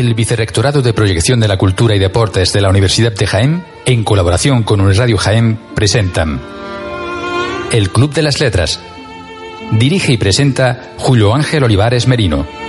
El 0.00 0.14
Vicerrectorado 0.14 0.80
de 0.80 0.94
Proyección 0.94 1.40
de 1.40 1.48
la 1.48 1.58
Cultura 1.58 1.94
y 1.94 1.98
Deportes 1.98 2.54
de 2.54 2.62
la 2.62 2.70
Universidad 2.70 3.12
de 3.12 3.26
Jaén, 3.26 3.62
en 3.84 4.02
colaboración 4.02 4.62
con 4.62 4.80
Radio 4.94 5.18
Jaén, 5.18 5.58
presentan 5.74 6.40
El 7.70 7.90
Club 7.90 8.14
de 8.14 8.22
las 8.22 8.40
Letras. 8.40 8.80
Dirige 9.72 10.14
y 10.14 10.16
presenta 10.16 10.94
Julio 10.96 11.34
Ángel 11.34 11.64
Olivares 11.64 12.06
Merino. 12.06 12.59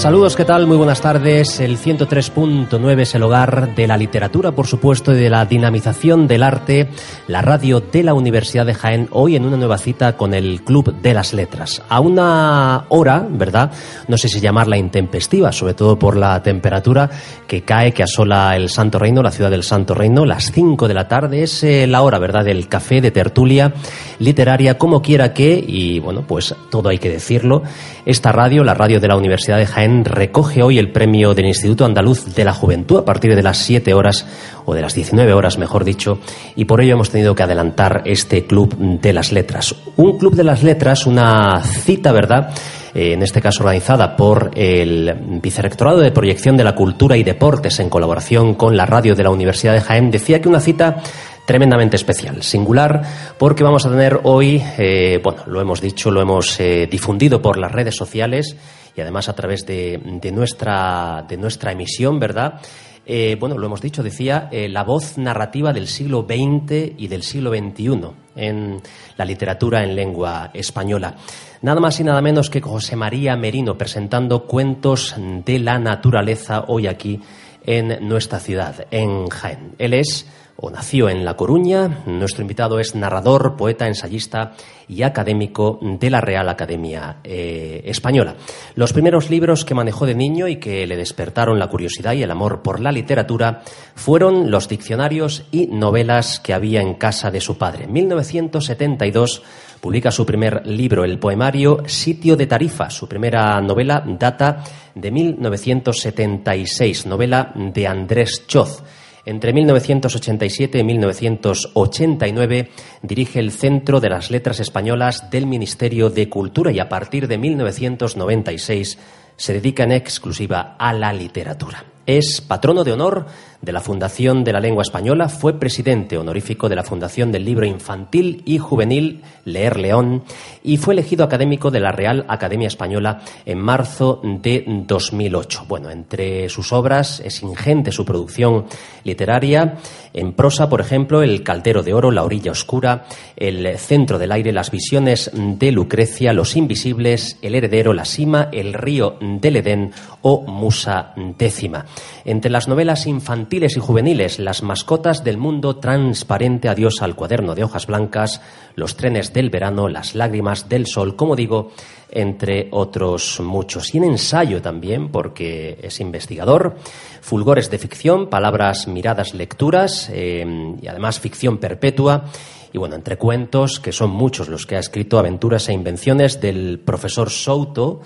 Saludos, 0.00 0.34
¿qué 0.34 0.46
tal? 0.46 0.66
Muy 0.66 0.78
buenas 0.78 1.02
tardes. 1.02 1.60
El 1.60 1.76
103.9 1.76 3.00
es 3.02 3.14
el 3.14 3.22
hogar 3.22 3.74
de 3.74 3.86
la 3.86 3.98
literatura, 3.98 4.52
por 4.52 4.66
supuesto, 4.66 5.12
y 5.12 5.18
de 5.18 5.28
la 5.28 5.44
dinamización 5.44 6.26
del 6.26 6.42
arte, 6.42 6.88
la 7.26 7.42
radio 7.42 7.80
de 7.80 8.02
la 8.02 8.14
Universidad 8.14 8.64
de 8.64 8.72
Jaén, 8.72 9.08
hoy 9.10 9.36
en 9.36 9.44
una 9.44 9.58
nueva 9.58 9.76
cita 9.76 10.16
con 10.16 10.32
el 10.32 10.62
Club 10.62 10.94
de 11.02 11.12
las 11.12 11.34
Letras. 11.34 11.82
A 11.90 12.00
una 12.00 12.86
hora, 12.88 13.26
¿verdad? 13.28 13.72
No 14.08 14.16
sé 14.16 14.28
si 14.28 14.40
llamarla 14.40 14.78
intempestiva, 14.78 15.52
sobre 15.52 15.74
todo 15.74 15.98
por 15.98 16.16
la 16.16 16.42
temperatura 16.42 17.10
que 17.46 17.60
cae, 17.60 17.92
que 17.92 18.02
asola 18.02 18.56
el 18.56 18.70
Santo 18.70 18.98
Reino, 18.98 19.22
la 19.22 19.32
ciudad 19.32 19.50
del 19.50 19.64
Santo 19.64 19.92
Reino, 19.92 20.24
las 20.24 20.50
5 20.50 20.88
de 20.88 20.94
la 20.94 21.08
tarde, 21.08 21.42
es 21.42 21.62
eh, 21.62 21.86
la 21.86 22.00
hora, 22.00 22.18
¿verdad?, 22.18 22.46
del 22.46 22.68
café, 22.68 23.02
de 23.02 23.10
tertulia 23.10 23.74
literaria, 24.18 24.78
como 24.78 25.02
quiera 25.02 25.34
que, 25.34 25.62
y 25.66 25.98
bueno, 25.98 26.24
pues 26.26 26.54
todo 26.70 26.88
hay 26.88 26.98
que 26.98 27.10
decirlo, 27.10 27.62
esta 28.06 28.32
radio, 28.32 28.64
la 28.64 28.72
radio 28.72 28.98
de 28.98 29.08
la 29.08 29.16
Universidad 29.16 29.58
de 29.58 29.66
Jaén, 29.66 29.89
recoge 30.04 30.62
hoy 30.62 30.78
el 30.78 30.92
premio 30.92 31.34
del 31.34 31.46
Instituto 31.46 31.84
Andaluz 31.84 32.34
de 32.34 32.44
la 32.44 32.52
Juventud 32.52 32.98
a 32.98 33.04
partir 33.04 33.34
de 33.34 33.42
las 33.42 33.58
7 33.58 33.92
horas 33.94 34.26
o 34.64 34.74
de 34.74 34.82
las 34.82 34.94
19 34.94 35.32
horas, 35.32 35.58
mejor 35.58 35.84
dicho, 35.84 36.18
y 36.56 36.64
por 36.64 36.80
ello 36.80 36.94
hemos 36.94 37.10
tenido 37.10 37.34
que 37.34 37.42
adelantar 37.42 38.02
este 38.04 38.46
Club 38.46 38.76
de 38.76 39.12
las 39.12 39.32
Letras. 39.32 39.74
Un 39.96 40.18
Club 40.18 40.34
de 40.34 40.44
las 40.44 40.62
Letras, 40.62 41.06
una 41.06 41.62
cita, 41.62 42.12
¿verdad? 42.12 42.54
Eh, 42.94 43.12
en 43.12 43.22
este 43.22 43.40
caso 43.40 43.62
organizada 43.62 44.16
por 44.16 44.50
el 44.54 45.14
Vicerrectorado 45.42 46.00
de 46.00 46.10
Proyección 46.10 46.56
de 46.56 46.64
la 46.64 46.74
Cultura 46.74 47.16
y 47.16 47.22
Deportes 47.22 47.78
en 47.80 47.88
colaboración 47.88 48.54
con 48.54 48.76
la 48.76 48.86
radio 48.86 49.14
de 49.14 49.22
la 49.22 49.30
Universidad 49.30 49.74
de 49.74 49.80
Jaén, 49.80 50.10
decía 50.10 50.40
que 50.40 50.48
una 50.48 50.60
cita 50.60 50.96
tremendamente 51.44 51.96
especial, 51.96 52.42
singular, 52.42 53.02
porque 53.38 53.64
vamos 53.64 53.84
a 53.84 53.90
tener 53.90 54.20
hoy, 54.22 54.62
eh, 54.78 55.20
bueno, 55.22 55.42
lo 55.46 55.60
hemos 55.60 55.80
dicho, 55.80 56.10
lo 56.10 56.20
hemos 56.20 56.60
eh, 56.60 56.86
difundido 56.88 57.42
por 57.42 57.58
las 57.58 57.72
redes 57.72 57.96
sociales, 57.96 58.56
y 58.96 59.00
además 59.00 59.28
a 59.28 59.34
través 59.34 59.66
de, 59.66 60.00
nuestra, 60.32 61.24
de 61.28 61.36
nuestra 61.36 61.72
emisión, 61.72 62.18
¿verdad? 62.18 62.60
Eh, 63.06 63.36
bueno, 63.40 63.58
lo 63.58 63.66
hemos 63.66 63.80
dicho, 63.80 64.02
decía, 64.02 64.48
eh, 64.52 64.68
la 64.68 64.84
voz 64.84 65.18
narrativa 65.18 65.72
del 65.72 65.88
siglo 65.88 66.26
XX 66.28 66.92
y 66.96 67.08
del 67.08 67.22
siglo 67.22 67.50
XXI 67.50 68.00
en 68.36 68.80
la 69.16 69.24
literatura 69.24 69.82
en 69.82 69.96
lengua 69.96 70.50
española. 70.54 71.16
Nada 71.62 71.80
más 71.80 71.98
y 71.98 72.04
nada 72.04 72.22
menos 72.22 72.50
que 72.50 72.60
José 72.60 72.96
María 72.96 73.36
Merino 73.36 73.76
presentando 73.76 74.44
cuentos 74.46 75.14
de 75.18 75.58
la 75.58 75.78
naturaleza 75.78 76.64
hoy 76.68 76.86
aquí 76.86 77.20
en 77.64 78.08
nuestra 78.08 78.38
ciudad, 78.38 78.86
en 78.90 79.28
Jaén. 79.28 79.74
Él 79.78 79.94
es 79.94 80.26
o 80.62 80.70
nació 80.70 81.08
en 81.08 81.24
La 81.24 81.36
Coruña. 81.36 82.02
Nuestro 82.06 82.42
invitado 82.42 82.78
es 82.78 82.94
narrador, 82.94 83.56
poeta, 83.56 83.86
ensayista 83.86 84.52
y 84.88 85.02
académico 85.02 85.78
de 85.80 86.10
la 86.10 86.20
Real 86.20 86.48
Academia 86.50 87.16
eh, 87.24 87.80
Española. 87.86 88.34
Los 88.74 88.92
primeros 88.92 89.30
libros 89.30 89.64
que 89.64 89.74
manejó 89.74 90.04
de 90.04 90.14
niño 90.14 90.48
y 90.48 90.56
que 90.56 90.86
le 90.86 90.96
despertaron 90.96 91.58
la 91.58 91.68
curiosidad 91.68 92.12
y 92.12 92.22
el 92.22 92.30
amor 92.30 92.60
por 92.62 92.78
la 92.80 92.92
literatura 92.92 93.62
fueron 93.94 94.50
los 94.50 94.68
diccionarios 94.68 95.44
y 95.50 95.68
novelas 95.68 96.40
que 96.40 96.52
había 96.52 96.82
en 96.82 96.94
casa 96.94 97.30
de 97.30 97.40
su 97.40 97.56
padre. 97.56 97.84
En 97.84 97.92
1972 97.92 99.42
publica 99.80 100.10
su 100.10 100.26
primer 100.26 100.66
libro, 100.66 101.04
el 101.04 101.18
poemario 101.18 101.84
Sitio 101.86 102.36
de 102.36 102.46
Tarifa. 102.46 102.90
Su 102.90 103.08
primera 103.08 103.58
novela 103.62 104.04
data 104.06 104.62
de 104.94 105.10
1976, 105.10 107.06
novela 107.06 107.50
de 107.54 107.86
Andrés 107.86 108.44
Choz. 108.46 108.82
Entre 109.24 109.52
1987 109.52 110.78
y 110.78 110.84
1989 110.84 112.70
dirige 113.02 113.38
el 113.38 113.52
Centro 113.52 114.00
de 114.00 114.08
las 114.08 114.30
Letras 114.30 114.60
Españolas 114.60 115.30
del 115.30 115.46
Ministerio 115.46 116.10
de 116.10 116.28
Cultura 116.28 116.72
y 116.72 116.78
a 116.78 116.88
partir 116.88 117.28
de 117.28 117.38
1996 117.38 118.98
se 119.36 119.52
dedica 119.52 119.84
en 119.84 119.92
exclusiva 119.92 120.76
a 120.78 120.92
la 120.92 121.12
literatura. 121.12 121.84
Es 122.06 122.40
patrono 122.40 122.82
de 122.82 122.92
honor 122.92 123.26
de 123.62 123.72
la 123.72 123.80
Fundación 123.80 124.42
de 124.42 124.52
la 124.52 124.60
Lengua 124.60 124.82
Española, 124.82 125.28
fue 125.28 125.58
presidente 125.58 126.16
honorífico 126.16 126.68
de 126.68 126.76
la 126.76 126.82
Fundación 126.82 127.30
del 127.30 127.44
Libro 127.44 127.66
Infantil 127.66 128.42
y 128.46 128.58
Juvenil 128.58 129.20
Leer 129.44 129.78
León 129.78 130.22
y 130.62 130.78
fue 130.78 130.94
elegido 130.94 131.24
académico 131.24 131.70
de 131.70 131.80
la 131.80 131.92
Real 131.92 132.24
Academia 132.28 132.68
Española 132.68 133.20
en 133.44 133.58
marzo 133.58 134.20
de 134.22 134.64
2008. 134.86 135.66
Bueno, 135.68 135.90
entre 135.90 136.48
sus 136.48 136.72
obras 136.72 137.20
es 137.20 137.42
ingente 137.42 137.92
su 137.92 138.04
producción 138.04 138.64
literaria. 139.04 139.76
En 140.14 140.32
prosa, 140.32 140.68
por 140.68 140.80
ejemplo, 140.80 141.22
El 141.22 141.42
Caldero 141.42 141.82
de 141.82 141.92
Oro, 141.92 142.10
La 142.10 142.24
Orilla 142.24 142.52
Oscura, 142.52 143.04
El 143.36 143.78
Centro 143.78 144.18
del 144.18 144.32
Aire, 144.32 144.52
Las 144.52 144.70
Visiones 144.70 145.30
de 145.34 145.70
Lucrecia, 145.70 146.32
Los 146.32 146.56
Invisibles, 146.56 147.38
El 147.42 147.54
Heredero, 147.54 147.92
La 147.92 148.04
Cima, 148.04 148.48
El 148.52 148.72
Río 148.72 149.18
del 149.20 149.56
Edén 149.56 149.92
o 150.22 150.42
Musa 150.46 151.12
Décima. 151.38 151.84
Entre 152.24 152.50
las 152.50 152.68
novelas 152.68 153.06
infantiles 153.06 153.49
y 153.52 153.80
juveniles, 153.80 154.38
las 154.38 154.62
mascotas 154.62 155.24
del 155.24 155.36
mundo 155.36 155.76
transparente, 155.76 156.68
adiós 156.68 157.02
al 157.02 157.16
cuaderno 157.16 157.56
de 157.56 157.64
hojas 157.64 157.88
blancas, 157.88 158.40
los 158.76 158.96
trenes 158.96 159.32
del 159.32 159.50
verano, 159.50 159.88
las 159.88 160.14
lágrimas 160.14 160.68
del 160.68 160.86
sol, 160.86 161.16
como 161.16 161.34
digo, 161.34 161.72
entre 162.10 162.68
otros 162.70 163.40
muchos. 163.40 163.92
Y 163.92 163.98
en 163.98 164.04
ensayo 164.04 164.62
también, 164.62 165.10
porque 165.10 165.78
es 165.82 165.98
investigador, 166.00 166.76
fulgores 167.20 167.70
de 167.72 167.78
ficción, 167.78 168.30
palabras, 168.30 168.86
miradas, 168.86 169.34
lecturas, 169.34 170.08
eh, 170.12 170.76
y 170.80 170.86
además 170.86 171.18
ficción 171.18 171.58
perpetua. 171.58 172.26
Y 172.72 172.78
bueno, 172.78 172.94
entre 172.94 173.18
cuentos, 173.18 173.80
que 173.80 173.90
son 173.90 174.10
muchos 174.10 174.48
los 174.48 174.64
que 174.64 174.76
ha 174.76 174.80
escrito, 174.80 175.18
aventuras 175.18 175.68
e 175.68 175.72
invenciones 175.72 176.40
del 176.40 176.78
profesor 176.78 177.30
Souto, 177.30 178.00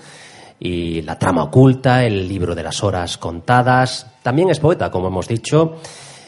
y 0.59 1.01
La 1.01 1.19
trama 1.19 1.43
oculta, 1.43 2.05
el 2.05 2.27
libro 2.27 2.55
de 2.55 2.63
las 2.63 2.83
horas 2.83 3.17
contadas. 3.17 4.07
También 4.23 4.49
es 4.49 4.59
poeta, 4.59 4.89
como 4.89 5.07
hemos 5.07 5.27
dicho. 5.27 5.75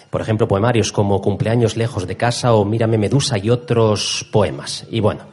Por 0.09 0.21
ejemplo, 0.21 0.47
poemarios 0.47 0.91
como 0.91 1.21
Cumpleaños 1.21 1.75
lejos 1.75 2.07
de 2.07 2.15
casa 2.17 2.53
o 2.53 2.65
Mírame 2.65 2.97
Medusa 2.97 3.37
y 3.37 3.49
otros 3.49 4.27
poemas. 4.31 4.85
Y 4.89 4.99
bueno, 4.99 5.25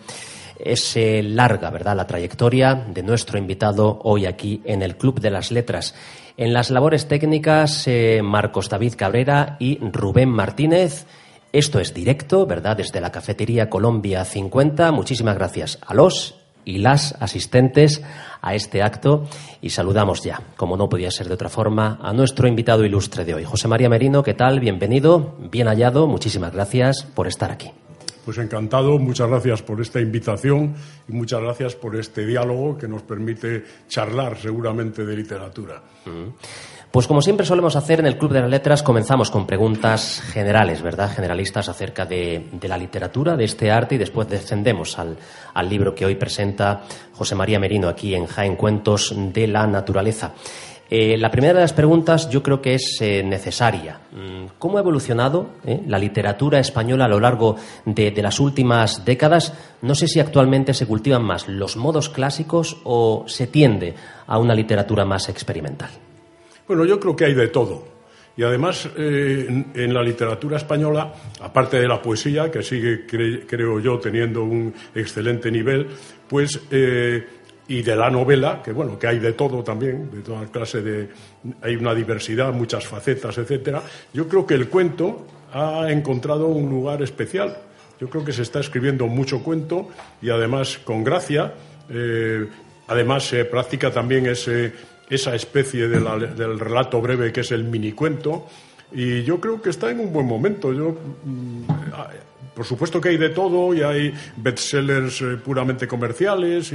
es 0.59 0.97
eh, 0.97 1.23
larga, 1.23 1.71
¿verdad?, 1.71 1.97
la 1.97 2.07
trayectoria 2.07 2.75
de 2.75 3.03
nuestro 3.03 3.39
invitado 3.39 4.01
hoy 4.03 4.27
aquí 4.27 4.63
en 4.65 4.83
el 4.83 4.97
Club 4.97 5.21
de 5.21 5.31
las 5.31 5.51
Letras. 5.51 5.95
En 6.37 6.53
las 6.53 6.71
labores 6.71 7.07
técnicas, 7.07 7.87
eh, 7.87 8.21
Marcos 8.23 8.69
David 8.69 8.95
Cabrera 8.97 9.57
y 9.61 9.79
Rubén 9.79 10.31
Martínez. 10.31 11.07
Esto 11.53 11.79
es 11.79 11.95
directo, 11.95 12.47
¿verdad?, 12.47 12.77
desde 12.77 13.01
la 13.01 13.13
cafetería 13.13 13.71
Colombia 13.71 14.25
50. 14.25 14.91
Muchísimas 14.91 15.37
gracias 15.37 15.79
a 15.87 15.95
los 15.95 16.44
y 16.65 16.79
las 16.79 17.15
asistentes 17.21 18.03
a 18.41 18.55
este 18.55 18.83
acto 18.83 19.27
y 19.61 19.71
saludamos 19.71 20.23
ya, 20.23 20.41
como 20.57 20.77
no 20.77 20.89
podía 20.89 21.11
ser 21.11 21.29
de 21.29 21.35
otra 21.35 21.49
forma, 21.49 21.99
a 22.03 22.13
nuestro 22.13 22.47
invitado 22.49 22.85
ilustre 22.85 23.25
de 23.25 23.35
hoy. 23.35 23.45
José 23.45 23.69
María 23.69 23.89
Merino, 23.89 24.23
¿qué 24.23 24.35
tal? 24.35 24.61
Bienvenido, 24.61 25.35
bien 25.51 25.69
hallado, 25.69 26.07
muchísimas 26.07 26.53
gracias 26.53 27.05
por 27.15 27.27
estar 27.27 27.51
aquí. 27.51 27.71
Pues 28.25 28.39
encantado, 28.39 28.99
muchas 28.99 29.29
gracias 29.29 29.63
por 29.63 29.83
esta 29.83 30.01
invitación 30.01 30.75
y 31.07 31.13
muchas 31.13 31.43
gracias 31.43 31.75
por 31.75 31.95
este 31.97 32.25
diálogo 32.25 32.79
que 32.79 32.89
nos 32.89 33.03
permite 33.03 33.65
charlar 33.87 34.39
seguramente 34.39 35.05
de 35.05 35.17
literatura. 35.17 35.83
Mm. 36.07 36.74
Pues 36.95 37.09
como 37.09 37.23
siempre 37.23 37.45
solemos 37.45 37.75
hacer 37.75 37.99
en 37.99 38.07
el 38.07 38.17
Club 38.17 38.33
de 38.35 38.41
las 38.41 38.49
Letras, 38.49 38.85
comenzamos 38.85 39.29
con 39.29 39.49
preguntas 39.49 40.23
generales, 40.33 40.81
¿verdad? 40.81 41.11
Generalistas 41.13 41.69
acerca 41.69 42.07
de, 42.07 42.47
la 42.63 42.79
literatura, 42.79 43.37
de 43.37 43.43
este 43.43 43.73
arte, 43.73 43.97
y 43.97 43.99
después 43.99 44.29
descendemos 44.29 44.97
al, 44.97 45.69
libro 45.69 45.93
que 45.93 46.07
hoy 46.07 46.15
presenta 46.15 46.83
José 47.13 47.35
María 47.35 47.59
Merino 47.59 47.89
aquí 47.89 48.15
en 48.15 48.27
Jaén 48.27 48.55
Cuentos 48.55 49.13
de 49.13 49.49
la 49.49 49.67
Naturaleza. 49.67 50.35
Eh, 50.89 51.17
la 51.19 51.33
primera 51.33 51.55
de 51.55 51.63
las 51.63 51.73
preguntas 51.73 52.31
yo 52.31 52.45
creo 52.45 52.63
que 52.63 52.75
es 52.75 52.99
eh, 53.01 53.25
necesaria. 53.25 53.99
Mm, 54.13 54.51
¿Cómo 54.61 54.79
ha 54.79 54.83
evolucionado 54.83 55.49
eh, 55.67 55.83
la 55.89 55.99
literatura 55.99 56.61
española 56.61 57.07
a 57.07 57.09
lo 57.09 57.19
largo 57.19 57.57
de, 57.87 58.13
de, 58.13 58.23
las 58.23 58.39
últimas 58.39 59.05
décadas? 59.05 59.53
No 59.83 59.97
sé 59.97 60.07
si 60.07 60.21
actualmente 60.21 60.73
se 60.75 60.87
cultivan 60.87 61.25
más 61.25 61.49
los 61.49 61.77
modos 61.77 62.09
clásicos 62.09 62.77
o 62.85 63.25
se 63.27 63.49
tiende 63.49 63.97
a 64.29 64.39
una 64.39 64.55
literatura 64.55 65.05
más 65.05 65.29
experimental. 65.29 65.91
Bueno, 66.67 66.85
yo 66.85 66.99
creo 66.99 67.15
que 67.15 67.27
hay 67.27 67.35
de 67.35 67.49
todo. 67.49 67.95
Y 68.37 68.43
además, 68.43 68.89
eh, 68.97 69.65
en, 69.75 69.95
la 69.95 70.03
literatura 70.03 70.57
española, 70.57 71.13
aparte 71.41 71.79
de 71.79 71.87
la 71.87 72.03
poesía, 72.03 72.51
que 72.51 72.63
sigue, 72.63 73.07
creo 73.07 73.79
yo, 73.79 73.99
teniendo 73.99 74.43
un 74.43 74.75
excelente 74.95 75.53
nivel, 75.53 75.87
pues, 76.29 76.61
eh, 76.71 77.25
y 77.69 77.83
de 77.83 77.97
la 77.97 78.11
novela, 78.11 78.61
que 78.63 78.73
bueno, 78.73 78.99
que 78.99 79.07
hay 79.07 79.19
de 79.21 79.33
todo 79.33 79.63
también, 79.63 80.11
de 80.11 80.21
toda 80.21 80.47
clase 80.47 80.83
de. 80.83 81.09
hay 81.63 81.77
una 81.77 81.95
diversidad, 81.95 82.53
muchas 82.53 82.87
facetas, 82.87 83.39
etcétera. 83.39 83.83
Yo 84.13 84.29
creo 84.29 84.47
que 84.47 84.55
el 84.55 84.69
cuento 84.69 85.27
ha 85.53 85.91
encontrado 85.91 86.49
un 86.49 86.69
lugar 86.69 87.03
especial. 87.03 87.57
Yo 88.01 88.11
creo 88.11 88.25
que 88.25 88.33
se 88.33 88.43
está 88.43 88.61
escribiendo 88.61 89.07
mucho 89.07 89.43
cuento 89.43 89.89
y 90.21 90.29
además 90.31 90.79
con 90.79 91.05
gracia. 91.05 91.55
Eh, 91.89 92.47
además 92.89 93.25
se 93.25 93.45
practica 93.45 93.91
también 93.91 94.27
esa 95.09 95.35
especie 95.35 95.89
del 95.89 96.59
relato 96.59 97.01
breve 97.01 97.33
que 97.33 97.41
es 97.41 97.53
el 97.53 97.65
minicuento. 97.65 98.47
Y 98.93 99.23
yo 99.25 99.41
creo 99.41 99.61
que 99.61 99.71
está 99.71 99.91
en 99.91 100.01
un 100.01 100.13
buen 100.13 100.27
momento. 100.27 100.73
Yo, 100.73 100.97
mm, 101.25 101.63
por 102.55 102.65
supuesto 102.65 103.01
que 103.01 103.09
hay 103.11 103.17
de 103.17 103.31
todo 103.31 103.75
y 103.75 103.83
hay 103.83 104.15
bestsellers 104.37 105.21
eh, 105.23 105.25
puramente 105.45 105.89
comerciales, 105.89 106.73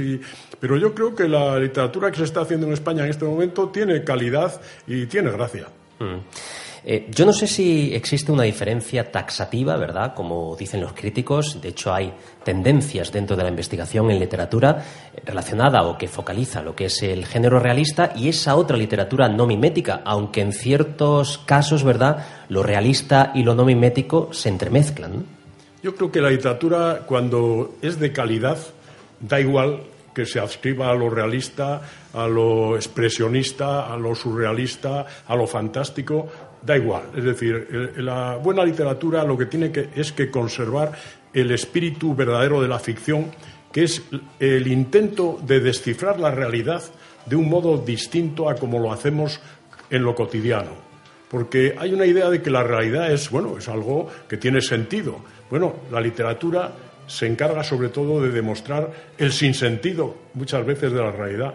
pero 0.58 0.76
yo 0.76 0.94
creo 0.94 1.14
que 1.14 1.26
la 1.26 1.58
literatura 1.58 2.10
que 2.10 2.18
se 2.18 2.24
está 2.24 2.42
haciendo 2.42 2.66
en 2.66 2.74
España 2.74 3.04
en 3.04 3.10
este 3.10 3.24
momento 3.24 3.68
tiene 3.68 4.04
calidad 4.04 4.60
y 4.86 5.06
tiene 5.06 5.30
gracia. 5.30 5.68
Mm. 5.98 6.18
Eh, 6.84 7.08
yo 7.10 7.26
no 7.26 7.32
sé 7.32 7.46
si 7.46 7.94
existe 7.94 8.32
una 8.32 8.44
diferencia 8.44 9.10
taxativa, 9.10 9.76
¿verdad? 9.76 10.14
Como 10.14 10.56
dicen 10.56 10.80
los 10.80 10.92
críticos. 10.92 11.60
De 11.60 11.68
hecho, 11.68 11.92
hay 11.92 12.12
tendencias 12.42 13.12
dentro 13.12 13.36
de 13.36 13.42
la 13.42 13.50
investigación 13.50 14.10
en 14.10 14.18
literatura 14.18 14.82
eh, 15.14 15.20
relacionada 15.24 15.82
o 15.82 15.98
que 15.98 16.08
focaliza 16.08 16.62
lo 16.62 16.74
que 16.74 16.86
es 16.86 17.02
el 17.02 17.26
género 17.26 17.60
realista 17.60 18.12
y 18.16 18.28
esa 18.28 18.56
otra 18.56 18.76
literatura 18.76 19.28
no 19.28 19.46
mimética, 19.46 20.02
aunque 20.04 20.40
en 20.40 20.52
ciertos 20.52 21.38
casos, 21.38 21.84
¿verdad? 21.84 22.26
Lo 22.48 22.62
realista 22.62 23.32
y 23.34 23.42
lo 23.42 23.54
no 23.54 23.64
mimético 23.64 24.32
se 24.32 24.48
entremezclan. 24.48 25.24
Yo 25.82 25.94
creo 25.94 26.10
que 26.10 26.20
la 26.20 26.30
literatura, 26.30 27.02
cuando 27.06 27.76
es 27.80 27.98
de 27.98 28.12
calidad, 28.12 28.58
da 29.20 29.40
igual 29.40 29.82
que 30.14 30.26
se 30.26 30.40
adscriba 30.40 30.90
a 30.90 30.94
lo 30.94 31.08
realista, 31.08 31.80
a 32.12 32.26
lo 32.26 32.76
expresionista, 32.76 33.92
a 33.92 33.96
lo 33.96 34.14
surrealista, 34.14 35.06
a 35.26 35.36
lo 35.36 35.46
fantástico, 35.46 36.28
da 36.62 36.76
igual. 36.76 37.02
Es 37.16 37.24
decir, 37.24 37.94
la 37.96 38.36
buena 38.36 38.64
literatura 38.64 39.24
lo 39.24 39.36
que 39.36 39.46
tiene 39.46 39.72
que, 39.72 39.88
es 39.94 40.12
que 40.12 40.30
conservar 40.30 40.92
el 41.32 41.50
espíritu 41.50 42.14
verdadero 42.14 42.60
de 42.60 42.68
la 42.68 42.78
ficción, 42.78 43.26
que 43.72 43.84
es 43.84 44.02
el 44.38 44.66
intento 44.66 45.38
de 45.46 45.60
descifrar 45.60 46.18
la 46.18 46.30
realidad 46.30 46.82
de 47.26 47.36
un 47.36 47.48
modo 47.48 47.78
distinto 47.78 48.48
a 48.48 48.56
como 48.56 48.78
lo 48.78 48.92
hacemos 48.92 49.40
en 49.90 50.02
lo 50.02 50.14
cotidiano. 50.14 50.90
Porque 51.30 51.76
hay 51.78 51.92
una 51.92 52.06
idea 52.06 52.28
de 52.28 52.42
que 52.42 52.50
la 52.50 52.64
realidad 52.64 53.12
es, 53.12 53.30
bueno, 53.30 53.56
es 53.58 53.68
algo 53.68 54.08
que 54.28 54.36
tiene 54.36 54.60
sentido. 54.60 55.20
Bueno, 55.48 55.74
la 55.92 56.00
literatura 56.00 56.72
se 57.06 57.26
encarga 57.26 57.62
sobre 57.62 57.88
todo 57.88 58.20
de 58.20 58.30
demostrar 58.30 58.90
el 59.18 59.32
sinsentido 59.32 60.16
muchas 60.34 60.64
veces 60.64 60.92
de 60.92 61.00
la 61.00 61.12
realidad 61.12 61.54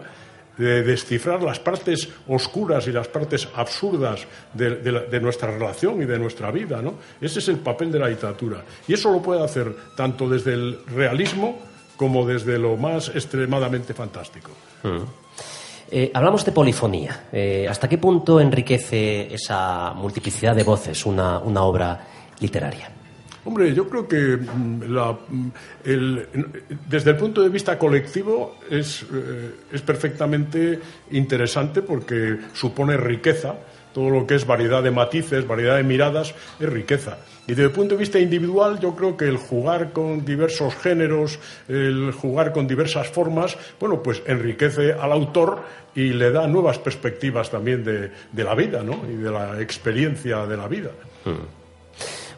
de 0.58 0.82
descifrar 0.82 1.42
las 1.42 1.58
partes 1.58 2.08
oscuras 2.28 2.86
y 2.86 2.92
las 2.92 3.08
partes 3.08 3.48
absurdas 3.54 4.26
de, 4.54 5.20
nuestra 5.20 5.50
relación 5.50 6.02
y 6.02 6.06
de 6.06 6.18
nuestra 6.18 6.50
vida. 6.50 6.80
¿no? 6.82 6.94
Ese 7.20 7.40
es 7.40 7.48
el 7.48 7.58
papel 7.58 7.92
de 7.92 7.98
la 7.98 8.08
literatura. 8.08 8.62
Y 8.88 8.94
eso 8.94 9.12
lo 9.12 9.20
puede 9.20 9.44
hacer 9.44 9.74
tanto 9.96 10.28
desde 10.28 10.54
el 10.54 10.78
realismo 10.86 11.58
como 11.96 12.26
desde 12.26 12.58
lo 12.58 12.76
más 12.76 13.08
extremadamente 13.08 13.94
fantástico. 13.94 14.50
Mm. 14.82 15.02
Eh, 15.90 16.10
hablamos 16.12 16.44
de 16.44 16.52
polifonía. 16.52 17.26
Eh, 17.32 17.66
¿Hasta 17.68 17.88
qué 17.88 17.98
punto 17.98 18.40
enriquece 18.40 19.32
esa 19.32 19.92
multiplicidad 19.94 20.54
de 20.54 20.64
voces 20.64 21.06
una 21.06 21.38
obra 21.38 22.06
literaria? 22.40 22.95
Hombre, 23.46 23.72
yo 23.72 23.88
creo 23.88 24.08
que 24.08 24.36
mm, 24.36 24.82
mm, 24.88 25.52
desde 26.88 27.10
el 27.10 27.16
punto 27.16 27.42
de 27.42 27.48
vista 27.48 27.78
colectivo 27.78 28.56
es, 28.68 29.02
eh, 29.02 29.50
es 29.72 29.82
perfectamente 29.82 30.80
interesante 31.12 31.80
porque 31.80 32.38
supone 32.52 32.96
riqueza. 32.96 33.54
Todo 33.94 34.10
lo 34.10 34.26
que 34.26 34.34
es 34.34 34.46
variedad 34.46 34.82
de 34.82 34.90
matices, 34.90 35.46
variedad 35.46 35.76
de 35.76 35.84
miradas, 35.84 36.34
es 36.58 36.68
riqueza. 36.68 37.18
Y 37.46 37.52
desde 37.52 37.64
el 37.64 37.70
punto 37.70 37.94
de 37.94 38.00
vista 38.00 38.18
individual, 38.18 38.80
yo 38.80 38.96
creo 38.96 39.16
que 39.16 39.26
el 39.26 39.36
jugar 39.36 39.92
con 39.92 40.24
diversos 40.24 40.74
géneros, 40.74 41.38
el 41.68 42.10
jugar 42.10 42.52
con 42.52 42.66
diversas 42.66 43.08
formas, 43.08 43.56
bueno, 43.78 44.02
pues 44.02 44.22
enriquece 44.26 44.92
al 44.92 45.12
autor 45.12 45.62
y 45.94 46.10
le 46.10 46.32
da 46.32 46.48
nuevas 46.48 46.78
perspectivas 46.80 47.48
también 47.48 47.84
de, 47.84 48.10
la 48.44 48.54
vida, 48.56 48.82
¿no? 48.82 49.00
Y 49.08 49.14
de 49.14 49.30
la 49.30 49.62
experiencia 49.62 50.44
de 50.46 50.56
la 50.56 50.66
vida. 50.66 50.90
Hmm. 51.24 51.65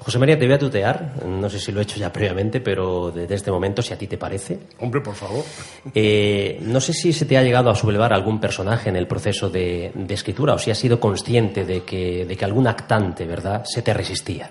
José 0.08 0.18
María, 0.18 0.38
te 0.38 0.46
voy 0.46 0.54
a 0.54 0.58
tutear. 0.58 1.22
No 1.26 1.50
sé 1.50 1.58
si 1.58 1.70
lo 1.70 1.80
he 1.80 1.82
hecho 1.82 1.98
ya 1.98 2.10
previamente, 2.10 2.62
pero 2.62 3.10
desde 3.10 3.34
este 3.34 3.50
momento, 3.50 3.82
si 3.82 3.92
a 3.92 3.98
ti 3.98 4.06
te 4.06 4.16
parece. 4.16 4.58
Hombre, 4.78 5.02
por 5.02 5.14
favor. 5.14 5.44
Eh, 5.94 6.58
no 6.62 6.80
sé 6.80 6.94
si 6.94 7.12
se 7.12 7.26
te 7.26 7.36
ha 7.36 7.42
llegado 7.42 7.68
a 7.68 7.74
sublevar 7.74 8.14
algún 8.14 8.40
personaje 8.40 8.88
en 8.88 8.96
el 8.96 9.06
proceso 9.06 9.50
de, 9.50 9.92
escritura 10.08 10.54
o 10.54 10.58
si 10.58 10.70
has 10.70 10.78
sido 10.78 10.98
consciente 10.98 11.66
de 11.66 11.82
que, 11.84 12.24
de 12.24 12.36
que 12.38 12.44
algún 12.46 12.66
actante, 12.66 13.26
¿verdad?, 13.26 13.64
se 13.66 13.82
te 13.82 13.92
resistía. 13.92 14.50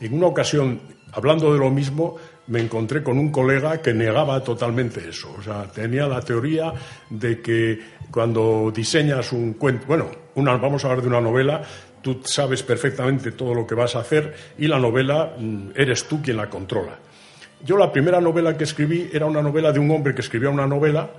En 0.00 0.14
una 0.14 0.28
ocasión, 0.28 0.80
hablando 1.12 1.52
de 1.52 1.58
lo 1.58 1.70
mismo, 1.70 2.16
me 2.46 2.60
encontré 2.60 3.02
con 3.02 3.18
un 3.18 3.30
colega 3.30 3.82
que 3.82 3.92
negaba 3.92 4.42
totalmente 4.42 5.06
eso. 5.08 5.34
O 5.38 5.42
sea, 5.42 5.64
tenía 5.64 6.06
la 6.06 6.22
teoría 6.22 6.72
de 7.10 7.42
que 7.42 7.80
cuando 8.10 8.72
diseñas 8.74 9.32
un 9.32 9.54
cuento, 9.54 9.86
bueno, 9.86 10.06
una, 10.36 10.56
vamos 10.56 10.84
a 10.84 10.88
hablar 10.88 11.02
de 11.02 11.08
una 11.08 11.20
novela, 11.20 11.62
tú 12.06 12.20
sabes 12.24 12.62
perfectamente 12.62 13.32
todo 13.32 13.52
lo 13.52 13.66
que 13.66 13.74
vas 13.74 13.96
a 13.96 14.00
hacer 14.00 14.32
y 14.58 14.68
la 14.68 14.78
novela 14.78 15.34
mm, 15.36 15.70
eres 15.74 16.04
tú 16.04 16.22
quien 16.22 16.36
la 16.36 16.48
controla. 16.48 16.96
Yo 17.64 17.76
la 17.76 17.90
primera 17.90 18.20
novela 18.20 18.56
que 18.56 18.62
escribí 18.62 19.10
era 19.12 19.26
una 19.26 19.42
novela 19.42 19.72
de 19.72 19.80
un 19.80 19.90
hombre 19.90 20.14
que 20.14 20.20
escribía 20.20 20.50
una 20.50 20.68
novela 20.68 21.10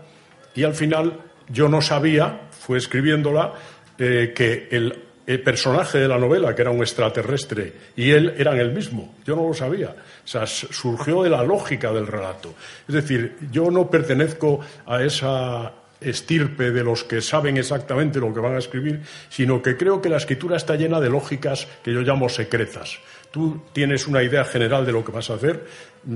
y 0.55 0.63
al 0.63 0.73
final 0.73 1.19
yo 1.49 1.67
no 1.67 1.81
sabía, 1.81 2.43
fue 2.51 2.77
escribiéndola, 2.77 3.53
eh, 3.97 4.31
que 4.33 4.69
el, 4.71 5.03
personaje 5.43 5.97
de 5.97 6.07
la 6.07 6.17
novela, 6.17 6.55
que 6.55 6.61
era 6.61 6.71
un 6.71 6.79
extraterrestre, 6.79 7.73
y 7.97 8.11
él 8.11 8.33
eran 8.37 8.57
el 8.57 8.71
mismo. 8.71 9.13
Yo 9.25 9.35
no 9.35 9.45
lo 9.45 9.53
sabía. 9.53 9.89
O 10.23 10.27
sea, 10.27 10.47
surgió 10.47 11.21
de 11.21 11.29
la 11.29 11.43
lógica 11.43 11.91
del 11.91 12.07
relato. 12.07 12.53
Es 12.87 12.95
decir, 12.95 13.35
yo 13.51 13.69
no 13.69 13.89
pertenezco 13.89 14.61
a 14.85 15.03
esa 15.03 15.73
estirpe 16.01 16.71
de 16.71 16.83
los 16.83 17.03
que 17.03 17.21
saben 17.21 17.57
exactamente 17.57 18.19
lo 18.19 18.33
que 18.33 18.39
van 18.39 18.55
a 18.55 18.59
escribir, 18.59 19.01
sino 19.29 19.61
que 19.61 19.77
creo 19.77 20.01
que 20.01 20.09
la 20.09 20.17
escritura 20.17 20.57
está 20.57 20.75
llena 20.75 20.99
de 20.99 21.09
lógicas 21.09 21.67
que 21.83 21.93
yo 21.93 22.01
llamo 22.01 22.29
secretas. 22.29 22.99
Tú 23.31 23.61
tienes 23.73 24.07
una 24.07 24.23
idea 24.23 24.45
general 24.45 24.85
de 24.85 24.91
lo 24.91 25.03
que 25.03 25.11
vas 25.11 25.29
a 25.29 25.35
hacer, 25.35 25.65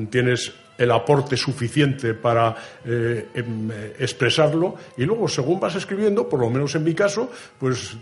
tienes 0.09 0.53
el 0.77 0.91
aporte 0.91 1.35
suficiente 1.37 2.13
para 2.13 2.55
eh, 2.85 3.27
em, 3.33 3.69
expresarlo 3.99 4.75
y 4.97 5.05
luego, 5.05 5.27
según 5.27 5.59
vas 5.59 5.75
escribiendo, 5.75 6.27
por 6.27 6.39
lo 6.39 6.49
menos 6.49 6.73
en 6.75 6.83
mi 6.83 6.93
caso, 6.93 7.29
pues 7.59 7.95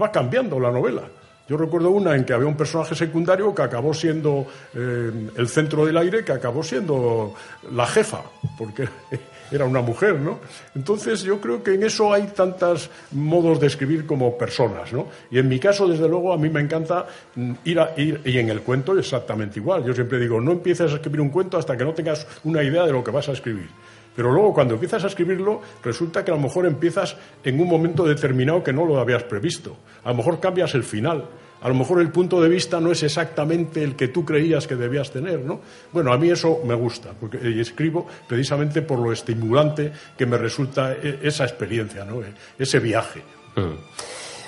va 0.00 0.10
cambiando 0.10 0.58
la 0.60 0.70
novela. 0.70 1.02
Yo 1.48 1.56
recuerdo 1.56 1.90
una 1.90 2.16
en 2.16 2.24
que 2.24 2.32
había 2.32 2.48
un 2.48 2.56
personaje 2.56 2.96
secundario 2.96 3.54
que 3.54 3.62
acabó 3.62 3.94
siendo 3.94 4.46
eh, 4.74 5.30
el 5.36 5.48
centro 5.48 5.86
del 5.86 5.96
aire, 5.96 6.24
que 6.24 6.32
acabó 6.32 6.62
siendo 6.62 7.34
la 7.72 7.86
jefa, 7.86 8.22
porque 8.58 8.88
era 9.52 9.64
una 9.64 9.80
mujer, 9.80 10.18
¿no? 10.18 10.40
Entonces 10.74 11.22
yo 11.22 11.40
creo 11.40 11.62
que 11.62 11.74
en 11.74 11.84
eso 11.84 12.12
hay 12.12 12.24
tantos 12.28 12.90
modos 13.12 13.60
de 13.60 13.68
escribir 13.68 14.06
como 14.06 14.36
personas, 14.36 14.92
¿no? 14.92 15.06
Y 15.30 15.38
en 15.38 15.48
mi 15.48 15.60
caso, 15.60 15.86
desde 15.86 16.08
luego, 16.08 16.32
a 16.32 16.36
mí 16.36 16.50
me 16.50 16.60
encanta 16.60 17.06
mm, 17.36 17.52
ir 17.64 17.78
a 17.78 17.92
ir, 17.96 18.20
y 18.24 18.38
en 18.38 18.48
el 18.48 18.62
cuento 18.62 18.98
exactamente 18.98 19.60
igual. 19.60 19.84
Yo 19.84 19.94
siempre 19.94 20.18
digo, 20.18 20.40
no 20.40 20.50
empieces 20.50 20.90
a 20.90 20.96
escribir 20.96 21.20
un 21.20 21.30
cuento 21.30 21.58
hasta 21.58 21.76
que 21.76 21.84
no 21.84 21.94
tengas 21.94 22.26
una 22.42 22.62
idea 22.62 22.84
de 22.84 22.92
lo 22.92 23.04
que 23.04 23.12
vas 23.12 23.28
a 23.28 23.32
escribir. 23.32 23.68
Pero 24.16 24.32
luego 24.32 24.54
cuando 24.54 24.74
empiezas 24.74 25.04
a 25.04 25.08
escribirlo, 25.08 25.60
resulta 25.84 26.24
que 26.24 26.30
a 26.30 26.34
lo 26.34 26.40
mejor 26.40 26.66
empiezas 26.66 27.16
en 27.44 27.60
un 27.60 27.68
momento 27.68 28.04
determinado 28.04 28.64
que 28.64 28.72
no 28.72 28.86
lo 28.86 28.98
habías 28.98 29.24
previsto. 29.24 29.76
A 30.02 30.08
lo 30.08 30.16
mejor 30.16 30.40
cambias 30.40 30.74
el 30.74 30.82
final. 30.82 31.26
A 31.60 31.68
lo 31.68 31.74
mejor 31.74 32.00
el 32.00 32.10
punto 32.10 32.40
de 32.40 32.48
vista 32.48 32.80
no 32.80 32.92
es 32.92 33.02
exactamente 33.02 33.82
el 33.82 33.94
que 33.94 34.08
tú 34.08 34.24
creías 34.24 34.66
que 34.66 34.76
debías 34.76 35.10
tener, 35.10 35.40
¿no? 35.40 35.60
Bueno, 35.92 36.12
a 36.12 36.18
mí 36.18 36.30
eso 36.30 36.60
me 36.64 36.74
gusta, 36.74 37.12
porque 37.18 37.38
escribo 37.60 38.06
precisamente 38.28 38.82
por 38.82 38.98
lo 38.98 39.12
estimulante 39.12 39.92
que 40.16 40.26
me 40.26 40.36
resulta 40.36 40.92
e, 40.92 41.20
esa 41.22 41.44
experiencia, 41.44 42.04
¿no? 42.04 42.20
E, 42.22 42.32
ese 42.58 42.78
viaje. 42.78 43.22
Mm. 43.56 43.72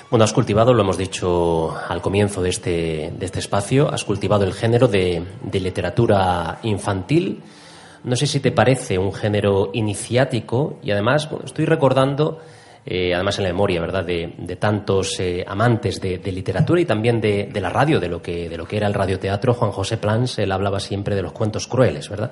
Bueno, 0.09 0.23
has 0.23 0.33
cultivado, 0.33 0.73
lo 0.73 0.81
hemos 0.81 0.97
dicho 0.97 1.75
al 1.87 2.01
comienzo 2.01 2.41
de 2.41 2.49
este, 2.49 3.13
de 3.17 3.25
este 3.25 3.39
espacio, 3.39 3.91
has 3.91 4.03
cultivado 4.03 4.43
el 4.43 4.53
género 4.53 4.87
de 4.87 5.23
literatura 5.51 6.59
infantil 6.63 7.41
no 8.03 8.15
sé 8.15 8.27
si 8.27 8.39
te 8.39 8.51
parece 8.51 8.97
un 8.97 9.13
género 9.13 9.71
iniciático 9.73 10.79
y 10.81 10.91
además 10.91 11.29
estoy 11.43 11.65
recordando, 11.65 12.39
eh, 12.85 13.13
además 13.13 13.37
en 13.37 13.43
la 13.43 13.49
memoria, 13.49 13.81
¿verdad?, 13.81 14.05
de, 14.05 14.57
tantos 14.59 15.19
eh, 15.19 15.43
amantes 15.47 15.99
de, 15.99 16.19
literatura 16.31 16.81
y 16.81 16.85
también 16.85 17.19
de, 17.19 17.51
la 17.59 17.69
radio, 17.69 17.99
de 17.99 18.09
lo, 18.09 18.21
que, 18.21 18.49
de 18.49 18.57
lo 18.57 18.65
que 18.65 18.77
era 18.77 18.87
el 18.87 18.93
radioteatro. 18.93 19.53
Juan 19.53 19.71
José 19.71 19.97
Plans, 19.97 20.39
él 20.39 20.51
hablaba 20.51 20.79
siempre 20.79 21.15
de 21.15 21.21
los 21.21 21.33
cuentos 21.33 21.67
crueles, 21.67 22.09
¿verdad? 22.09 22.31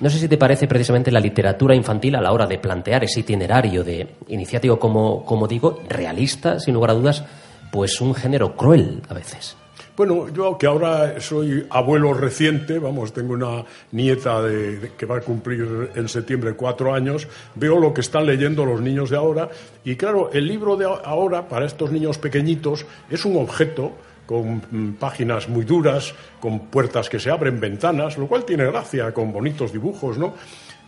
No 0.00 0.08
sé 0.08 0.18
si 0.18 0.28
te 0.28 0.38
parece 0.38 0.66
precisamente 0.66 1.10
la 1.10 1.20
literatura 1.20 1.74
infantil 1.74 2.14
a 2.14 2.22
la 2.22 2.32
hora 2.32 2.46
de 2.46 2.58
plantear 2.58 3.04
ese 3.04 3.20
itinerario 3.20 3.84
de 3.84 4.16
iniciático, 4.28 4.78
como, 4.78 5.24
como 5.24 5.46
digo, 5.46 5.80
realista, 5.88 6.58
sin 6.58 6.72
lugar 6.74 6.90
a 6.90 6.94
dudas, 6.94 7.24
pues 7.70 8.00
un 8.00 8.14
género 8.14 8.56
cruel 8.56 9.02
a 9.08 9.14
veces. 9.14 9.59
Bueno, 10.00 10.30
yo 10.30 10.56
que 10.56 10.66
ahora 10.66 11.20
soy 11.20 11.66
abuelo 11.68 12.14
reciente, 12.14 12.78
vamos, 12.78 13.12
tengo 13.12 13.34
una 13.34 13.66
nieta 13.92 14.40
de, 14.40 14.92
que 14.96 15.04
va 15.04 15.18
a 15.18 15.20
cumplir 15.20 15.90
en 15.94 16.08
septiembre 16.08 16.54
cuatro 16.54 16.94
años, 16.94 17.28
veo 17.54 17.78
lo 17.78 17.92
que 17.92 18.00
están 18.00 18.24
leyendo 18.24 18.64
los 18.64 18.80
niños 18.80 19.10
de 19.10 19.18
ahora 19.18 19.50
y 19.84 19.96
claro, 19.96 20.30
el 20.32 20.46
libro 20.46 20.78
de 20.78 20.86
ahora 20.86 21.46
para 21.46 21.66
estos 21.66 21.92
niños 21.92 22.16
pequeñitos 22.16 22.86
es 23.10 23.26
un 23.26 23.36
objeto 23.36 23.92
con 24.24 24.62
mm, 24.70 24.94
páginas 24.94 25.50
muy 25.50 25.66
duras, 25.66 26.14
con 26.40 26.60
puertas 26.60 27.10
que 27.10 27.20
se 27.20 27.30
abren, 27.30 27.60
ventanas, 27.60 28.16
lo 28.16 28.26
cual 28.26 28.46
tiene 28.46 28.64
gracia, 28.64 29.12
con 29.12 29.30
bonitos 29.30 29.70
dibujos, 29.70 30.16
¿no? 30.16 30.32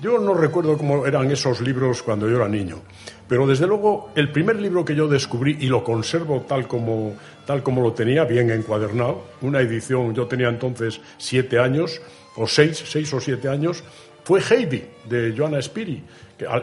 Yo 0.03 0.19
no 0.19 0.35
recuerdo 0.35 0.77
cómo 0.77 1.07
eran 1.07 1.31
esos 1.31 1.61
libros 1.61 2.03
cuando 2.03 2.29
yo 2.29 2.35
era 2.35 2.49
niño, 2.49 2.83
pero 3.29 3.47
desde 3.47 3.69
luego 3.69 4.11
el 4.17 4.33
primer 4.33 4.57
libro 4.57 4.85
que 4.85 4.97
yo 4.97 5.07
descubrí 5.07 5.59
y 5.61 5.67
lo 5.67 5.85
conservo 5.85 6.41
tal 6.41 6.67
como, 6.67 7.15
tal 7.47 7.63
como 7.63 7.83
lo 7.83 7.93
tenía, 7.93 8.25
bien 8.25 8.51
encuadernado, 8.51 9.23
una 9.43 9.61
edición, 9.61 10.13
yo 10.13 10.27
tenía 10.27 10.49
entonces 10.49 11.01
siete 11.19 11.61
años, 11.61 12.03
o 12.35 12.49
seis, 12.49 12.83
seis 12.85 13.15
o 13.15 13.21
siete 13.21 13.49
años, 13.49 13.85
fue 14.25 14.41
Heidi, 14.41 14.83
de 15.09 15.35
Joanna 15.37 15.63
Spiri, 15.63 16.03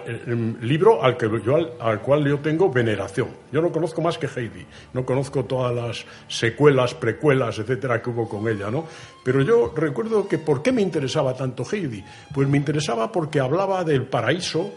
el 0.05 0.57
libro 0.61 1.03
al, 1.03 1.17
que 1.17 1.29
yo, 1.43 1.57
al, 1.79 2.01
cual 2.01 2.25
yo 2.25 2.39
tengo 2.39 2.71
veneración. 2.71 3.29
Yo 3.51 3.61
no 3.61 3.71
conozco 3.71 4.01
más 4.01 4.17
que 4.17 4.27
Heidi, 4.27 4.65
no 4.93 5.05
conozco 5.05 5.45
todas 5.45 5.75
las 5.75 6.05
secuelas, 6.27 6.93
precuelas, 6.93 7.59
etcétera, 7.59 8.01
que 8.01 8.09
hubo 8.09 8.27
con 8.27 8.47
ella, 8.47 8.69
¿no? 8.69 8.85
Pero 9.23 9.41
yo 9.41 9.73
recuerdo 9.75 10.27
que 10.27 10.37
¿por 10.37 10.61
qué 10.61 10.71
me 10.71 10.81
interesaba 10.81 11.33
tanto 11.33 11.63
Heidi? 11.69 12.03
Pues 12.33 12.47
me 12.47 12.57
interesaba 12.57 13.11
porque 13.11 13.39
hablaba 13.39 13.83
del 13.83 14.03
paraíso 14.03 14.71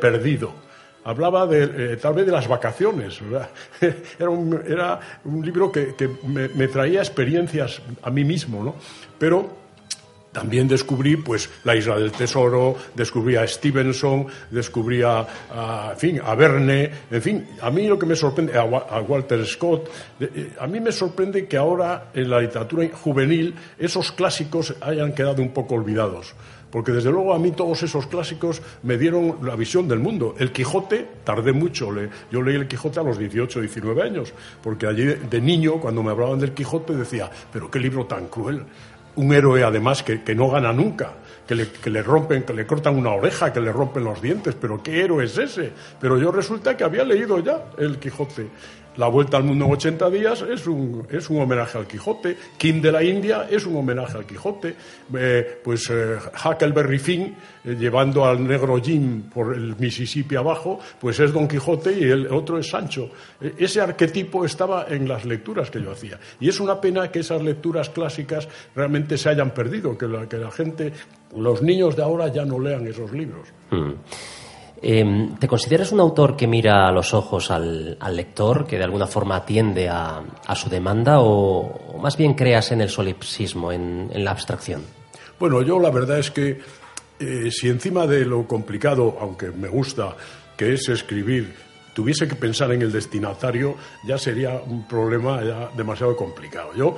perdido 0.00 0.70
hablaba 1.04 1.46
de, 1.46 1.92
eh, 1.92 1.96
tal 1.96 2.14
vez 2.14 2.26
de 2.26 2.32
las 2.32 2.48
vacaciones. 2.48 3.20
Era 4.18 4.30
un, 4.30 4.62
era 4.66 5.00
un 5.24 5.44
libro 5.44 5.72
que, 5.72 5.94
me, 6.26 6.68
traía 6.68 7.00
experiencias 7.00 7.80
a 8.02 8.10
mí 8.10 8.24
mismo, 8.24 8.62
¿no? 8.62 8.74
Pero 9.18 9.59
también 10.32 10.68
descubrí 10.68 11.16
pues 11.16 11.50
la 11.64 11.74
isla 11.74 11.98
del 11.98 12.12
tesoro, 12.12 12.76
descubrí 12.94 13.36
a 13.36 13.46
Stevenson, 13.46 14.26
descubrí 14.50 15.02
a, 15.02 15.26
en 15.92 15.98
fin, 15.98 16.20
a 16.24 16.34
Verne, 16.34 16.90
en 17.10 17.22
fin, 17.22 17.46
a 17.60 17.70
mí 17.70 17.86
lo 17.86 17.98
que 17.98 18.06
me 18.06 18.14
sorprende, 18.14 18.56
a, 18.56 18.64
Walter 18.64 19.44
Scott, 19.44 19.90
eh, 20.20 20.52
a 20.58 20.66
mí 20.66 20.80
me 20.80 20.92
sorprende 20.92 21.46
que 21.46 21.56
ahora 21.56 22.10
en 22.14 22.30
la 22.30 22.40
literatura 22.40 22.88
juvenil 22.92 23.54
esos 23.78 24.12
clásicos 24.12 24.74
hayan 24.80 25.12
quedado 25.12 25.42
un 25.42 25.50
poco 25.50 25.74
olvidados. 25.74 26.34
Porque 26.70 26.92
desde 26.92 27.10
luego 27.10 27.34
a 27.34 27.38
mí 27.38 27.50
todos 27.50 27.82
esos 27.82 28.06
clásicos 28.06 28.62
me 28.84 28.96
dieron 28.96 29.38
la 29.42 29.56
visión 29.56 29.88
del 29.88 29.98
mundo. 29.98 30.36
El 30.38 30.52
Quijote, 30.52 31.04
tardé 31.24 31.52
mucho. 31.52 31.90
yo 32.30 32.42
leí 32.42 32.54
el 32.54 32.68
Quijote 32.68 33.00
a 33.00 33.02
los 33.02 33.18
18, 33.18 33.60
19 33.60 34.02
años. 34.02 34.32
Porque 34.62 34.86
allí 34.86 35.04
de 35.04 35.40
niño, 35.40 35.80
cuando 35.80 36.02
me 36.02 36.12
hablaban 36.12 36.38
del 36.38 36.52
Quijote, 36.52 36.94
decía, 36.94 37.28
pero 37.52 37.68
qué 37.70 37.80
libro 37.80 38.06
tan 38.06 38.28
cruel 38.28 38.64
un 39.20 39.34
héroe 39.34 39.62
además 39.62 40.02
que, 40.02 40.34
no 40.34 40.48
gana 40.48 40.72
nunca, 40.72 41.12
que 41.46 41.54
le, 41.54 41.68
que 41.68 41.90
le, 41.90 42.02
rompen, 42.02 42.42
que 42.42 42.54
le 42.54 42.66
cortan 42.66 42.96
una 42.96 43.10
oreja, 43.10 43.52
que 43.52 43.60
le 43.60 43.70
rompen 43.70 44.02
los 44.02 44.22
dientes, 44.22 44.56
pero 44.58 44.82
¿qué 44.82 45.04
héroe 45.04 45.24
es 45.24 45.36
ese? 45.36 45.72
Pero 46.00 46.18
yo 46.18 46.32
resulta 46.32 46.74
que 46.74 46.84
había 46.84 47.04
leído 47.04 47.38
ya 47.38 47.66
el 47.76 47.98
Quijote 47.98 48.48
la 48.96 49.08
Vuelta 49.08 49.36
al 49.36 49.44
Mundo 49.44 49.66
en 49.66 49.72
80 49.72 50.10
días 50.10 50.42
es 50.42 50.66
un, 50.66 51.06
es 51.10 51.30
un 51.30 51.40
homenaje 51.40 51.78
al 51.78 51.86
Quijote. 51.86 52.36
King 52.58 52.80
de 52.80 52.92
la 52.92 53.02
India 53.02 53.46
es 53.50 53.64
un 53.66 53.76
homenaje 53.76 54.18
al 54.18 54.26
Quijote. 54.26 54.74
Eh, 55.16 55.60
pues 55.62 55.88
eh, 55.90 56.16
Huckleberry 56.44 56.98
Finn, 56.98 57.34
eh, 57.64 57.76
llevando 57.78 58.24
al 58.24 58.46
negro 58.46 58.80
Jim 58.80 59.22
por 59.22 59.54
el 59.54 59.76
Mississippi 59.76 60.36
abajo, 60.36 60.80
pues 61.00 61.20
es 61.20 61.32
Don 61.32 61.46
Quijote 61.46 61.92
y 61.92 62.04
el 62.04 62.26
otro 62.28 62.58
es 62.58 62.68
Sancho. 62.68 63.10
ese 63.40 63.80
arquetipo 63.80 64.44
estaba 64.44 64.86
en 64.88 65.08
las 65.08 65.24
lecturas 65.24 65.70
que 65.70 65.80
yo 65.80 65.92
hacía. 65.92 66.18
Y 66.40 66.48
es 66.48 66.60
una 66.60 66.80
pena 66.80 67.10
que 67.10 67.20
esas 67.20 67.42
lecturas 67.42 67.90
clásicas 67.90 68.48
realmente 68.74 69.16
se 69.16 69.28
hayan 69.28 69.50
perdido, 69.50 69.96
que 69.96 70.06
la, 70.06 70.28
que 70.28 70.36
la 70.36 70.50
gente, 70.50 70.92
los 71.36 71.62
niños 71.62 71.96
de 71.96 72.02
ahora 72.02 72.28
ya 72.28 72.44
no 72.44 72.58
lean 72.58 72.86
esos 72.86 73.12
libros. 73.12 73.48
Hmm. 73.70 73.92
Em, 74.82 75.36
¿Te 75.36 75.46
consideras 75.46 75.92
un 75.92 76.00
autor 76.00 76.36
que 76.36 76.46
mira 76.46 76.88
a 76.88 76.92
los 76.92 77.12
ojos 77.12 77.50
al, 77.50 77.98
lector, 78.12 78.66
que 78.66 78.78
de 78.78 78.84
alguna 78.84 79.06
forma 79.06 79.36
atiende 79.36 79.88
a, 79.88 80.22
su 80.54 80.70
demanda, 80.70 81.20
o, 81.20 81.98
más 82.00 82.16
bien 82.16 82.34
creas 82.34 82.72
en 82.72 82.80
el 82.80 82.88
solipsismo, 82.88 83.72
en, 83.72 84.10
la 84.14 84.30
abstracción? 84.30 84.82
Bueno, 85.38 85.62
yo 85.62 85.78
la 85.78 85.90
verdad 85.90 86.18
es 86.18 86.30
que 86.30 86.60
eh, 87.18 87.50
si 87.50 87.68
encima 87.68 88.06
de 88.06 88.24
lo 88.24 88.46
complicado, 88.46 89.18
aunque 89.20 89.50
me 89.50 89.68
gusta, 89.68 90.16
que 90.56 90.72
es 90.72 90.88
escribir, 90.88 91.54
tuviese 91.94 92.26
que 92.26 92.34
pensar 92.34 92.72
en 92.72 92.80
el 92.80 92.90
destinatario, 92.90 93.76
ya 94.06 94.16
sería 94.16 94.62
un 94.66 94.88
problema 94.88 95.42
ya 95.44 95.70
demasiado 95.76 96.16
complicado. 96.16 96.70
Yo 96.74 96.96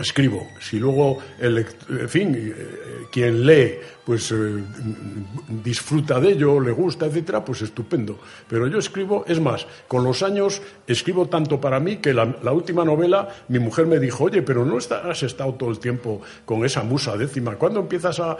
escribo. 0.00 0.48
Si 0.60 0.78
luego, 0.78 1.18
el, 1.38 1.66
en 1.88 2.08
fin, 2.08 2.34
eh, 2.34 3.06
quien 3.10 3.46
lee, 3.46 3.78
pues 4.04 4.30
eh, 4.30 4.62
disfruta 5.64 6.20
de 6.20 6.32
ello, 6.32 6.60
le 6.60 6.70
gusta, 6.70 7.06
etcétera, 7.06 7.44
pues 7.44 7.62
estupendo. 7.62 8.18
Pero 8.48 8.66
yo 8.66 8.78
escribo, 8.78 9.24
es 9.26 9.40
más, 9.40 9.66
con 9.88 10.04
los 10.04 10.22
años 10.22 10.62
escribo 10.86 11.26
tanto 11.26 11.60
para 11.60 11.80
mí 11.80 11.96
que 11.96 12.12
la, 12.14 12.52
última 12.52 12.84
novela, 12.84 13.28
mi 13.48 13.58
mujer 13.58 13.86
me 13.86 13.98
dijo, 13.98 14.24
oye, 14.24 14.42
pero 14.42 14.64
no 14.64 14.76
has 14.78 15.22
estado 15.22 15.54
todo 15.54 15.70
el 15.70 15.78
tiempo 15.78 16.20
con 16.44 16.64
esa 16.64 16.82
musa 16.82 17.16
décima, 17.16 17.56
¿cuándo 17.56 17.80
empiezas 17.80 18.20
a, 18.20 18.36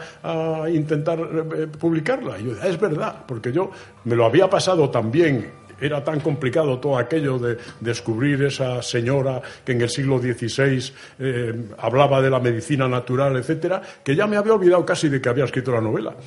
intentar 0.71 1.19
eh, 1.19 1.67
publicarla? 1.67 2.39
Y 2.39 2.45
yo, 2.45 2.51
es 2.63 2.79
verdad, 2.79 3.25
porque 3.27 3.51
yo 3.51 3.71
me 4.05 4.15
lo 4.15 4.25
había 4.25 4.49
pasado 4.49 4.89
también 4.89 5.66
era 5.79 6.03
tan 6.03 6.19
complicado 6.19 6.79
todo 6.79 6.97
aquello 6.97 7.37
de 7.39 7.57
descubrir 7.79 8.43
esa 8.43 8.81
señora 8.81 9.41
que 9.63 9.73
en 9.73 9.81
el 9.81 9.89
siglo 9.89 10.19
XVI 10.19 10.91
eh, 11.19 11.53
hablaba 11.77 12.21
de 12.21 12.29
la 12.29 12.39
medicina 12.39 12.87
natural, 12.87 13.37
etcétera, 13.37 13.81
que 14.03 14.15
ya 14.15 14.27
me 14.27 14.37
había 14.37 14.53
olvidado 14.53 14.85
casi 14.85 15.09
de 15.09 15.21
que 15.21 15.29
había 15.29 15.45
escrito 15.45 15.71
la 15.71 15.81
novela. 15.81 16.15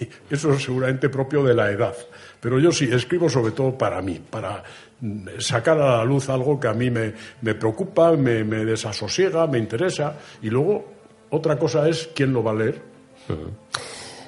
Y 0.00 0.34
eso 0.34 0.52
es 0.52 0.62
seguramente 0.62 1.08
propio 1.08 1.44
de 1.44 1.54
la 1.54 1.70
edad. 1.70 1.94
Pero 2.40 2.58
yo 2.58 2.72
sí, 2.72 2.88
escribo 2.90 3.28
sobre 3.28 3.52
todo 3.52 3.76
para 3.76 4.00
mí, 4.02 4.18
para 4.18 4.62
mm, 5.00 5.38
sacar 5.38 5.78
a 5.78 5.98
la 5.98 6.04
luz 6.04 6.28
algo 6.28 6.58
que 6.58 6.68
a 6.68 6.72
mí 6.72 6.90
me, 6.90 7.12
preocupa, 7.54 8.12
me, 8.12 8.42
desasosiega, 8.44 9.46
me 9.46 9.58
interesa. 9.58 10.16
Y 10.42 10.50
luego, 10.50 10.84
otra 11.30 11.56
cosa 11.56 11.88
es 11.88 12.10
quién 12.14 12.32
lo 12.32 12.42
va 12.42 12.52
a 12.52 12.54
leer. 12.54 12.82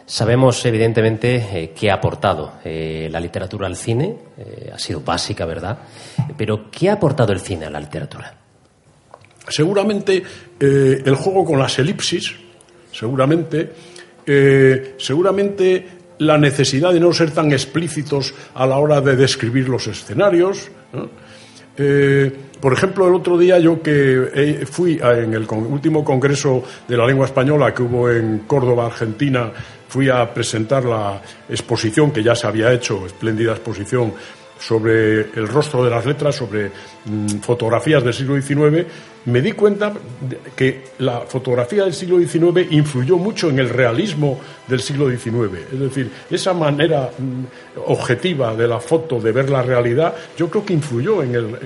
Sabemos, 0.08 0.64
evidentemente, 0.64 1.34
eh, 1.34 1.72
qué 1.75 1.90
ha 1.90 1.94
aportado 1.94 2.60
eh, 2.64 3.08
la 3.10 3.18
literatura 3.18 3.66
al 3.66 3.75
cine. 3.75 4.14
Eh, 4.38 4.70
ha 4.72 4.78
sido 4.78 5.00
básica, 5.00 5.44
¿verdad? 5.44 5.78
Pero, 6.36 6.70
¿qué 6.70 6.88
ha 6.88 6.92
aportado 6.92 7.32
el 7.32 7.40
cine 7.40 7.66
a 7.66 7.70
la 7.70 7.80
literatura? 7.80 8.32
Seguramente 9.48 10.22
el 10.58 11.14
juego 11.14 11.44
con 11.44 11.58
las 11.58 11.78
elipsis, 11.78 12.34
seguramente, 12.90 13.70
seguramente 14.98 15.86
la 16.18 16.36
necesidad 16.36 16.92
de 16.92 16.98
no 16.98 17.12
ser 17.12 17.30
tan 17.30 17.52
explícitos 17.52 18.34
a 18.54 18.66
la 18.66 18.78
hora 18.78 19.00
de 19.00 19.14
describir 19.14 19.68
los 19.68 19.86
escenarios. 19.86 20.68
por 21.76 22.72
ejemplo, 22.72 23.06
el 23.06 23.14
otro 23.14 23.38
día 23.38 23.60
yo 23.60 23.80
que 23.80 24.66
fui 24.68 24.98
en 25.00 25.34
el 25.34 25.46
último 25.48 26.02
congreso 26.02 26.64
de 26.88 26.96
la 26.96 27.06
lengua 27.06 27.26
española 27.26 27.72
que 27.72 27.82
hubo 27.82 28.10
en 28.10 28.40
Córdoba, 28.48 28.86
Argentina, 28.86 29.52
fui 29.97 30.11
a 30.11 30.29
presentar 30.29 30.85
la 30.85 31.23
exposición 31.49 32.11
que 32.11 32.23
ya 32.23 32.35
se 32.35 32.47
había 32.47 32.71
hecho, 32.71 33.07
espléndida 33.07 33.53
exposición 33.53 34.12
sobre 34.59 35.21
el 35.21 35.49
rostro 35.49 35.83
de 35.83 35.88
las 35.88 36.05
letras, 36.05 36.37
sobre 36.37 36.71
mm, 37.07 37.41
fotografías 37.41 38.05
del 38.05 38.12
siglo 38.12 38.38
XIX, 38.38 38.87
me 39.25 39.41
di 39.41 39.53
cuenta 39.53 39.95
que 40.55 40.85
la 40.99 41.21
fotografía 41.23 41.85
del 41.85 41.95
siglo 41.95 42.19
XIX 42.19 42.71
influyó 42.73 43.17
mucho 43.17 43.49
en 43.49 43.59
el 43.59 43.71
realismo 43.71 44.38
del 44.69 44.81
siglo 44.81 45.09
XIX. 45.09 45.73
Es 45.73 45.81
decir, 45.81 46.11
esa 46.31 46.53
manera 46.53 47.09
mm, 47.17 47.81
objetiva 47.87 48.55
de 48.55 48.69
la 48.69 48.81
foto 48.81 49.19
de 49.19 49.33
ver 49.33 49.49
la 49.49 49.62
realidad, 49.62 50.15
yo 50.37 50.50
creo 50.50 50.62
que 50.62 50.75
influyó 50.75 51.23
en 51.23 51.35
el, 51.35 51.57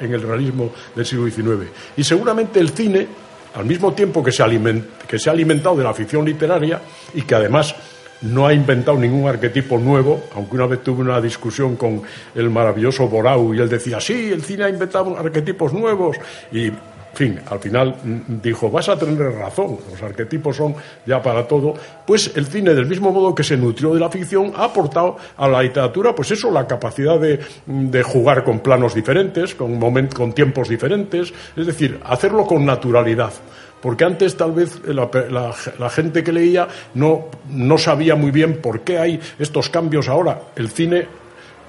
en 0.00 0.14
el 0.14 0.22
realismo 0.22 0.72
del 0.96 1.06
siglo 1.06 1.30
XIX. 1.30 1.70
Y 1.96 2.02
seguramente 2.02 2.58
el 2.58 2.70
cine 2.70 3.06
al 3.56 3.64
mismo 3.64 3.92
tiempo 3.92 4.22
que 4.22 4.32
se, 4.32 4.42
ha 4.42 5.32
alimentado 5.32 5.76
de 5.76 5.84
la 5.84 5.94
ficción 5.94 6.24
literaria 6.24 6.80
y 7.14 7.22
que 7.22 7.34
además 7.34 7.74
no 8.22 8.46
ha 8.46 8.52
inventado 8.52 8.98
ningún 8.98 9.28
arquetipo 9.28 9.78
nuevo, 9.78 10.24
aunque 10.34 10.56
una 10.56 10.66
vez 10.66 10.82
tuve 10.82 11.02
una 11.02 11.20
discusión 11.20 11.76
con 11.76 12.02
el 12.34 12.50
maravilloso 12.50 13.08
Borau 13.08 13.54
y 13.54 13.60
él 13.60 13.68
decía, 13.68 14.00
sí, 14.00 14.30
el 14.32 14.42
cine 14.42 14.64
ha 14.64 14.68
inventado 14.68 15.18
arquetipos 15.18 15.72
nuevos 15.72 16.16
y 16.52 16.70
fin, 17.16 17.40
al 17.50 17.58
final 17.58 17.96
mm, 18.02 18.42
dijo, 18.42 18.70
vas 18.70 18.88
a 18.88 18.98
tener 18.98 19.32
razón, 19.32 19.78
los 19.90 20.02
arquetipos 20.02 20.56
son 20.56 20.74
ya 21.06 21.22
para 21.22 21.48
todo, 21.48 21.74
pues 22.06 22.32
el 22.36 22.46
cine, 22.46 22.74
del 22.74 22.86
mismo 22.86 23.10
modo 23.10 23.34
que 23.34 23.42
se 23.42 23.56
nutrió 23.56 23.94
de 23.94 24.00
la 24.00 24.10
ficción, 24.10 24.52
ha 24.54 24.64
aportado 24.64 25.16
a 25.36 25.48
la 25.48 25.62
literatura, 25.62 26.14
pues 26.14 26.30
eso, 26.30 26.50
la 26.50 26.66
capacidad 26.66 27.18
de, 27.18 27.40
mm, 27.66 27.90
jugar 28.02 28.44
con 28.44 28.60
planos 28.60 28.94
diferentes, 28.94 29.54
con, 29.54 29.80
con 30.08 30.32
tiempos 30.32 30.68
diferentes, 30.68 31.32
es 31.56 31.66
decir, 31.66 31.98
hacerlo 32.04 32.46
con 32.46 32.64
naturalidad 32.64 33.32
porque 33.80 34.04
antes 34.04 34.36
tal 34.36 34.52
vez 34.52 34.80
la, 34.88 35.90
gente 35.90 36.24
que 36.24 36.32
leía 36.32 36.66
no, 36.94 37.26
no, 37.50 37.78
sabía 37.78 38.16
muy 38.16 38.32
bien 38.32 38.60
por 38.60 38.80
qué 38.80 38.98
hay 38.98 39.20
estos 39.38 39.68
cambios 39.68 40.08
ahora. 40.08 40.40
El 40.56 40.70
cine 40.70 41.06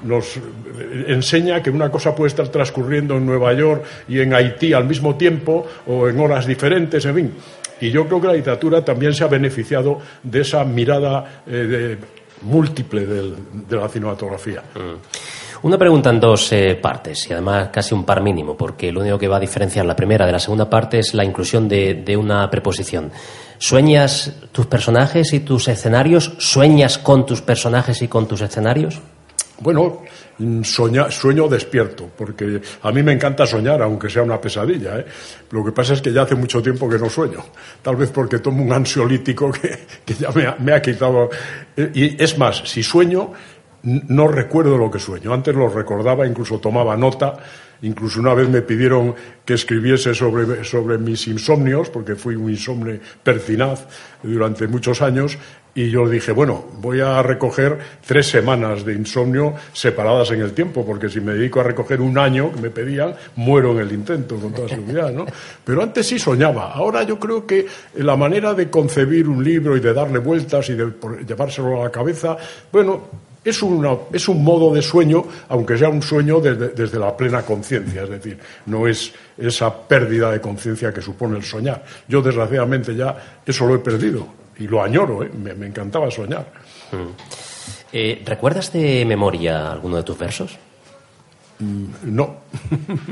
nos 0.03 0.39
enseña 1.07 1.61
que 1.61 1.69
una 1.69 1.89
cosa 1.89 2.15
puede 2.15 2.29
estar 2.29 2.47
transcurriendo 2.49 3.17
en 3.17 3.25
Nueva 3.25 3.53
York 3.53 3.83
y 4.07 4.19
en 4.19 4.33
Haití 4.33 4.73
al 4.73 4.85
mismo 4.85 5.15
tiempo 5.15 5.65
o 5.87 6.07
en 6.07 6.19
horas 6.19 6.45
diferentes, 6.45 7.05
en 7.05 7.15
fin. 7.15 7.33
Y 7.79 7.91
yo 7.91 8.07
creo 8.07 8.21
que 8.21 8.27
la 8.27 8.33
literatura 8.33 8.83
también 8.83 9.13
se 9.13 9.23
ha 9.23 9.27
beneficiado 9.27 9.99
de 10.23 10.41
esa 10.41 10.63
mirada 10.63 11.43
eh, 11.47 11.97
múltiple 12.41 13.05
de 13.05 13.75
la 13.75 13.87
cinematografía. 13.87 14.61
Mm. 14.73 15.37
Una 15.63 15.77
pregunta 15.77 16.11
en 16.11 16.19
dos 16.19 16.51
eh, 16.51 16.75
partes 16.75 17.27
y 17.29 17.33
además 17.33 17.69
casi 17.69 17.95
un 17.95 18.03
par 18.03 18.21
mínimo, 18.21 18.55
porque 18.55 18.91
lo 18.91 19.01
único 19.01 19.17
que 19.17 19.27
va 19.27 19.37
a 19.37 19.39
diferenciar 19.39 19.85
la 19.85 19.95
primera 19.95 20.25
de 20.25 20.31
la 20.31 20.39
segunda 20.39 20.69
parte 20.69 20.99
es 20.99 21.15
la 21.15 21.25
inclusión 21.25 21.67
de, 21.67 21.95
de 21.95 22.15
una 22.15 22.47
preposición. 22.49 23.11
¿Sueñas 23.57 24.33
tus 24.51 24.67
personajes 24.67 25.33
y 25.33 25.39
tus 25.39 25.67
escenarios? 25.67 26.33
¿Sueñas 26.37 26.99
con 26.99 27.25
tus 27.25 27.41
personajes 27.41 28.03
y 28.03 28.07
con 28.07 28.27
tus 28.27 28.41
escenarios? 28.41 29.01
Bueno, 29.59 30.03
sueño 30.63 31.47
despierto, 31.47 32.09
porque 32.15 32.61
a 32.83 32.91
mí 32.91 33.01
me 33.01 33.13
encanta 33.13 33.47
soñar, 33.47 33.81
aunque 33.81 34.09
sea 34.09 34.21
una 34.21 34.39
pesadilla. 34.39 34.99
¿eh? 34.99 35.05
Lo 35.49 35.65
que 35.65 35.71
pasa 35.71 35.93
es 35.93 36.01
que 36.01 36.13
ya 36.13 36.21
hace 36.21 36.35
mucho 36.35 36.61
tiempo 36.61 36.87
que 36.87 36.99
no 36.99 37.09
sueño. 37.09 37.43
Tal 37.81 37.95
vez 37.95 38.11
porque 38.11 38.39
tomo 38.39 38.63
un 38.63 38.71
ansiolítico 38.71 39.51
que, 40.05 40.13
ya 40.13 40.29
me 40.31 40.45
ha, 40.45 40.55
me 40.59 40.73
ha, 40.73 40.81
quitado. 40.81 41.29
Eh, 41.75 41.91
y 41.93 42.23
es 42.23 42.37
más, 42.37 42.61
si 42.65 42.83
sueño, 42.83 43.31
no 43.83 44.27
recuerdo 44.27 44.77
lo 44.77 44.91
que 44.91 44.99
sueño. 44.99 45.33
Antes 45.33 45.55
lo 45.55 45.69
recordaba, 45.69 46.27
incluso 46.27 46.59
tomaba 46.59 46.95
nota. 46.95 47.37
Incluso 47.81 48.19
una 48.19 48.33
vez 48.33 48.49
me 48.49 48.61
pidieron 48.61 49.13
que 49.45 49.53
escribiese 49.53 50.13
sobre, 50.13 50.63
sobre 50.63 50.97
mis 50.97 51.27
insomnios, 51.27 51.89
porque 51.89 52.15
fui 52.15 52.35
un 52.35 52.49
insomne 52.49 52.99
pertinaz 53.23 53.85
durante 54.23 54.67
muchos 54.67 55.01
años, 55.01 55.37
y 55.77 55.91
yo 55.91 56.09
dije, 56.09 56.31
bueno, 56.31 56.65
voy 56.79 57.01
a 57.01 57.21
recoger 57.21 57.77
tres 58.03 58.27
semanas 58.27 58.83
de 58.83 58.95
insomnio 58.95 59.53
separadas 59.71 60.31
en 60.31 60.41
el 60.41 60.53
tiempo, 60.53 60.83
porque 60.83 61.07
si 61.07 61.21
me 61.21 61.33
dedico 61.33 61.59
a 61.59 61.63
recoger 61.63 62.01
un 62.01 62.17
año 62.17 62.51
que 62.51 62.59
me 62.59 62.71
pedían, 62.71 63.13
muero 63.35 63.73
en 63.73 63.85
el 63.85 63.91
intento, 63.91 64.37
con 64.37 64.53
toda 64.53 64.69
seguridad, 64.69 65.11
¿no? 65.11 65.27
Pero 65.63 65.83
antes 65.83 66.07
sí 66.07 66.17
soñaba. 66.17 66.73
Ahora 66.73 67.03
yo 67.03 67.19
creo 67.19 67.45
que 67.45 67.67
la 67.97 68.15
manera 68.15 68.55
de 68.55 68.71
concebir 68.71 69.29
un 69.29 69.43
libro 69.43 69.77
y 69.77 69.79
de 69.79 69.93
darle 69.93 70.17
vueltas 70.17 70.67
y 70.71 70.73
de 70.73 70.93
llevárselo 71.27 71.79
a 71.79 71.83
la 71.83 71.91
cabeza, 71.91 72.35
bueno, 72.71 73.03
es, 73.45 73.61
es 74.13 74.29
un 74.29 74.43
modo 74.43 74.73
de 74.73 74.81
sueño, 74.81 75.25
aunque 75.49 75.77
sea 75.77 75.89
un 75.89 76.01
sueño 76.01 76.39
desde, 76.39 76.69
desde 76.69 76.97
la 76.97 77.15
plena 77.15 77.43
conciencia, 77.43 78.01
es 78.01 78.09
decir, 78.09 78.39
no 78.65 78.87
es 78.87 79.13
esa 79.37 79.71
pérdida 79.87 80.31
de 80.31 80.41
conciencia 80.41 80.91
que 80.91 81.03
supone 81.03 81.37
el 81.37 81.43
soñar. 81.43 81.83
Yo, 82.07 82.23
desgraciadamente, 82.23 82.95
ya 82.95 83.15
eso 83.45 83.67
lo 83.67 83.75
he 83.75 83.79
perdido 83.79 84.46
y 84.59 84.67
lo 84.67 84.81
añoro, 84.81 85.23
¿eh? 85.23 85.31
me, 85.31 85.65
encantaba 85.65 86.09
soñar. 86.09 86.51
Mm. 86.91 87.11
Eh, 87.91 88.21
¿Recuerdas 88.25 88.71
de 88.73 89.05
memoria 89.05 89.71
alguno 89.71 89.97
de 89.97 90.03
tus 90.03 90.17
versos? 90.17 90.57
Mm, 91.59 91.85
no. 92.03 92.37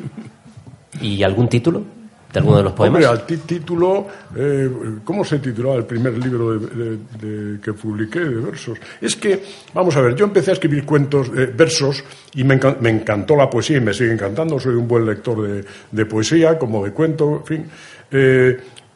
¿Y 1.01 1.23
algún 1.23 1.47
título 1.49 1.83
de 2.31 2.39
alguno 2.39 2.57
de 2.57 2.63
los 2.63 2.73
poemas? 2.73 3.05
Hombre, 3.05 3.21
al 3.21 3.25
título, 3.25 4.07
eh, 4.35 4.69
¿cómo 5.03 5.23
se 5.23 5.39
titulaba 5.39 5.75
el 5.75 5.85
primer 5.85 6.17
libro 6.17 6.57
de, 6.57 7.59
que 7.61 7.73
publiqué 7.73 8.19
de 8.19 8.35
versos? 8.35 8.77
Es 8.99 9.15
que, 9.15 9.43
vamos 9.73 9.95
a 9.97 10.01
ver, 10.01 10.15
yo 10.15 10.25
empecé 10.25 10.51
a 10.51 10.53
escribir 10.53 10.85
cuentos, 10.85 11.29
versos, 11.31 12.03
y 12.33 12.43
me, 12.43 12.55
encantó 12.55 13.35
la 13.35 13.49
poesía 13.49 13.77
y 13.77 13.81
me 13.81 13.93
sigue 13.93 14.13
encantando. 14.13 14.59
Soy 14.59 14.75
un 14.75 14.87
buen 14.87 15.05
lector 15.05 15.65
de, 15.91 16.05
poesía, 16.05 16.57
como 16.57 16.83
de 16.83 16.91
cuento, 16.91 17.37
en 17.37 17.45
fin. 17.45 17.69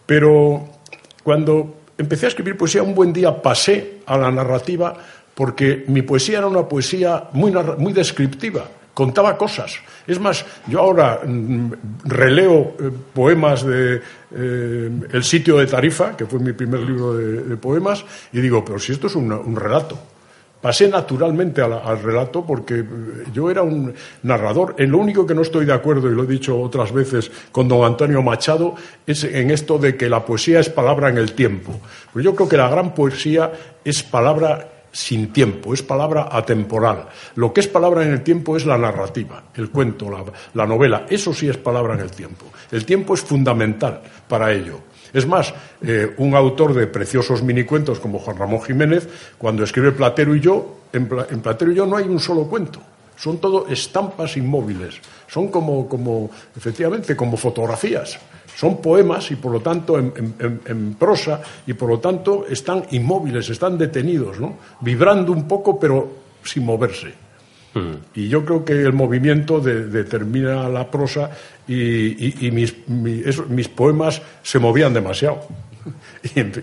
pero 0.06 0.68
cuando 1.24 1.79
empecé 2.00 2.26
a 2.26 2.30
escribir 2.30 2.58
poesía, 2.58 2.82
un 2.82 2.96
buen 2.96 3.14
día 3.14 3.42
pasé 3.42 4.00
a 4.08 4.18
la 4.18 4.32
narrativa 4.32 4.96
porque 5.36 5.86
mi 5.88 6.02
poesía 6.02 6.40
era 6.40 6.48
una 6.48 6.68
poesía 6.68 7.26
muy, 7.34 7.54
muy 7.78 7.94
descriptiva, 7.94 8.66
contaba 8.94 9.38
cosas. 9.38 9.76
Es 10.08 10.20
más, 10.20 10.46
yo 10.68 10.80
ahora 10.80 11.22
mm, 11.26 11.72
releo 12.06 12.76
eh, 12.80 12.92
poemas 13.14 13.66
de 13.66 14.02
eh, 14.36 14.92
El 15.12 15.24
sitio 15.24 15.58
de 15.58 15.68
Tarifa, 15.68 16.18
que 16.18 16.26
fue 16.26 16.40
mi 16.40 16.54
primer 16.54 16.82
libro 16.82 17.14
de, 17.14 17.56
poemas, 17.58 18.04
y 18.34 18.42
digo, 18.42 18.66
pero 18.66 18.80
si 18.80 18.92
esto 18.92 19.08
es 19.08 19.16
un 19.16 19.56
relato. 19.56 19.98
Pasé 20.62 20.90
naturalmente 20.90 21.62
al, 21.62 22.02
relato 22.02 22.46
porque 22.46 22.84
yo 23.34 23.50
era 23.50 23.64
un 23.64 23.94
narrador. 24.24 24.76
En 24.78 24.92
lo 24.92 24.98
único 24.98 25.26
que 25.26 25.34
no 25.34 25.42
estoy 25.42 25.66
de 25.66 25.74
acuerdo, 25.74 26.12
y 26.12 26.16
lo 26.16 26.24
he 26.24 26.28
dicho 26.28 26.60
otras 26.60 26.92
veces 26.92 27.32
con 27.52 27.70
don 27.70 27.86
Antonio 27.86 28.22
Machado, 28.22 28.76
es 29.08 29.24
en 29.24 29.52
esto 29.52 29.78
de 29.78 29.96
que 29.96 30.10
la 30.10 30.26
poesía 30.26 30.60
es 30.60 30.70
palabra 30.70 31.10
en 31.10 31.18
el 31.18 31.34
tiempo. 31.34 31.80
Pero 32.14 32.24
yo 32.24 32.36
creo 32.36 32.50
que 32.50 32.58
la 32.58 32.68
gran 32.68 32.94
poesía 32.94 33.52
es 33.86 34.04
palabra 34.04 34.68
sin 34.92 35.32
tiempo, 35.32 35.74
es 35.74 35.82
palabra 35.82 36.28
atemporal. 36.32 37.08
Lo 37.36 37.54
que 37.54 37.62
es 37.62 37.68
palabra 37.68 38.04
en 38.04 38.12
el 38.12 38.24
tiempo 38.24 38.58
es 38.58 38.66
la 38.66 38.78
narrativa, 38.78 39.44
el 39.56 39.70
cuento, 39.70 40.10
la 40.54 40.66
novela. 40.66 41.06
Eso 41.10 41.34
sí 41.34 41.48
es 41.48 41.58
palabra 41.58 41.94
en 41.94 42.02
el 42.02 42.12
tiempo. 42.12 42.48
El 42.72 42.86
tiempo 42.86 43.14
es 43.14 43.22
fundamental 43.22 44.02
para 44.28 44.52
ello. 44.52 44.89
Es 45.14 45.26
más, 45.26 45.54
eh, 45.82 46.14
un 46.18 46.36
autor 46.36 46.74
de 46.74 46.88
preciosos 46.88 47.42
minicuentos 47.44 48.00
como 48.00 48.20
Juan 48.20 48.38
Ramón 48.38 48.62
Jiménez, 48.62 49.08
cuando 49.38 49.64
escribe 49.64 49.92
Platero 49.92 50.36
y 50.36 50.40
yo, 50.40 50.78
en, 50.94 51.08
Platero 51.08 51.72
y 51.72 51.76
yo 51.76 51.86
no 51.86 51.98
hay 51.98 52.06
un 52.06 52.20
solo 52.20 52.44
cuento. 52.46 52.80
Son 53.16 53.38
todo 53.38 53.68
estampas 53.68 54.38
inmóviles. 54.38 54.96
Son 55.28 55.50
como, 55.50 55.90
como 55.90 56.30
efectivamente, 56.56 57.16
como 57.16 57.36
fotografías. 57.36 58.18
Son 58.56 58.82
poemas 58.82 59.30
y, 59.32 59.36
por 59.36 59.52
lo 59.52 59.62
tanto, 59.62 59.98
en, 59.98 60.96
prosa 60.98 61.42
y, 61.68 61.74
por 61.74 61.90
lo 61.90 62.00
tanto, 62.00 62.46
están 62.50 62.84
inmóviles, 62.92 63.50
están 63.50 63.78
detenidos, 63.78 64.40
¿no? 64.40 64.58
Vibrando 64.82 65.32
un 65.32 65.48
poco, 65.48 65.80
pero 65.80 66.10
sin 66.44 66.66
moverse. 66.66 67.29
Y 68.16 68.28
yo 68.28 68.44
creo 68.44 68.66
que 68.66 68.74
el 68.74 68.94
movimiento 68.94 69.60
determina 69.60 70.68
la 70.70 70.90
prosa 70.90 71.30
y, 71.68 72.50
mis, 72.52 73.68
poemas 73.70 74.22
se 74.42 74.60
movían 74.60 74.94
demasiado. 74.94 75.42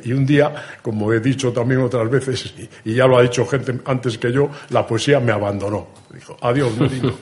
Y, 0.05 0.13
un 0.13 0.27
día, 0.27 0.53
como 0.83 1.13
he 1.13 1.21
dicho 1.21 1.51
también 1.51 1.81
otras 1.81 2.09
veces, 2.11 2.55
y, 2.85 2.95
ya 2.95 3.07
lo 3.07 3.19
ha 3.19 3.23
dicho 3.23 3.47
gente 3.47 3.75
antes 3.87 4.19
que 4.19 4.31
yo, 4.31 4.51
la 4.71 4.87
poesía 4.87 5.19
me 5.19 5.33
abandonó. 5.33 5.89
Dijo, 6.13 6.37
adiós, 6.41 6.77
Merino, 6.79 7.15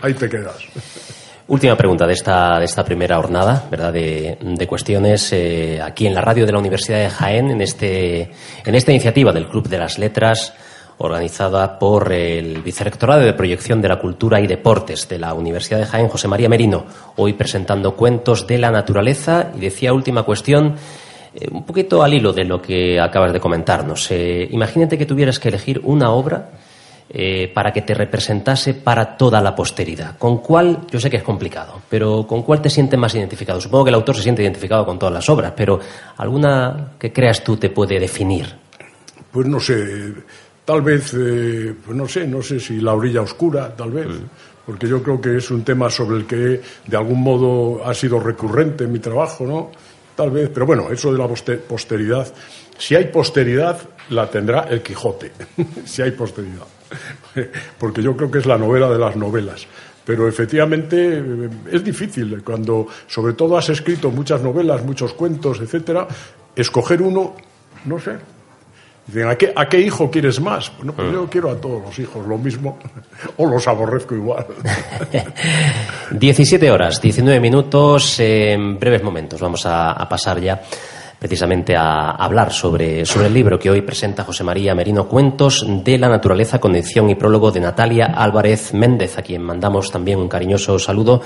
ahí 0.00 0.14
te 0.14 0.28
quedas. 0.28 0.56
Última 1.48 1.76
pregunta 1.76 2.06
de 2.06 2.14
esta, 2.14 2.58
de 2.58 2.64
esta 2.64 2.84
primera 2.84 3.16
jornada, 3.16 3.68
¿verdad? 3.70 3.92
De, 3.92 4.66
cuestiones 4.66 5.32
eh, 5.32 5.80
aquí 5.80 6.06
en 6.06 6.14
la 6.14 6.20
radio 6.20 6.44
de 6.46 6.52
la 6.52 6.58
Universidad 6.58 6.98
de 6.98 7.10
Jaén, 7.10 7.50
en, 7.50 7.60
este, 7.60 8.30
en 8.64 8.74
esta 8.74 8.90
iniciativa 8.90 9.32
del 9.32 9.46
Club 9.46 9.68
de 9.68 9.78
las 9.78 9.98
Letras 9.98 10.54
organizada 10.98 11.78
por 11.78 12.12
el 12.12 12.62
Vicerrectorado 12.62 13.20
de 13.22 13.32
Proyección 13.34 13.82
de 13.82 13.88
la 13.88 13.98
Cultura 13.98 14.40
y 14.40 14.46
Deportes 14.46 15.08
de 15.08 15.18
la 15.18 15.34
Universidad 15.34 15.78
de 15.78 15.86
Jaén, 15.86 16.08
José 16.08 16.28
María 16.28 16.48
Merino, 16.48 16.86
hoy 17.16 17.34
presentando 17.34 17.94
cuentos 17.94 18.46
de 18.46 18.58
la 18.58 18.70
naturaleza. 18.70 19.50
Y 19.56 19.60
decía 19.60 19.92
última 19.92 20.22
cuestión, 20.22 20.74
eh, 21.34 21.48
un 21.50 21.64
poquito 21.64 22.02
al 22.02 22.14
hilo 22.14 22.32
de 22.32 22.44
lo 22.44 22.62
que 22.62 22.98
acabas 22.98 23.32
de 23.32 23.40
comentarnos. 23.40 24.10
Eh, 24.10 24.48
imagínate 24.50 24.96
que 24.96 25.06
tuvieras 25.06 25.38
que 25.38 25.48
elegir 25.48 25.80
una 25.84 26.10
obra 26.10 26.50
eh, 27.08 27.52
para 27.54 27.72
que 27.72 27.82
te 27.82 27.94
representase 27.94 28.74
para 28.74 29.16
toda 29.16 29.40
la 29.42 29.54
posteridad. 29.54 30.16
¿Con 30.18 30.38
cuál, 30.38 30.86
yo 30.90 30.98
sé 30.98 31.10
que 31.10 31.18
es 31.18 31.22
complicado, 31.22 31.82
pero 31.90 32.26
con 32.26 32.42
cuál 32.42 32.62
te 32.62 32.70
sientes 32.70 32.98
más 32.98 33.14
identificado? 33.14 33.60
Supongo 33.60 33.84
que 33.84 33.90
el 33.90 33.94
autor 33.96 34.16
se 34.16 34.22
siente 34.22 34.42
identificado 34.42 34.84
con 34.86 34.98
todas 34.98 35.14
las 35.14 35.28
obras, 35.28 35.52
pero 35.54 35.78
¿alguna 36.16 36.94
que 36.98 37.12
creas 37.12 37.44
tú 37.44 37.56
te 37.58 37.70
puede 37.70 38.00
definir? 38.00 38.56
Pues 39.30 39.46
no 39.46 39.60
sé 39.60 40.14
Tal 40.66 40.82
vez, 40.82 41.14
eh, 41.16 41.72
pues 41.84 41.96
no 41.96 42.08
sé, 42.08 42.26
no 42.26 42.42
sé 42.42 42.58
si 42.58 42.80
la 42.80 42.92
orilla 42.92 43.22
oscura, 43.22 43.72
tal 43.76 43.92
vez, 43.92 44.08
porque 44.66 44.88
yo 44.88 45.00
creo 45.00 45.20
que 45.20 45.36
es 45.36 45.48
un 45.52 45.62
tema 45.62 45.88
sobre 45.88 46.16
el 46.16 46.26
que 46.26 46.60
de 46.84 46.96
algún 46.96 47.22
modo 47.22 47.86
ha 47.86 47.94
sido 47.94 48.18
recurrente 48.18 48.82
en 48.82 48.90
mi 48.90 48.98
trabajo, 48.98 49.46
¿no? 49.46 49.70
Tal 50.16 50.32
vez, 50.32 50.50
pero 50.52 50.66
bueno, 50.66 50.90
eso 50.90 51.12
de 51.12 51.18
la 51.18 51.28
posteridad, 51.28 52.26
si 52.76 52.96
hay 52.96 53.04
posteridad, 53.12 53.78
la 54.10 54.28
tendrá 54.28 54.62
el 54.62 54.82
Quijote, 54.82 55.30
si 55.84 56.02
hay 56.02 56.10
posteridad, 56.10 56.66
porque 57.78 58.02
yo 58.02 58.16
creo 58.16 58.28
que 58.28 58.38
es 58.38 58.46
la 58.46 58.58
novela 58.58 58.90
de 58.90 58.98
las 58.98 59.14
novelas. 59.14 59.68
Pero 60.04 60.26
efectivamente 60.26 61.18
eh, 61.18 61.50
es 61.70 61.84
difícil 61.84 62.42
cuando, 62.42 62.88
sobre 63.06 63.34
todo, 63.34 63.56
has 63.56 63.68
escrito 63.68 64.10
muchas 64.10 64.42
novelas, 64.42 64.84
muchos 64.84 65.12
cuentos, 65.12 65.60
etcétera, 65.60 66.08
escoger 66.56 67.02
uno, 67.02 67.36
no 67.84 68.00
sé, 68.00 68.16
Dicen, 69.06 69.28
¿a 69.28 69.36
qué, 69.36 69.52
¿a 69.54 69.68
qué 69.68 69.80
hijo 69.80 70.10
quieres 70.10 70.40
más? 70.40 70.72
Bueno, 70.78 70.92
pues 70.92 71.12
yo 71.12 71.28
quiero 71.30 71.50
a 71.50 71.60
todos 71.60 71.80
los 71.80 71.96
hijos 71.98 72.26
lo 72.26 72.36
mismo, 72.38 72.76
o 73.36 73.46
los 73.46 73.66
aborrezco 73.68 74.16
igual. 74.16 74.46
17 76.10 76.70
horas, 76.70 77.00
19 77.00 77.38
minutos, 77.38 78.18
en 78.18 78.78
breves 78.80 79.04
momentos. 79.04 79.40
Vamos 79.40 79.64
a, 79.64 80.06
pasar 80.08 80.40
ya 80.40 80.60
precisamente 81.20 81.76
a 81.76 82.10
hablar 82.10 82.52
sobre, 82.52 83.06
sobre 83.06 83.28
el 83.28 83.34
libro 83.34 83.58
que 83.58 83.70
hoy 83.70 83.82
presenta 83.82 84.24
José 84.24 84.42
María 84.42 84.74
Merino, 84.74 85.06
Cuentos 85.06 85.64
de 85.84 85.98
la 85.98 86.08
Naturaleza, 86.08 86.58
condición 86.58 87.08
y 87.08 87.14
prólogo 87.14 87.52
de 87.52 87.60
Natalia 87.60 88.06
Álvarez 88.06 88.74
Méndez, 88.74 89.18
a 89.18 89.22
quien 89.22 89.42
mandamos 89.42 89.90
también 89.92 90.18
un 90.18 90.28
cariñoso 90.28 90.80
saludo, 90.80 91.22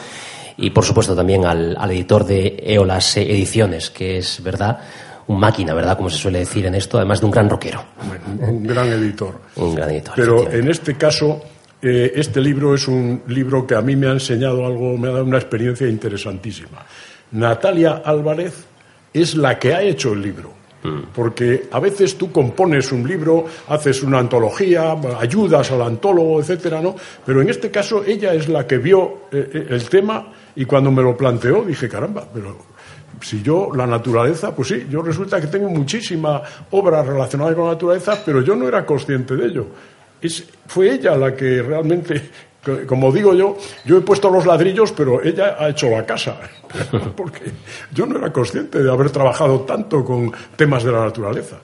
y 0.58 0.68
por 0.68 0.84
supuesto 0.84 1.16
también 1.16 1.46
al, 1.46 1.74
al 1.78 1.90
editor 1.90 2.26
de 2.26 2.62
Eolas 2.62 3.16
Ediciones, 3.16 3.88
que 3.88 4.18
es 4.18 4.42
verdad 4.42 4.80
un 5.30 5.38
máquina, 5.38 5.74
¿verdad? 5.74 5.96
Como 5.96 6.10
se 6.10 6.18
suele 6.18 6.40
decir 6.40 6.66
en 6.66 6.74
esto, 6.74 6.98
además 6.98 7.20
de 7.20 7.26
un 7.26 7.30
gran 7.30 7.48
rockero. 7.48 7.84
Un 8.40 8.64
gran 8.64 8.88
editor. 8.88 9.40
un 9.56 9.76
gran 9.76 9.90
editor. 9.90 10.14
Pero 10.16 10.50
en 10.50 10.68
este 10.68 10.96
caso, 10.96 11.40
eh, 11.80 12.12
este 12.16 12.40
libro 12.40 12.74
es 12.74 12.88
un 12.88 13.22
libro 13.28 13.64
que 13.64 13.76
a 13.76 13.80
mí 13.80 13.94
me 13.94 14.08
ha 14.08 14.12
enseñado 14.12 14.66
algo, 14.66 14.98
me 14.98 15.06
ha 15.06 15.12
dado 15.12 15.24
una 15.24 15.38
experiencia 15.38 15.86
interesantísima. 15.86 16.84
Natalia 17.30 18.02
Álvarez 18.04 18.66
es 19.12 19.36
la 19.36 19.56
que 19.56 19.72
ha 19.72 19.82
hecho 19.82 20.14
el 20.14 20.22
libro. 20.22 20.52
Mm. 20.82 21.12
Porque 21.14 21.68
a 21.70 21.78
veces 21.78 22.18
tú 22.18 22.32
compones 22.32 22.90
un 22.90 23.06
libro, 23.06 23.44
haces 23.68 24.02
una 24.02 24.18
antología, 24.18 24.96
ayudas 25.20 25.70
al 25.70 25.82
antólogo, 25.82 26.40
etcétera, 26.40 26.80
¿no? 26.80 26.96
Pero 27.24 27.40
en 27.40 27.50
este 27.50 27.70
caso 27.70 28.02
ella 28.04 28.34
es 28.34 28.48
la 28.48 28.66
que 28.66 28.78
vio 28.78 29.28
eh, 29.30 29.48
eh, 29.52 29.66
el 29.70 29.88
tema 29.88 30.26
y 30.56 30.64
cuando 30.64 30.90
me 30.90 31.02
lo 31.02 31.16
planteó 31.16 31.62
dije, 31.62 31.88
caramba, 31.88 32.26
pero 32.32 32.69
si 33.20 33.42
yo, 33.42 33.70
la 33.74 33.86
naturaleza, 33.86 34.54
pues 34.54 34.68
sí, 34.68 34.86
yo 34.90 35.02
resulta 35.02 35.40
que 35.40 35.46
tengo 35.46 35.68
muchísima 35.68 36.42
obra 36.70 37.02
relacionada 37.02 37.54
con 37.54 37.64
la 37.66 37.72
naturaleza, 37.72 38.18
pero 38.24 38.42
yo 38.42 38.56
no 38.56 38.66
era 38.66 38.84
consciente 38.84 39.36
de 39.36 39.46
ello. 39.46 39.66
Es, 40.20 40.44
fue 40.66 40.92
ella 40.92 41.16
la 41.16 41.34
que 41.34 41.62
realmente 41.62 42.30
como 42.86 43.10
digo 43.10 43.34
yo, 43.34 43.56
yo 43.84 43.98
he 43.98 44.00
puesto 44.02 44.30
los 44.30 44.44
ladrillos, 44.44 44.92
pero 44.92 45.22
ella 45.22 45.56
ha 45.58 45.70
hecho 45.70 45.88
la 45.88 46.04
casa, 46.04 46.38
porque 47.16 47.52
yo 47.92 48.06
no 48.06 48.18
era 48.18 48.32
consciente 48.32 48.82
de 48.82 48.90
haber 48.90 49.10
trabajado 49.10 49.60
tanto 49.60 50.04
con 50.04 50.30
temas 50.56 50.84
de 50.84 50.92
la 50.92 51.04
naturaleza. 51.04 51.56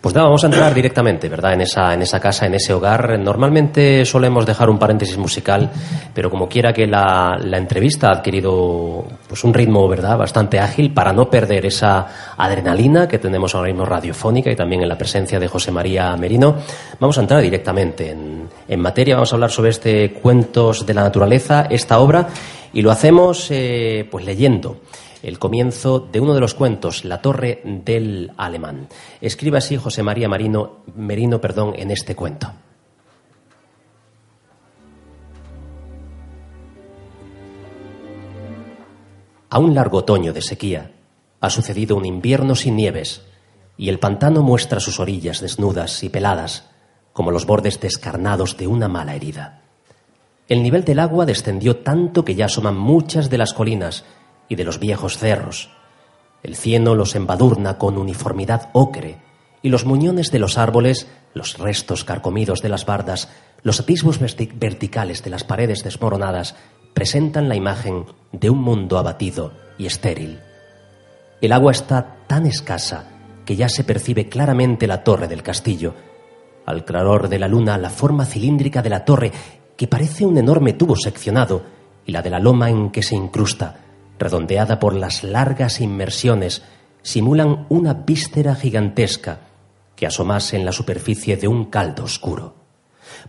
Pues 0.00 0.14
nada, 0.14 0.26
vamos 0.26 0.44
a 0.44 0.46
entrar 0.46 0.74
directamente, 0.74 1.28
¿verdad? 1.28 1.54
En 1.54 1.62
esa, 1.62 1.94
en 1.94 2.02
esa 2.02 2.20
casa, 2.20 2.46
en 2.46 2.54
ese 2.54 2.72
hogar. 2.72 3.18
Normalmente 3.18 4.04
solemos 4.04 4.44
dejar 4.46 4.68
un 4.68 4.78
paréntesis 4.78 5.16
musical, 5.16 5.70
pero 6.14 6.30
como 6.30 6.48
quiera 6.48 6.72
que 6.72 6.86
la, 6.86 7.38
entrevista 7.52 8.08
ha 8.08 8.12
adquirido 8.12 9.04
pues 9.26 9.42
un 9.44 9.54
ritmo, 9.54 9.88
¿verdad? 9.88 10.18
Bastante 10.18 10.60
ágil 10.60 10.92
para 10.92 11.12
no 11.12 11.30
perder 11.30 11.66
esa 11.66 12.34
adrenalina 12.36 13.08
que 13.08 13.18
tenemos 13.18 13.54
ahora 13.54 13.68
mismo 13.68 13.84
radiofónica 13.84 14.50
y 14.50 14.56
también 14.56 14.82
en 14.82 14.88
la 14.88 14.98
presencia 14.98 15.40
de 15.40 15.48
José 15.48 15.72
María 15.72 16.14
Merino. 16.16 16.56
Vamos 17.00 17.16
a 17.18 17.22
entrar 17.22 17.40
directamente 17.40 18.10
en, 18.10 18.48
en 18.68 18.80
materia. 18.80 19.14
Vamos 19.14 19.32
a 19.32 19.36
hablar 19.36 19.50
sobre 19.50 19.70
este 19.70 20.12
Cuentos 20.12 20.86
de 20.86 20.94
la 20.94 21.02
Naturaleza, 21.02 21.66
esta 21.70 21.98
obra, 21.98 22.28
y 22.72 22.82
lo 22.82 22.90
hacemos 22.90 23.48
eh, 23.50 24.06
pues 24.10 24.24
leyendo 24.24 24.76
el 25.26 25.40
comienzo 25.40 25.98
de 25.98 26.20
uno 26.20 26.34
de 26.34 26.40
los 26.40 26.54
cuentos, 26.54 27.04
La 27.04 27.20
Torre 27.20 27.60
del 27.64 28.30
Alemán. 28.36 28.86
Escribe 29.20 29.58
así 29.58 29.76
José 29.76 30.04
María 30.04 30.28
Marino, 30.28 30.84
Merino 30.94 31.40
perdón, 31.40 31.74
en 31.76 31.90
este 31.90 32.14
cuento. 32.14 32.52
A 39.50 39.58
un 39.58 39.74
largo 39.74 39.98
otoño 39.98 40.32
de 40.32 40.42
sequía 40.42 40.92
ha 41.40 41.50
sucedido 41.50 41.96
un 41.96 42.06
invierno 42.06 42.54
sin 42.54 42.76
nieves 42.76 43.22
y 43.76 43.88
el 43.88 43.98
pantano 43.98 44.42
muestra 44.42 44.78
sus 44.78 45.00
orillas 45.00 45.40
desnudas 45.40 46.04
y 46.04 46.08
peladas 46.08 46.70
como 47.12 47.32
los 47.32 47.46
bordes 47.46 47.80
descarnados 47.80 48.56
de 48.58 48.68
una 48.68 48.86
mala 48.86 49.16
herida. 49.16 49.62
El 50.46 50.62
nivel 50.62 50.84
del 50.84 51.00
agua 51.00 51.26
descendió 51.26 51.78
tanto 51.78 52.24
que 52.24 52.36
ya 52.36 52.44
asoman 52.44 52.76
muchas 52.76 53.28
de 53.28 53.38
las 53.38 53.52
colinas 53.52 54.04
y 54.48 54.56
de 54.56 54.64
los 54.64 54.78
viejos 54.78 55.18
cerros. 55.18 55.70
El 56.42 56.56
cieno 56.56 56.94
los 56.94 57.14
embadurna 57.14 57.78
con 57.78 57.98
uniformidad 57.98 58.70
ocre, 58.72 59.18
y 59.62 59.68
los 59.68 59.84
muñones 59.84 60.30
de 60.30 60.38
los 60.38 60.58
árboles, 60.58 61.08
los 61.34 61.58
restos 61.58 62.04
carcomidos 62.04 62.62
de 62.62 62.68
las 62.68 62.86
bardas, 62.86 63.28
los 63.62 63.80
atisbos 63.80 64.20
verticales 64.20 65.24
de 65.24 65.30
las 65.30 65.44
paredes 65.44 65.82
desmoronadas, 65.82 66.54
presentan 66.94 67.48
la 67.48 67.56
imagen 67.56 68.04
de 68.32 68.48
un 68.50 68.58
mundo 68.62 68.98
abatido 68.98 69.52
y 69.76 69.86
estéril. 69.86 70.40
El 71.40 71.52
agua 71.52 71.72
está 71.72 72.18
tan 72.26 72.46
escasa 72.46 73.08
que 73.44 73.56
ya 73.56 73.68
se 73.68 73.84
percibe 73.84 74.28
claramente 74.28 74.86
la 74.86 75.04
torre 75.04 75.28
del 75.28 75.42
castillo. 75.42 75.94
Al 76.64 76.84
claror 76.84 77.28
de 77.28 77.38
la 77.38 77.48
luna, 77.48 77.78
la 77.78 77.90
forma 77.90 78.24
cilíndrica 78.24 78.82
de 78.82 78.90
la 78.90 79.04
torre, 79.04 79.32
que 79.76 79.88
parece 79.88 80.24
un 80.24 80.38
enorme 80.38 80.72
tubo 80.72 80.96
seccionado, 80.96 81.62
y 82.04 82.12
la 82.12 82.22
de 82.22 82.30
la 82.30 82.38
loma 82.38 82.70
en 82.70 82.90
que 82.90 83.02
se 83.02 83.14
incrusta, 83.16 83.85
redondeada 84.18 84.78
por 84.78 84.94
las 84.94 85.24
largas 85.24 85.80
inmersiones, 85.80 86.62
simulan 87.02 87.66
una 87.68 87.94
víscera 87.94 88.54
gigantesca 88.54 89.40
que 89.94 90.06
asomase 90.06 90.56
en 90.56 90.64
la 90.64 90.72
superficie 90.72 91.36
de 91.36 91.48
un 91.48 91.66
caldo 91.66 92.04
oscuro. 92.04 92.54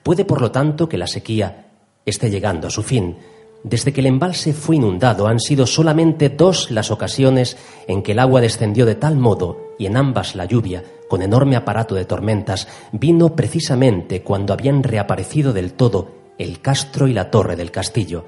Puede, 0.03 0.25
por 0.25 0.41
lo 0.41 0.51
tanto, 0.51 0.89
que 0.89 0.97
la 0.97 1.07
sequía 1.07 1.67
esté 2.05 2.29
llegando 2.29 2.67
a 2.67 2.71
su 2.71 2.83
fin. 2.83 3.17
Desde 3.63 3.91
que 3.91 4.01
el 4.01 4.07
embalse 4.07 4.53
fue 4.53 4.77
inundado 4.77 5.27
han 5.27 5.39
sido 5.39 5.65
solamente 5.65 6.29
dos 6.29 6.71
las 6.71 6.91
ocasiones 6.91 7.57
en 7.87 8.03
que 8.03 8.13
el 8.13 8.19
agua 8.19 8.41
descendió 8.41 8.85
de 8.85 8.95
tal 8.95 9.17
modo, 9.17 9.73
y 9.79 9.85
en 9.85 9.97
ambas 9.97 10.35
la 10.35 10.45
lluvia, 10.45 10.83
con 11.09 11.21
enorme 11.21 11.55
aparato 11.55 11.95
de 11.95 12.05
tormentas, 12.05 12.67
vino 12.91 13.35
precisamente 13.35 14.21
cuando 14.21 14.53
habían 14.53 14.83
reaparecido 14.83 15.53
del 15.53 15.73
todo 15.73 16.11
el 16.37 16.61
castro 16.61 17.07
y 17.07 17.13
la 17.13 17.31
torre 17.31 17.55
del 17.55 17.71
castillo, 17.71 18.25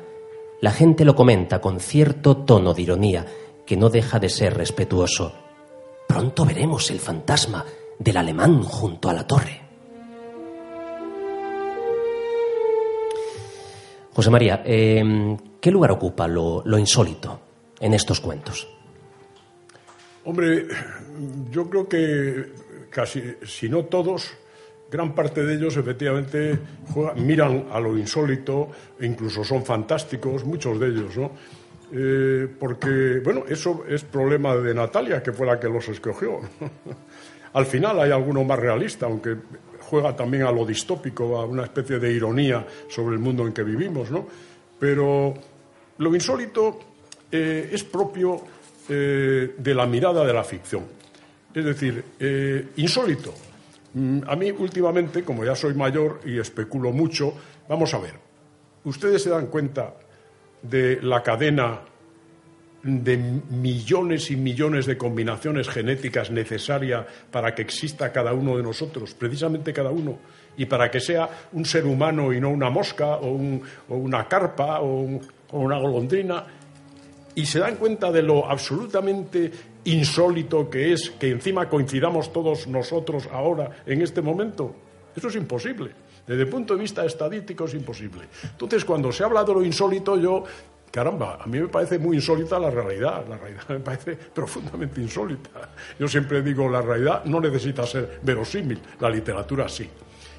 la 0.62 0.72
gente 0.72 1.06
lo 1.06 1.16
comenta 1.16 1.62
con 1.62 1.80
cierto 1.80 2.38
tono 2.38 2.74
de 2.74 2.82
ironía 2.82 3.26
que 3.66 3.78
no 3.78 3.90
deja 3.90 4.20
de 4.20 4.30
ser 4.30 4.56
respetuoso. 4.56 5.34
Pronto 6.08 6.46
veremos 6.46 6.90
el 6.92 7.00
fantasma 7.00 7.66
del 7.98 8.18
alemán 8.18 8.64
junto 8.64 9.10
a 9.10 9.14
la 9.14 9.28
torre. 9.28 9.62
José 14.14 14.30
María, 14.30 14.64
em, 14.66 15.38
¿qué 15.62 15.72
lugar 15.72 15.92
ocupa 15.92 16.28
lo, 16.28 16.62
lo 16.66 16.78
insólito 16.78 17.40
en 17.80 17.94
estos 17.94 18.20
cuentos? 18.20 18.68
Hombre, 20.26 20.68
yo 21.50 21.70
creo 21.70 21.88
que 21.88 22.52
casi, 22.90 23.22
si 23.46 23.70
no 23.70 23.86
todos, 23.86 24.32
gran 24.92 25.14
parte 25.14 25.44
de 25.44 25.56
ellos 25.56 25.78
efectivamente 25.78 26.60
miran 27.18 27.68
a 27.72 27.80
lo 27.80 27.98
insólito, 27.98 28.70
e 29.00 29.06
incluso 29.06 29.44
son 29.44 29.64
fantásticos, 29.64 30.44
muchos 30.44 30.80
de 30.80 30.88
ellos, 30.88 31.18
¿no? 31.18 31.32
Eh, 31.92 32.48
porque, 32.60 33.20
bueno, 33.24 33.44
eso 33.48 33.84
es 33.88 34.04
problema 34.04 34.56
de 34.56 34.74
Natalia, 34.74 35.22
que 35.24 35.34
fue 35.34 35.46
la 35.46 35.60
que 35.60 35.68
los 35.68 35.88
escogió. 35.90 36.40
Al 37.54 37.66
final 37.66 38.00
hay 38.00 38.12
alguno 38.12 38.44
más 38.44 38.60
realista, 38.60 39.06
aunque 39.06 39.36
juega 39.80 40.16
también 40.16 40.44
a 40.44 40.52
lo 40.52 40.66
distópico, 40.66 41.38
a 41.38 41.46
una 41.46 41.64
especie 41.64 41.98
de 41.98 42.12
ironía 42.12 42.66
sobre 42.88 43.16
el 43.16 43.22
mundo 43.22 43.46
en 43.46 43.54
que 43.54 43.64
vivimos, 43.64 44.12
¿no? 44.12 44.28
Pero 44.80 45.34
lo 45.98 46.16
insólito 46.16 46.80
eh, 47.32 47.70
es 47.72 47.84
propio 47.84 48.42
eh, 48.88 49.56
de 49.58 49.76
la 49.76 49.88
mirada 49.88 50.24
de 50.26 50.34
la 50.34 50.44
ficción. 50.44 50.86
Es 51.52 51.66
decir, 51.66 52.04
insólito 52.76 53.34
a 54.28 54.36
mí 54.36 54.52
últimamente, 54.52 55.24
como 55.24 55.44
ya 55.44 55.56
soy 55.56 55.74
mayor 55.74 56.22
y 56.26 56.40
especulo 56.40 56.92
mucho, 56.92 57.34
vamos 57.68 57.94
a 57.94 58.00
ver, 58.00 58.14
ustedes 58.84 59.24
se 59.24 59.30
dan 59.30 59.48
cuenta 59.48 59.96
de 60.62 61.00
la 61.02 61.24
cadena 61.24 61.82
de 62.84 63.18
millones 63.18 64.32
y 64.32 64.38
millones 64.38 64.86
de 64.86 64.98
combinaciones 64.98 65.68
genéticas 65.68 66.32
necesarias 66.32 67.06
para 67.30 67.54
que 67.54 67.62
exista 67.62 68.12
cada 68.12 68.34
uno 68.34 68.56
de 68.56 68.64
nosotros, 68.64 69.14
precisamente 69.14 69.74
cada 69.74 69.90
uno, 69.90 70.20
y 70.56 70.66
para 70.66 70.90
que 70.90 71.00
sea 71.00 71.30
un 71.54 71.66
ser 71.66 71.86
humano 71.86 72.32
y 72.32 72.40
no 72.40 72.50
una 72.50 72.70
mosca 72.70 73.16
o, 73.18 73.40
una 73.90 74.28
carpa 74.28 74.80
o 74.82 75.20
una 75.52 75.78
golondrina, 75.78 76.46
y 77.36 77.46
se 77.46 77.60
dan 77.60 77.76
cuenta 77.76 78.12
de 78.12 78.22
lo 78.22 78.50
absolutamente 78.50 79.52
insólito 79.86 80.70
que 80.70 80.94
es 80.94 81.12
que 81.12 81.30
encima 81.30 81.70
coincidamos 81.70 82.32
todos 82.34 82.68
nosotros 82.68 83.28
ahora 83.32 83.84
en 83.86 84.02
este 84.02 84.22
momento. 84.22 84.76
Eso 85.16 85.28
es 85.28 85.36
imposible. 85.36 85.92
Desde 86.28 86.44
el 86.44 86.50
punto 86.50 86.76
de 86.76 86.82
vista 86.82 87.06
estadístico 87.06 87.66
es 87.66 87.74
imposible. 87.74 88.28
Entonces, 88.44 88.86
cuando 88.86 89.12
se 89.12 89.24
habla 89.24 89.44
de 89.44 89.54
lo 89.54 89.64
insólito, 89.64 90.16
yo, 90.18 90.44
caramba, 90.92 91.40
a 91.42 91.48
mí 91.48 91.60
me 91.60 91.68
parece 91.68 91.98
muy 91.98 92.18
insólita 92.18 92.60
la 92.60 92.70
realidad. 92.70 93.26
La 93.28 93.38
realidad 93.38 93.64
me 93.70 93.80
parece 93.80 94.16
profundamente 94.34 95.02
insólita. 95.02 95.50
Yo 95.98 96.08
siempre 96.08 96.44
digo, 96.44 96.70
la 96.70 96.82
realidad 96.82 97.26
no 97.26 97.40
necesita 97.40 97.86
ser 97.86 98.20
verosímil, 98.22 98.80
la 99.00 99.10
literatura 99.10 99.68
sí. 99.68 99.90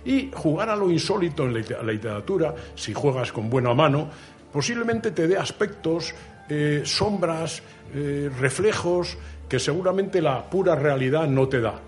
Y 0.04 0.30
jugar 0.32 0.70
a 0.70 0.76
lo 0.76 0.90
insólito 0.90 1.44
en 1.44 1.54
la 1.54 1.92
literatura, 1.92 2.54
si 2.74 2.94
juegas 2.94 3.32
con 3.32 3.50
buena 3.50 3.74
mano, 3.74 4.08
posiblemente 4.52 5.10
te 5.10 5.28
dé 5.28 5.36
aspectos 5.36 6.14
eh, 6.50 6.82
sombras, 6.84 7.62
eh, 7.94 8.28
reflejos 8.40 9.16
que 9.48 9.58
seguramente 9.58 10.20
la 10.20 10.50
pura 10.50 10.74
realidad 10.74 11.28
no 11.28 11.48
te 11.48 11.60
da. 11.60 11.80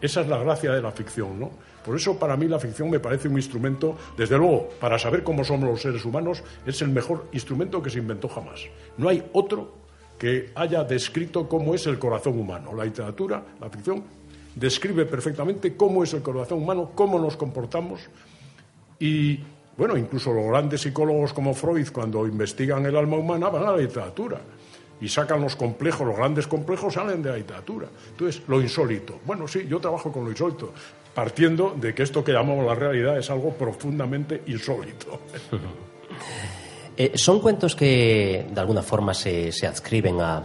Esa 0.00 0.22
es 0.22 0.28
la 0.28 0.38
gracia 0.38 0.72
de 0.72 0.80
la 0.80 0.90
ficción, 0.90 1.38
¿no? 1.38 1.50
Por 1.84 1.96
eso 1.96 2.18
para 2.18 2.36
mí 2.36 2.48
la 2.48 2.58
ficción 2.58 2.90
me 2.90 2.98
parece 2.98 3.28
un 3.28 3.36
instrumento, 3.36 3.96
desde 4.16 4.36
luego, 4.36 4.70
para 4.80 4.98
saber 4.98 5.22
cómo 5.22 5.44
somos 5.44 5.68
los 5.68 5.80
seres 5.82 6.04
humanos, 6.04 6.42
es 6.66 6.82
el 6.82 6.88
mejor 6.88 7.26
instrumento 7.32 7.82
que 7.82 7.90
se 7.90 7.98
inventó 7.98 8.28
jamás. 8.28 8.62
No 8.96 9.08
hay 9.08 9.22
otro 9.34 9.74
que 10.18 10.50
haya 10.54 10.82
descrito 10.82 11.48
cómo 11.48 11.74
es 11.74 11.86
el 11.86 11.98
corazón 11.98 12.40
humano. 12.40 12.72
La 12.74 12.84
literatura, 12.84 13.44
la 13.60 13.70
ficción, 13.70 14.02
describe 14.54 15.04
perfectamente 15.04 15.76
cómo 15.76 16.02
es 16.02 16.14
el 16.14 16.22
corazón 16.22 16.62
humano, 16.62 16.90
cómo 16.94 17.18
nos 17.18 17.36
comportamos 17.36 18.00
y 18.98 19.40
bueno, 19.76 19.96
incluso 19.96 20.32
los 20.32 20.46
grandes 20.46 20.80
psicólogos 20.80 21.32
como 21.32 21.54
Freud, 21.54 21.88
cuando 21.92 22.26
investigan 22.26 22.84
el 22.86 22.96
alma 22.96 23.16
humana, 23.16 23.48
van 23.48 23.64
a 23.64 23.72
la 23.72 23.78
literatura 23.78 24.40
y 25.00 25.08
sacan 25.08 25.40
los 25.40 25.56
complejos, 25.56 26.06
los 26.06 26.16
grandes 26.16 26.46
complejos 26.46 26.94
salen 26.94 27.22
de 27.22 27.30
la 27.30 27.36
literatura. 27.36 27.88
Entonces, 28.10 28.42
lo 28.48 28.60
insólito. 28.60 29.20
Bueno, 29.26 29.46
sí, 29.46 29.66
yo 29.68 29.78
trabajo 29.78 30.10
con 30.10 30.24
lo 30.24 30.30
insólito, 30.30 30.72
partiendo 31.14 31.74
de 31.78 31.94
que 31.94 32.02
esto 32.02 32.24
que 32.24 32.32
llamamos 32.32 32.64
la 32.64 32.74
realidad 32.74 33.18
es 33.18 33.30
algo 33.30 33.52
profundamente 33.52 34.42
insólito. 34.46 35.20
Eh, 36.98 37.12
son 37.18 37.40
cuentos 37.40 37.76
que 37.76 38.46
de 38.50 38.58
alguna 38.58 38.82
forma 38.82 39.12
se, 39.12 39.50
adscriben 39.66 40.18
a, 40.18 40.42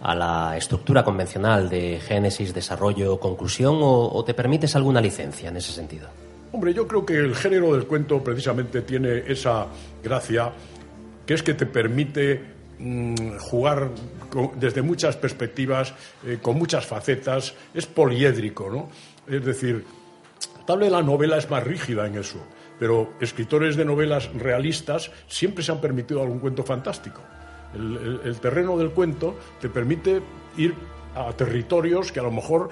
a 0.00 0.14
la 0.14 0.56
estructura 0.56 1.04
convencional 1.04 1.68
de 1.68 2.00
génesis, 2.00 2.52
desarrollo, 2.52 3.20
conclusión 3.20 3.78
o, 3.80 4.24
te 4.24 4.34
permites 4.34 4.74
alguna 4.76 5.00
licencia 5.00 5.48
en 5.48 5.56
ese 5.56 5.72
sentido? 5.72 6.08
Hombre, 6.54 6.72
yo 6.72 6.86
creo 6.86 7.04
que 7.04 7.16
el 7.16 7.34
género 7.34 7.74
del 7.74 7.84
cuento 7.84 8.22
precisamente 8.22 8.82
tiene 8.82 9.24
esa 9.26 9.66
gracia 10.04 10.52
que 11.26 11.34
es 11.34 11.42
que 11.42 11.52
te 11.52 11.66
permite 11.66 12.40
mm, 12.78 13.38
jugar 13.38 13.90
desde 14.54 14.80
muchas 14.80 15.16
perspectivas, 15.16 15.92
eh, 16.24 16.38
con 16.40 16.56
muchas 16.56 16.86
facetas, 16.86 17.56
es 17.74 17.86
poliédrico, 17.86 18.70
¿no? 18.70 18.88
Es 19.26 19.44
decir, 19.44 19.84
tal 20.64 20.78
vez 20.78 20.92
la 20.92 21.02
novela 21.02 21.38
es 21.38 21.50
más 21.50 21.64
rígida 21.64 22.06
en 22.06 22.18
eso, 22.18 22.38
pero 22.78 23.14
escritores 23.20 23.74
de 23.74 23.84
novelas 23.84 24.32
realistas 24.34 25.10
siempre 25.26 25.64
se 25.64 25.72
han 25.72 25.80
permitido 25.80 26.22
algún 26.22 26.38
cuento 26.38 26.62
fantástico. 26.62 27.20
El, 27.74 28.38
terreno 28.40 28.78
del 28.78 28.92
cuento 28.92 29.36
te 29.60 29.68
permite 29.68 30.22
ir 30.56 30.72
a 31.16 31.32
territorios 31.32 32.12
que 32.12 32.20
a 32.20 32.22
lo 32.22 32.30
mejor 32.30 32.70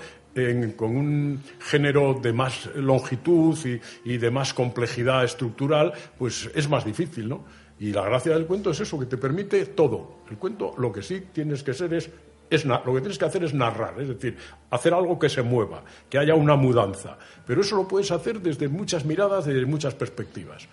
con 0.77 0.97
un 0.97 1.43
género 1.61 2.15
de 2.15 2.33
más 2.33 2.67
longitud 2.75 3.59
y, 4.05 4.17
de 4.19 4.31
más 4.31 4.55
complejidad 4.55 5.25
estructural, 5.25 5.93
pues 6.19 6.51
es 6.55 6.69
más 6.69 6.85
difícil, 6.85 7.29
¿no? 7.29 7.45
Y 7.79 7.93
la 7.93 8.03
gracia 8.03 8.33
del 8.33 8.47
cuento 8.47 8.71
es 8.71 8.81
eso, 8.81 8.99
que 8.99 9.07
te 9.07 9.17
permite 9.17 9.67
todo. 9.67 10.23
El 10.31 10.39
cuento 10.39 10.75
lo 10.79 10.93
que 10.93 11.03
sí 11.03 11.25
tienes 11.33 11.63
que 11.63 11.75
ser 11.75 11.93
es, 11.95 12.11
es 12.49 12.65
lo 12.65 12.83
que 12.83 13.01
tienes 13.01 13.19
que 13.19 13.25
hacer 13.25 13.45
es 13.45 13.55
narrar, 13.55 14.01
es 14.01 14.09
decir, 14.09 14.37
hacer 14.71 14.95
algo 14.95 15.19
que 15.19 15.29
se 15.29 15.43
mueva, 15.43 15.83
que 16.09 16.19
haya 16.19 16.35
una 16.35 16.55
mudanza. 16.55 17.19
Pero 17.47 17.61
eso 17.63 17.77
lo 17.77 17.89
puedes 17.89 18.11
hacer 18.11 18.41
desde 18.41 18.69
muchas 18.69 19.05
miradas, 19.05 19.47
desde 19.47 19.67
muchas 19.67 19.95
perspectivas. 19.95 20.69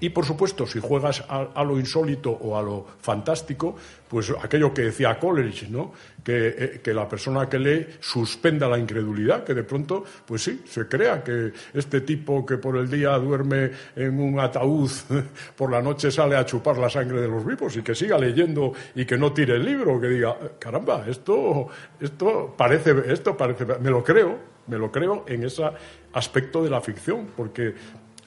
Y 0.00 0.10
por 0.10 0.24
supuesto, 0.24 0.66
si 0.66 0.80
juegas 0.80 1.24
a, 1.28 1.64
lo 1.64 1.78
insólito 1.78 2.30
o 2.30 2.58
a 2.58 2.62
lo 2.62 2.86
fantástico, 3.00 3.76
pues 4.08 4.32
aquello 4.42 4.72
que 4.74 4.82
decía 4.82 5.18
Coleridge, 5.18 5.68
¿no? 5.70 5.92
Eh, 6.26 6.80
que, 6.82 6.94
la 6.94 7.08
persona 7.08 7.48
que 7.48 7.58
lee 7.58 7.86
suspenda 8.00 8.68
la 8.68 8.78
incredulidad, 8.78 9.44
que 9.44 9.54
de 9.54 9.62
pronto, 9.64 10.04
pues 10.24 10.42
sí, 10.42 10.62
se 10.64 10.88
crea 10.88 11.22
que 11.22 11.52
este 11.74 12.00
tipo 12.00 12.46
que 12.46 12.56
por 12.56 12.76
el 12.76 12.90
día 12.90 13.18
duerme 13.18 13.70
en 13.94 14.18
un 14.18 14.40
ataúd, 14.40 14.90
por 15.56 15.70
la 15.70 15.82
noche 15.82 16.10
sale 16.10 16.36
a 16.36 16.46
chupar 16.46 16.78
la 16.78 16.88
sangre 16.88 17.20
de 17.20 17.28
los 17.28 17.44
vivos 17.44 17.76
y 17.76 17.82
que 17.82 17.94
siga 17.94 18.18
leyendo 18.18 18.72
y 18.94 19.04
que 19.04 19.18
no 19.18 19.32
tire 19.32 19.56
el 19.56 19.64
libro, 19.64 20.00
que 20.00 20.08
diga, 20.08 20.36
caramba, 20.58 21.04
esto, 21.06 21.68
esto 22.00 22.54
parece, 22.56 22.94
esto 23.06 23.36
parece, 23.36 23.66
me 23.66 23.90
lo 23.90 24.02
creo, 24.02 24.38
me 24.66 24.78
lo 24.78 24.90
creo 24.90 25.24
en 25.28 25.44
ese 25.44 25.64
aspecto 26.12 26.62
de 26.62 26.70
la 26.70 26.80
ficción, 26.80 27.28
porque 27.36 27.74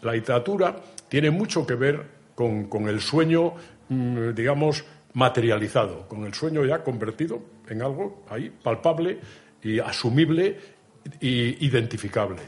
la 0.02 0.14
literatura 0.14 0.76
tiene 1.10 1.32
mucho 1.32 1.66
que 1.66 1.76
ver 1.76 2.06
con, 2.36 2.88
el 2.88 3.02
sueño, 3.02 3.54
mm, 3.90 4.30
digamos, 4.36 4.86
materializado, 5.14 6.08
con 6.08 6.26
el 6.26 6.34
sueño 6.34 6.64
ya 6.66 6.84
convertido 6.84 7.42
en 7.68 7.82
algo 7.82 8.24
ahí 8.30 8.50
palpable 8.50 9.20
y 9.64 9.80
asumible 9.80 10.58
e 11.20 11.58
identificable. 11.60 12.42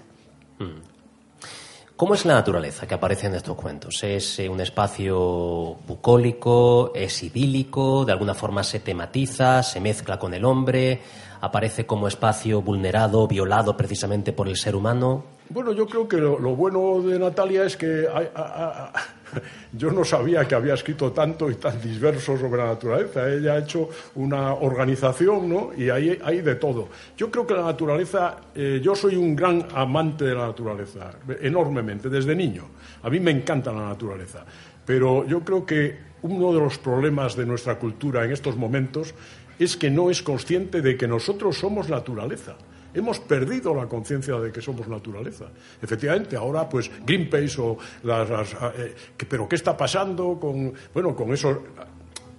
¿Cómo 1.95 2.13
es 2.13 2.24
la 2.24 2.36
naturaleza 2.36 2.88
que 2.88 2.93
aparece 2.93 3.28
en 3.28 3.36
estos 3.36 3.58
cuentos? 3.58 4.02
¿Es 4.04 4.39
eh, 4.39 4.48
un 4.48 4.62
espacio 4.62 5.76
bucólico? 5.86 6.93
¿Es 6.95 7.24
idílico? 7.24 8.06
¿De 8.06 8.13
alguna 8.13 8.34
forma 8.34 8.63
se 8.63 8.80
tematiza? 8.80 9.63
¿Se 9.63 9.82
mezcla 9.82 10.17
con 10.17 10.34
el 10.34 10.45
hombre? 10.45 11.02
¿Aparece 11.41 11.86
como 11.86 12.08
espacio 12.08 12.62
vulnerado, 12.62 13.28
violado 13.28 13.78
precisamente 13.78 14.34
por 14.34 14.47
el 14.47 14.58
ser 14.58 14.75
humano? 14.75 15.23
Bueno, 15.49 15.71
yo 15.73 15.88
creo 15.88 16.08
que 16.08 16.17
lo, 16.17 16.38
bueno 16.56 17.02
de 17.02 17.17
Natalia 17.17 17.63
es 17.63 17.75
que 17.75 18.08
yo 19.73 19.91
no 19.91 20.04
sabía 20.04 20.47
que 20.47 20.54
había 20.54 20.75
escrito 20.75 21.12
tanto 21.12 21.49
y 21.49 21.56
tan 21.56 21.82
diverso 21.82 22.38
sobre 22.38 22.62
la 22.62 22.67
naturaleza. 22.67 23.28
Ella 23.28 23.54
ha 23.54 23.58
hecho 23.60 23.89
una 24.15 24.54
organización, 24.54 25.49
¿no? 25.49 25.71
Y 25.75 25.89
ahí 25.89 26.19
hay 26.23 26.41
de 26.41 26.56
todo. 26.56 26.89
Yo 27.17 27.32
creo 27.32 27.47
que 27.47 27.56
la 27.56 27.63
naturaleza, 27.63 28.38
eh, 28.54 28.80
yo 28.84 28.93
soy 28.93 29.15
un 29.15 29.36
gran 29.36 29.65
amante 29.73 30.25
de 30.25 30.36
la 30.36 30.47
naturaleza, 30.47 31.12
enormemente, 31.41 32.10
desde 32.10 32.36
niño. 32.36 32.65
A 33.02 33.10
mí 33.10 33.19
me 33.19 33.32
encanta 33.32 33.71
la 33.71 33.88
naturaleza. 33.88 34.45
Pero 34.86 35.25
yo 35.25 35.39
creo 35.41 35.65
que 35.65 36.10
uno 36.21 36.54
de 36.54 36.60
los 36.60 36.78
problemas 36.78 37.36
de 37.36 37.45
nuestra 37.45 37.80
cultura 37.80 38.25
en 38.25 38.32
estos 38.32 38.56
momentos 38.56 39.13
es 39.60 39.76
que 39.78 39.89
no 39.89 40.10
es 40.10 40.24
consciente 40.24 40.82
de 40.82 40.98
que 40.98 41.08
nosotros 41.08 41.58
somos 41.58 41.89
naturaleza. 41.89 42.56
Hemos 42.93 43.19
perdido 43.19 43.76
la 43.76 43.86
conciencia 43.86 44.39
de 44.39 44.52
que 44.52 44.62
somos 44.62 44.88
naturaleza. 44.88 45.45
Efectivamente, 45.82 46.36
ahora 46.36 46.67
pues 46.67 46.89
Greenpeace 47.06 47.62
o 47.62 47.78
las, 48.04 48.54
eh, 48.78 48.95
pero 49.30 49.48
qué 49.48 49.56
está 49.56 49.78
pasando 49.78 50.39
con 50.39 50.74
bueno 50.93 51.15
con 51.15 51.32
esos 51.32 51.58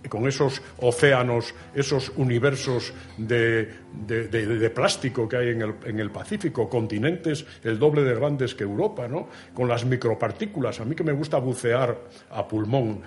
con 0.08 0.26
esos 0.26 0.62
océanos, 0.78 1.54
esos 1.74 2.10
universos 2.16 2.92
de, 3.18 3.68
de, 4.06 4.70
plástico 4.70 5.28
que 5.28 5.36
hay 5.36 5.48
en 5.50 5.62
el, 5.62 5.74
en 5.84 6.00
el, 6.00 6.10
Pacífico, 6.10 6.68
continentes 6.68 7.44
el 7.62 7.78
doble 7.78 8.02
de 8.02 8.14
grandes 8.14 8.54
que 8.54 8.64
Europa, 8.64 9.06
¿no? 9.08 9.28
Con 9.52 9.68
las 9.68 9.84
micropartículas. 9.84 10.80
A 10.80 10.84
mí 10.84 10.94
que 10.94 11.04
me 11.04 11.12
gusta 11.12 11.38
bucear 11.38 11.98
a 12.30 12.48
pulmón 12.48 13.02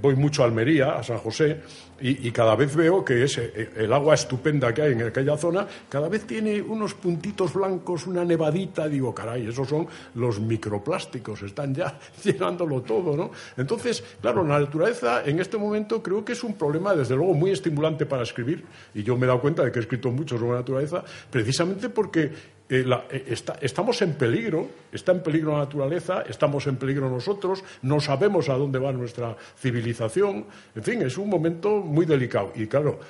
voy 0.00 0.16
mucho 0.16 0.42
a 0.42 0.46
Almería, 0.46 0.96
a 0.96 1.02
San 1.02 1.18
José, 1.18 1.60
y, 2.02 2.30
cada 2.30 2.56
vez 2.56 2.74
veo 2.74 3.04
que 3.04 3.24
ese, 3.24 3.52
eh, 3.54 3.70
el 3.76 3.92
agua 3.92 4.14
estupenda 4.14 4.72
que 4.72 4.80
hay 4.80 4.92
en 4.92 5.02
aquella 5.02 5.36
zona, 5.36 5.66
cada 5.88 6.08
vez 6.08 6.26
tiene 6.26 6.62
unos 6.62 6.94
puntitos 6.94 7.52
blancos, 7.52 8.06
una 8.06 8.24
nevadita, 8.24 8.88
digo, 8.88 9.14
caray, 9.14 9.46
esos 9.48 9.68
son 9.68 9.86
los 10.14 10.40
microplásticos, 10.40 11.42
están 11.42 11.74
ya 11.74 11.98
llenándolo 12.24 12.80
todo, 12.80 13.14
¿no? 13.16 13.30
Entonces, 13.56 14.02
claro, 14.20 14.42
la 14.44 14.58
naturaleza 14.60 15.22
en 15.24 15.40
este 15.40 15.58
momento 15.58 16.02
creo 16.02 16.24
que 16.24 16.32
es 16.32 16.42
un 16.42 16.54
problema, 16.54 16.94
desde 16.94 17.16
luego, 17.16 17.34
muy 17.34 17.50
estimulante 17.50 18.06
para 18.06 18.22
escribir, 18.22 18.64
y 18.94 19.02
yo 19.02 19.18
me 19.18 19.24
he 19.24 19.28
dado 19.28 19.42
cuenta 19.42 19.62
de 19.62 19.70
que 19.70 19.78
he 19.78 19.82
escrito 19.82 20.10
mucho 20.10 20.38
sobre 20.38 20.52
la 20.52 20.58
naturaleza, 20.60 21.04
precisamente 21.30 21.90
porque 21.90 22.59
eh, 22.70 22.84
eh, 23.10 23.36
estamos 23.60 24.00
en 24.00 24.12
peligro, 24.14 24.68
está 24.92 25.10
en 25.10 25.24
peligro 25.24 25.52
la 25.52 25.58
naturaleza, 25.58 26.22
estamos 26.22 26.68
en 26.68 26.76
peligro 26.76 27.10
nosotros, 27.10 27.64
no 27.82 28.00
sabemos 28.00 28.48
a 28.48 28.54
dónde 28.54 28.78
va 28.78 28.92
nuestra 28.92 29.36
civilización, 29.58 30.46
en 30.76 30.82
fin, 30.82 31.02
es 31.02 31.18
un 31.18 31.28
momento 31.28 31.78
muy 31.78 32.06
delicado 32.06 32.52
y 32.54 32.68
claro, 32.68 33.00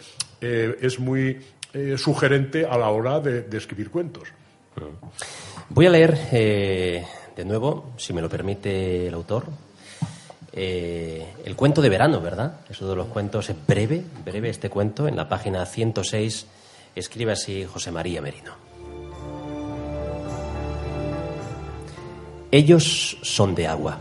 eh, 0.40 0.78
es 0.80 0.98
muy 0.98 1.38
sugerente 1.96 2.66
a 2.66 2.76
la 2.76 2.88
hora 2.88 3.20
de, 3.20 3.46
escribir 3.56 3.90
cuentos. 3.90 4.26
Voy 5.68 5.86
a 5.86 5.90
leer 5.90 6.18
de 6.18 7.44
nuevo, 7.44 7.92
si 7.96 8.12
me 8.12 8.20
lo 8.20 8.28
permite 8.28 9.06
el 9.06 9.14
autor, 9.14 9.44
el 10.52 11.54
cuento 11.54 11.80
de 11.80 11.88
verano, 11.88 12.20
¿verdad? 12.20 12.62
Es 12.68 12.80
uno 12.80 12.90
de 12.90 12.96
los 12.96 13.06
cuentos, 13.06 13.50
es 13.50 13.56
breve, 13.68 14.02
breve 14.24 14.48
este 14.48 14.68
cuento, 14.68 15.06
en 15.06 15.14
la 15.14 15.28
página 15.28 15.64
106 15.64 16.48
escribe 16.96 17.30
así 17.30 17.64
José 17.64 17.92
María 17.92 18.20
Merino. 18.20 18.69
Ellos 22.52 23.18
son 23.22 23.54
de 23.54 23.68
agua. 23.68 23.98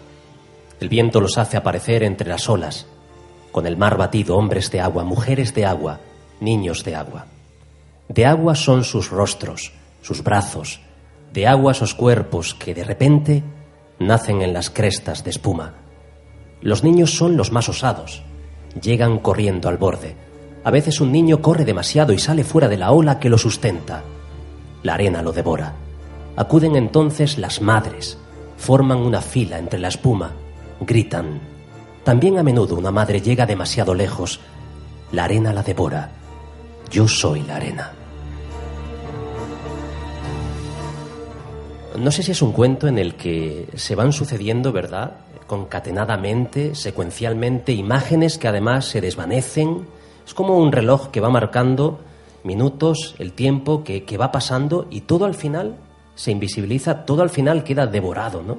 El 0.79 0.89
viento 0.89 1.21
los 1.21 1.37
hace 1.37 1.55
aparecer 1.55 2.03
entre 2.03 2.29
las 2.29 2.49
olas. 2.49 2.87
Con 3.51 3.67
el 3.67 3.77
mar 3.77 3.97
batido, 3.97 4.37
hombres 4.37 4.71
de 4.71 4.81
agua, 4.81 5.03
mujeres 5.03 5.53
de 5.53 5.65
agua, 5.65 5.99
niños 6.39 6.83
de 6.83 6.95
agua. 6.95 7.27
De 8.07 8.25
agua 8.25 8.55
son 8.55 8.83
sus 8.83 9.11
rostros, 9.11 9.71
sus 10.01 10.23
brazos, 10.23 10.79
de 11.31 11.45
agua 11.45 11.75
sus 11.75 11.93
cuerpos 11.93 12.55
que 12.55 12.73
de 12.73 12.83
repente 12.83 13.43
nacen 13.99 14.41
en 14.41 14.51
las 14.51 14.71
crestas 14.71 15.23
de 15.23 15.29
espuma. 15.29 15.75
Los 16.61 16.83
niños 16.83 17.15
son 17.15 17.37
los 17.37 17.51
más 17.51 17.69
osados. 17.69 18.23
Llegan 18.81 19.19
corriendo 19.19 19.69
al 19.69 19.77
borde. 19.77 20.15
A 20.63 20.71
veces 20.71 21.01
un 21.01 21.11
niño 21.11 21.41
corre 21.41 21.65
demasiado 21.65 22.13
y 22.13 22.17
sale 22.17 22.43
fuera 22.43 22.67
de 22.67 22.77
la 22.77 22.91
ola 22.91 23.19
que 23.19 23.29
lo 23.29 23.37
sustenta. 23.37 24.03
La 24.81 24.95
arena 24.95 25.21
lo 25.21 25.33
devora. 25.33 25.75
Acuden 26.35 26.75
entonces 26.75 27.37
las 27.37 27.61
madres, 27.61 28.17
forman 28.59 28.99
una 28.99 29.21
fila 29.21 29.57
entre 29.57 29.79
la 29.79 29.87
espuma, 29.87 30.33
gritan. 30.81 31.39
También 32.03 32.37
a 32.37 32.43
menudo 32.43 32.75
una 32.75 32.91
madre 32.91 33.21
llega 33.21 33.45
demasiado 33.45 33.95
lejos. 33.95 34.41
La 35.11 35.23
arena 35.23 35.53
la 35.53 35.63
devora. 35.63 36.11
Yo 36.91 37.07
soy 37.07 37.41
la 37.43 37.55
arena. 37.55 37.93
No 41.97 42.11
sé 42.11 42.21
si 42.21 42.31
es 42.31 42.41
un 42.41 42.51
cuento 42.51 42.87
en 42.87 42.99
el 42.99 43.15
que 43.15 43.67
se 43.75 43.95
van 43.95 44.11
sucediendo, 44.13 44.71
¿verdad? 44.71 45.13
Concatenadamente, 45.47 46.75
secuencialmente, 46.75 47.71
imágenes 47.71 48.37
que 48.37 48.47
además 48.47 48.85
se 48.85 49.01
desvanecen. 49.01 49.87
Es 50.25 50.33
como 50.33 50.57
un 50.57 50.71
reloj 50.71 51.09
que 51.09 51.21
va 51.21 51.29
marcando 51.29 51.99
minutos, 52.43 53.15
el 53.19 53.33
tiempo 53.33 53.83
que, 53.83 54.03
que 54.03 54.17
va 54.17 54.31
pasando 54.31 54.87
y 54.89 55.01
todo 55.01 55.25
al 55.25 55.33
final 55.33 55.77
se 56.19 56.31
invisibiliza, 56.31 57.05
todo 57.05 57.21
al 57.21 57.29
final 57.29 57.63
queda 57.63 57.87
devorado, 57.87 58.43
¿no? 58.43 58.57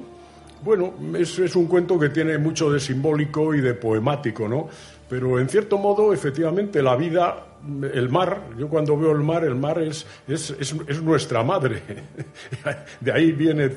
Bueno, 0.63 0.93
es, 1.17 1.39
es 1.39 1.55
un 1.55 1.65
cuento 1.65 1.97
que 1.97 2.09
tiene 2.09 2.37
mucho 2.37 2.71
de 2.71 2.79
simbólico 2.79 3.55
y 3.55 3.61
de 3.61 3.73
poemático, 3.73 4.47
¿no? 4.47 4.69
Pero 5.11 5.39
en 5.39 5.49
cierto 5.49 5.77
modo, 5.77 6.13
efectivamente, 6.13 6.81
la 6.81 6.95
vida, 6.95 7.45
el 7.93 8.07
mar, 8.07 8.43
yo 8.57 8.69
cuando 8.69 8.95
veo 8.95 9.11
el 9.11 9.23
mar, 9.23 9.43
el 9.43 9.55
mar 9.55 9.79
es, 9.79 10.05
es, 10.25 10.51
es, 10.61 11.01
nuestra 11.01 11.43
madre. 11.43 11.81
De 13.01 13.11
ahí 13.11 13.33
viene 13.33 13.67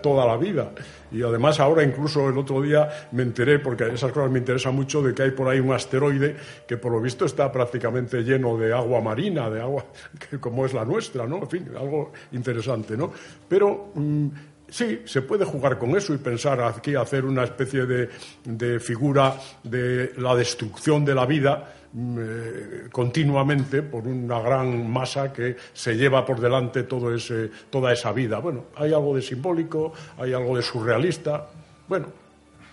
toda 0.00 0.24
la 0.24 0.36
vida. 0.36 0.70
Y 1.10 1.20
además 1.24 1.58
ahora 1.58 1.82
incluso 1.82 2.28
el 2.28 2.38
otro 2.38 2.62
día 2.62 2.88
me 3.10 3.24
enteré, 3.24 3.58
porque 3.58 3.88
esas 3.88 4.12
cosas 4.12 4.30
me 4.30 4.38
interesan 4.38 4.76
mucho, 4.76 5.02
de 5.02 5.12
que 5.12 5.24
hay 5.24 5.30
por 5.32 5.48
ahí 5.48 5.58
un 5.58 5.72
asteroide 5.72 6.36
que 6.64 6.76
por 6.76 6.92
lo 6.92 7.00
visto 7.00 7.24
está 7.24 7.50
prácticamente 7.50 8.22
lleno 8.22 8.56
de 8.56 8.72
agua 8.72 9.00
marina, 9.00 9.50
de 9.50 9.62
agua 9.62 9.86
como 10.38 10.64
es 10.64 10.74
la 10.74 10.84
nuestra, 10.84 11.26
¿no? 11.26 11.38
En 11.38 11.48
fin, 11.48 11.70
algo 11.76 12.12
interesante, 12.30 12.96
¿no? 12.96 13.10
Pero... 13.48 13.90
Mm, 13.96 14.28
Sí, 14.68 15.02
se 15.04 15.22
puede 15.22 15.44
jugar 15.44 15.78
con 15.78 15.96
eso 15.96 16.14
y 16.14 16.18
pensar 16.18 16.60
aquí 16.62 16.94
hacer 16.94 17.24
una 17.24 17.44
especie 17.44 17.86
de, 17.86 18.80
figura 18.80 19.36
de 19.62 20.12
la 20.16 20.34
destrucción 20.34 21.04
de 21.04 21.14
la 21.14 21.26
vida 21.26 21.74
mm, 21.92 22.18
eh, 22.18 22.88
continuamente 22.90 23.82
por 23.82 24.06
una 24.06 24.40
gran 24.40 24.90
masa 24.90 25.32
que 25.32 25.56
se 25.72 25.94
lleva 25.94 26.24
por 26.24 26.40
delante 26.40 26.84
todo 26.84 27.14
ese, 27.14 27.50
toda 27.70 27.92
esa 27.92 28.12
vida. 28.12 28.38
Bueno, 28.38 28.64
hay 28.76 28.92
algo 28.92 29.14
de 29.14 29.22
simbólico, 29.22 29.92
hay 30.18 30.32
algo 30.32 30.56
de 30.56 30.62
surrealista. 30.62 31.46
Bueno, 31.86 32.23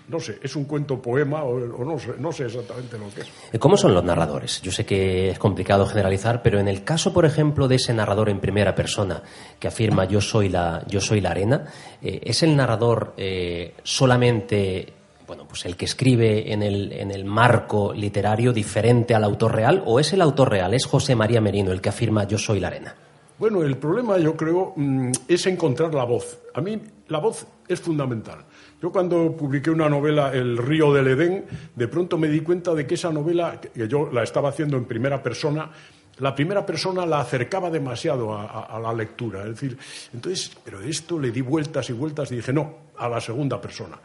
no 0.07 0.19
sé, 0.19 0.39
es 0.41 0.55
un 0.55 0.65
cuento 0.65 1.01
poema 1.01 1.43
o, 1.43 1.59
no, 1.59 1.97
sé, 1.99 2.13
no, 2.17 2.31
sé, 2.31 2.45
exactamente 2.45 2.97
lo 2.97 3.09
que 3.09 3.21
es. 3.21 3.59
¿Cómo 3.59 3.77
son 3.77 3.93
los 3.93 4.03
narradores? 4.03 4.61
Yo 4.61 4.71
sé 4.71 4.85
que 4.85 5.29
es 5.29 5.39
complicado 5.39 5.85
generalizar, 5.85 6.41
pero 6.41 6.59
en 6.59 6.67
el 6.67 6.83
caso, 6.83 7.13
por 7.13 7.25
ejemplo, 7.25 7.67
de 7.67 7.75
ese 7.75 7.93
narrador 7.93 8.29
en 8.29 8.39
primera 8.39 8.75
persona 8.75 9.23
que 9.59 9.67
afirma 9.67 10.05
yo 10.05 10.21
soy 10.21 10.49
la, 10.49 10.83
yo 10.87 10.99
soy 10.99 11.21
la 11.21 11.31
arena, 11.31 11.65
eh, 12.01 12.21
¿es 12.23 12.43
el 12.43 12.55
narrador 12.55 13.13
eh, 13.17 13.75
solamente 13.83 14.93
bueno, 15.31 15.47
pues 15.47 15.65
el 15.65 15.77
que 15.77 15.85
escribe 15.85 16.51
en 16.51 16.61
el, 16.61 16.91
en 16.91 17.09
el 17.09 17.23
marco 17.23 17.93
literario 17.93 18.51
diferente 18.51 19.15
al 19.15 19.23
autor 19.23 19.55
real 19.55 19.81
o 19.85 19.97
es 19.97 20.11
el 20.11 20.21
autor 20.21 20.49
real, 20.49 20.73
es 20.73 20.85
José 20.85 21.15
María 21.15 21.39
Merino 21.39 21.71
el 21.71 21.79
que 21.79 21.87
afirma 21.87 22.25
yo 22.25 22.37
soy 22.37 22.59
la 22.59 22.67
arena? 22.67 22.93
Bueno, 23.41 23.63
el 23.63 23.77
problema 23.77 24.19
yo 24.19 24.35
creo 24.35 24.73
mm, 24.75 25.11
es 25.27 25.47
encontrar 25.47 25.95
la 25.95 26.03
voz. 26.03 26.37
A 26.53 26.61
mí 26.61 26.79
la 27.07 27.19
voz 27.19 27.47
es 27.67 27.79
fundamental. 27.79 28.45
Yo 28.81 28.91
cuando 28.91 29.35
publiqué 29.37 29.69
una 29.69 29.87
novela, 29.87 30.33
El 30.33 30.57
río 30.57 30.91
del 30.91 31.07
Edén, 31.07 31.45
de 31.75 31.87
pronto 31.87 32.17
me 32.17 32.27
di 32.27 32.41
cuenta 32.41 32.73
de 32.73 32.87
que 32.87 32.95
esa 32.95 33.11
novela, 33.11 33.61
que 33.61 33.87
yo 33.87 34.09
la 34.11 34.23
estaba 34.23 34.49
haciendo 34.49 34.75
en 34.75 34.85
primera 34.85 35.21
persona, 35.21 35.69
la 36.17 36.33
primera 36.33 36.65
persona 36.65 37.05
la 37.05 37.19
acercaba 37.19 37.69
demasiado 37.69 38.35
a, 38.35 38.79
la 38.81 38.93
lectura. 38.93 39.41
Es 39.41 39.49
decir, 39.49 39.77
entonces, 40.13 40.51
pero 40.63 40.81
esto 40.81 41.19
le 41.19 41.31
di 41.31 41.41
vueltas 41.41 41.89
y 41.89 41.93
vueltas 41.93 42.31
y 42.31 42.37
dije, 42.37 42.51
no, 42.51 42.91
a 42.97 43.07
la 43.07 43.21
segunda 43.21 43.61
persona 43.61 43.99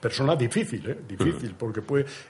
persona 0.00 0.36
difícil, 0.36 0.90
¿eh? 0.90 0.98
difícil, 1.08 1.54
porque 1.56 1.82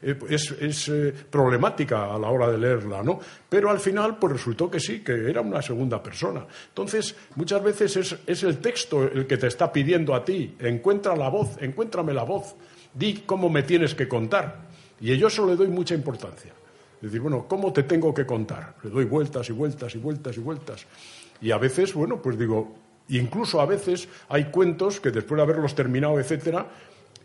eh, 0.02 0.18
es, 0.28 0.52
es 0.52 0.88
eh, 0.88 1.12
problemática 1.30 2.14
a 2.14 2.18
la 2.18 2.28
hora 2.28 2.50
de 2.50 2.58
leerla, 2.58 3.02
¿no? 3.02 3.18
Pero 3.48 3.70
al 3.70 3.80
final, 3.80 4.16
pues 4.18 4.34
resultó 4.34 4.70
que 4.70 4.78
sí, 4.78 5.00
que 5.00 5.28
era 5.28 5.40
una 5.40 5.60
segunda 5.60 6.02
persona. 6.02 6.46
Entonces, 6.68 7.16
muchas 7.34 7.62
veces 7.62 7.96
es, 7.96 8.18
es 8.26 8.42
el 8.42 8.58
texto 8.58 9.02
el 9.02 9.26
que 9.26 9.36
te 9.36 9.48
está 9.48 9.72
pidiendo 9.72 10.14
a 10.14 10.24
ti, 10.24 10.54
encuentra 10.60 11.16
la 11.16 11.28
voz, 11.28 11.56
encuéntrame 11.60 12.14
la 12.14 12.22
voz, 12.24 12.54
di 12.94 13.22
cómo 13.26 13.48
me 13.50 13.62
tienes 13.62 13.94
que 13.94 14.06
contar. 14.06 14.68
Y 15.00 15.16
yo 15.16 15.28
eso 15.28 15.46
le 15.46 15.56
doy 15.56 15.68
mucha 15.68 15.94
importancia. 15.94 16.52
Es 16.96 17.02
decir, 17.02 17.20
bueno, 17.20 17.46
¿cómo 17.48 17.72
te 17.72 17.84
tengo 17.84 18.12
que 18.12 18.26
contar? 18.26 18.74
Le 18.82 18.90
doy 18.90 19.04
vueltas 19.04 19.48
y 19.48 19.52
vueltas 19.52 19.94
y 19.94 19.98
vueltas 19.98 20.36
y 20.36 20.40
vueltas. 20.40 20.86
Y 21.40 21.52
a 21.52 21.58
veces, 21.58 21.94
bueno, 21.94 22.20
pues 22.20 22.36
digo, 22.36 22.74
incluso 23.08 23.60
a 23.60 23.66
veces 23.66 24.08
hay 24.28 24.44
cuentos 24.46 25.00
que 25.00 25.10
después 25.10 25.36
de 25.36 25.42
haberlos 25.42 25.74
terminado, 25.74 26.18
etcétera, 26.18 26.66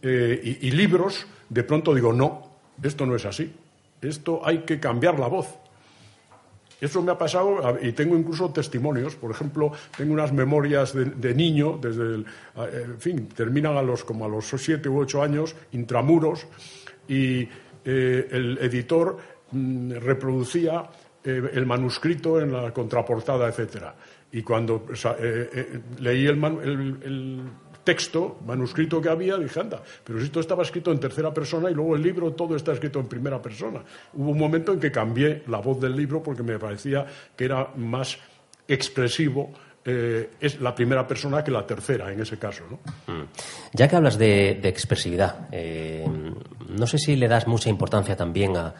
eh, 0.01 0.59
y, 0.61 0.71
libros, 0.71 1.25
de 1.49 1.63
pronto 1.63 1.93
digo, 1.93 2.11
no, 2.11 2.51
esto 2.81 3.05
no 3.05 3.15
es 3.15 3.25
así. 3.25 3.53
Esto 4.01 4.41
hay 4.43 4.59
que 4.59 4.79
cambiar 4.79 5.17
la 5.17 5.27
voz. 5.27 5.47
Eso 6.81 7.01
me 7.01 7.13
ha 7.13 7.17
pasado 7.17 7.77
y 7.81 7.93
tengo 7.93 8.17
incluso 8.17 8.49
testimonios. 8.49 9.15
Por 9.15 9.31
ejemplo, 9.31 9.71
tengo 9.95 10.11
unas 10.13 10.33
memorias 10.33 10.93
de, 10.93 11.33
niño, 11.33 11.79
desde 11.81 12.03
el, 12.03 12.25
en 12.57 12.99
fin, 12.99 13.29
terminan 13.29 13.77
a 13.77 13.81
los, 13.81 14.03
como 14.03 14.25
a 14.25 14.27
los 14.27 14.47
siete 14.47 14.89
u 14.89 14.99
ocho 14.99 15.23
años, 15.23 15.55
intramuros, 15.71 16.45
y 17.07 17.47
eh, 17.85 18.27
el 18.31 18.57
editor 18.61 19.17
mm, 19.51 19.93
reproducía 19.93 20.89
eh, 21.23 21.51
el 21.53 21.65
manuscrito 21.65 22.41
en 22.41 22.51
la 22.51 22.73
contraportada, 22.73 23.47
etcétera. 23.47 23.95
Y 24.33 24.41
cuando 24.41 24.87
eh, 24.91 25.49
eh, 25.53 25.81
leí 25.99 26.25
el, 26.25 27.41
texto, 27.83 28.39
manuscrito 28.45 29.01
que 29.01 29.09
había, 29.09 29.37
dije, 29.37 29.59
anda, 29.59 29.83
pero 30.05 30.17
si 30.17 30.25
esto 30.25 30.39
estaba 30.39 30.63
escrito 30.63 30.89
en 30.91 31.01
tercera 31.01 31.33
persona 31.33 31.69
y 31.69 31.73
luego 31.73 31.97
el 31.97 32.01
libro 32.01 32.31
todo 32.31 32.55
está 32.55 32.71
escrito 32.71 32.99
en 32.99 33.07
primera 33.07 33.41
persona. 33.41 33.83
Hubo 34.13 34.31
un 34.31 34.37
momento 34.37 34.71
en 34.71 34.79
que 34.79 34.89
cambié 34.89 35.43
la 35.47 35.59
voz 35.59 35.81
del 35.81 35.93
libro 35.93 36.23
porque 36.23 36.43
me 36.43 36.57
parecía 36.57 37.05
que 37.35 37.43
era 37.43 37.71
más 37.75 38.17
expresivo 38.67 39.51
eh, 39.83 40.31
es 40.39 40.61
la 40.61 40.73
primera 40.73 41.05
persona 41.05 41.43
que 41.43 41.51
la 41.51 41.67
tercera 41.67 42.09
en 42.11 42.21
ese 42.21 42.39
caso. 42.39 42.63
¿no? 42.71 43.13
Mm. 43.13 43.27
Ya 43.73 43.87
que 43.89 43.95
hablas 43.97 44.17
de, 44.17 44.51
expresividad, 44.63 45.49
no 45.51 46.87
sé 46.87 46.97
si 46.97 47.17
le 47.17 47.27
das 47.27 47.47
mucha 47.47 47.69
importancia 47.69 48.15
también 48.15 48.55
a, 48.55 48.73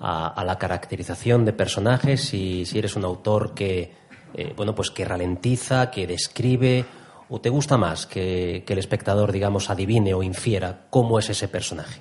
la 0.00 0.58
caracterización 0.58 1.44
de 1.44 1.52
personajes 1.52 2.34
y 2.34 2.66
si 2.66 2.78
eres 2.78 2.96
un 2.96 3.04
autor 3.04 3.54
que 3.54 4.07
eh, 4.34 4.52
bueno, 4.56 4.74
pues 4.74 4.90
que 4.90 5.04
ralentiza, 5.04 5.90
que 5.90 6.06
describe, 6.06 6.84
o 7.28 7.40
te 7.40 7.50
gusta 7.50 7.76
más 7.76 8.06
que, 8.06 8.64
el 8.66 8.78
espectador, 8.78 9.32
digamos, 9.32 9.70
adivine 9.70 10.14
o 10.14 10.22
infiera 10.22 10.86
cómo 10.90 11.18
es 11.18 11.30
ese 11.30 11.48
personaje? 11.48 12.00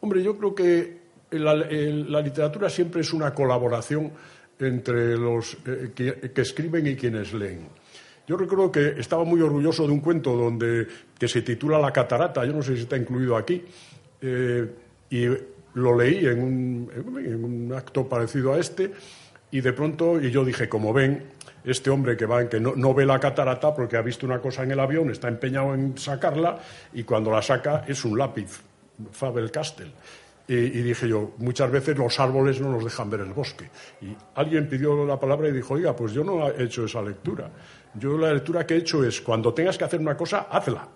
Hombre, 0.00 0.22
yo 0.22 0.36
creo 0.36 0.54
que 0.54 1.00
la, 1.30 1.54
literatura 2.20 2.68
siempre 2.68 3.00
es 3.00 3.12
una 3.12 3.32
colaboración 3.32 4.12
entre 4.58 5.16
los 5.16 5.56
eh, 5.66 5.92
que, 5.94 6.40
escriben 6.40 6.86
y 6.86 6.96
quienes 6.96 7.32
leen. 7.32 7.68
Yo 8.26 8.36
recuerdo 8.36 8.70
que 8.70 8.94
estaba 8.98 9.24
muy 9.24 9.40
orgulloso 9.40 9.86
de 9.86 9.92
un 9.92 10.00
cuento 10.00 10.36
donde, 10.36 10.86
que 11.18 11.26
se 11.26 11.42
titula 11.42 11.78
La 11.78 11.92
catarata, 11.92 12.44
yo 12.44 12.52
no 12.52 12.62
sé 12.62 12.76
si 12.76 12.82
está 12.82 12.96
incluido 12.96 13.36
aquí, 13.36 13.64
eh, 14.20 14.68
y 15.08 15.26
lo 15.74 15.96
leí 15.96 16.26
en 16.26 16.42
un, 16.42 16.90
en 17.24 17.44
un 17.44 17.72
acto 17.72 18.08
parecido 18.08 18.52
a 18.52 18.58
este, 18.58 18.92
y 19.50 19.60
de 19.60 19.72
pronto, 19.72 20.20
y 20.20 20.30
yo 20.30 20.44
dije, 20.44 20.68
como 20.68 20.92
ven, 20.92 21.24
este 21.64 21.90
hombre 21.90 22.16
que 22.16 22.26
va 22.26 22.48
que 22.48 22.60
no, 22.60 22.94
ve 22.94 23.04
la 23.04 23.18
catarata 23.18 23.74
porque 23.74 23.96
ha 23.96 24.02
visto 24.02 24.26
una 24.26 24.40
cosa 24.40 24.62
en 24.62 24.72
el 24.72 24.80
avión, 24.80 25.10
está 25.10 25.28
empeñado 25.28 25.74
en 25.74 25.96
sacarla 25.96 26.58
y 26.92 27.04
cuando 27.04 27.30
la 27.30 27.42
saca 27.42 27.84
es 27.86 28.04
un 28.04 28.18
lápiz, 28.18 28.60
Faber-Castell. 29.12 29.92
Y, 30.48 30.54
y, 30.54 30.82
dije 30.82 31.08
yo, 31.08 31.34
muchas 31.38 31.70
veces 31.70 31.96
los 31.96 32.18
árboles 32.18 32.60
no 32.60 32.72
nos 32.72 32.82
dejan 32.82 33.08
ver 33.08 33.20
el 33.20 33.32
bosque. 33.32 33.70
Y 34.00 34.16
alguien 34.34 34.68
pidió 34.68 35.06
la 35.06 35.20
palabra 35.20 35.48
y 35.48 35.52
dijo, 35.52 35.74
oiga, 35.74 35.94
pues 35.94 36.12
yo 36.12 36.24
no 36.24 36.48
he 36.48 36.64
hecho 36.64 36.84
esa 36.84 37.00
lectura. 37.02 37.48
Yo 37.94 38.18
la 38.18 38.32
lectura 38.32 38.66
que 38.66 38.74
he 38.74 38.78
hecho 38.78 39.04
es, 39.04 39.20
cuando 39.20 39.54
tengas 39.54 39.78
que 39.78 39.84
hacer 39.84 40.00
una 40.00 40.16
cosa, 40.16 40.48
hazla. 40.50 40.88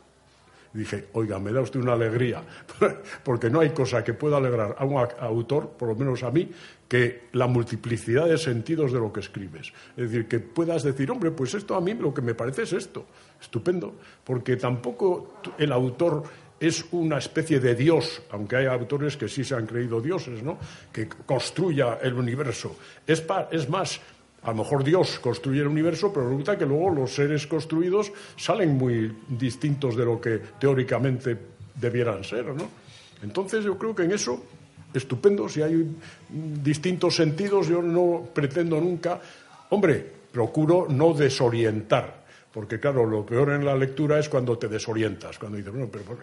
Dije, 0.75 1.07
oiga, 1.13 1.39
me 1.39 1.53
da 1.53 1.61
usted 1.61 1.79
una 1.79 1.93
alegría, 1.93 2.43
porque 3.25 3.49
no 3.49 3.61
hay 3.61 3.71
cosa 3.71 4.03
que 4.03 4.13
pueda 4.13 4.39
alegrar 4.39 4.75
a 4.77 4.85
un 4.85 5.07
autor, 5.21 5.71
por 5.79 5.89
lo 5.89 5.95
menos 5.95 6.25
a 6.25 6.33
mí, 6.33 6.51
que 6.89 7.29
la 7.33 7.47
multiplicidad 7.47 8.27
de 8.27 8.37
sentidos 8.37 8.93
de 8.93 8.99
lo 8.99 9.13
que 9.13 9.21
escribes. 9.21 9.73
Es 9.97 10.11
decir, 10.11 10.27
que 10.27 10.41
puedas 10.41 10.83
decir, 10.83 11.11
hombre, 11.13 11.31
pues 11.31 11.55
esto 11.55 11.77
a 11.77 11.81
mí 11.81 11.95
lo 11.95 12.13
que 12.13 12.23
me 12.23 12.35
parece 12.35 12.63
es 12.63 12.73
esto. 12.73 13.07
Estupendo, 13.41 13.95
porque 14.25 14.57
tampoco 14.57 15.41
el 15.59 15.71
autor 15.71 16.25
es 16.59 16.85
una 16.93 17.19
especie 17.19 17.61
de 17.61 17.75
dios, 17.75 18.23
aunque 18.31 18.57
hay 18.57 18.67
autores 18.67 19.17
que 19.17 19.29
sí 19.29 19.45
se 19.45 19.55
han 19.55 19.67
creído 19.67 20.01
dioses, 20.01 20.43
¿no? 20.43 20.59
que 20.93 21.09
construya 21.09 21.99
el 22.03 22.15
universo. 22.15 22.77
Es, 23.07 23.25
es 23.51 23.69
más, 23.69 24.01
a 24.45 24.51
lo 24.51 24.57
mejor 24.57 24.85
Dios 24.85 25.19
construye 25.21 25.63
el 25.63 25.69
universo, 25.69 26.13
pero 26.13 26.29
resulta 26.29 26.59
que 26.59 26.67
luego 26.67 26.91
los 26.91 27.15
seres 27.15 27.47
construidos 27.47 28.13
salen 28.37 28.77
muy 28.77 29.11
distintos 29.29 29.97
de 29.97 30.05
lo 30.05 30.21
que 30.21 30.39
teóricamente 30.61 31.37
debieran 31.75 32.23
ser, 32.23 32.47
¿no? 32.47 32.69
Entonces 33.23 33.65
yo 33.65 33.79
creo 33.79 33.95
que 33.95 34.03
en 34.03 34.13
eso, 34.13 34.45
estupendo, 34.93 35.49
si 35.49 35.63
hay 35.63 35.97
distintos 36.29 37.17
sentidos, 37.17 37.69
yo 37.69 37.81
no 37.81 38.29
pretendo 38.35 38.79
nunca, 38.81 39.19
hombre, 39.71 40.05
procuro 40.31 40.87
no 40.91 41.15
desorientar, 41.15 42.25
porque 42.53 42.79
claro, 42.79 43.07
lo 43.07 43.25
peor 43.25 43.53
en 43.53 43.65
la 43.65 43.75
lectura 43.75 44.19
es 44.19 44.29
cuando 44.29 44.59
te 44.59 44.69
desorientas, 44.69 45.39
cuando 45.39 45.57
dices, 45.57 45.73
bueno, 45.73 45.89
pero, 45.91 46.19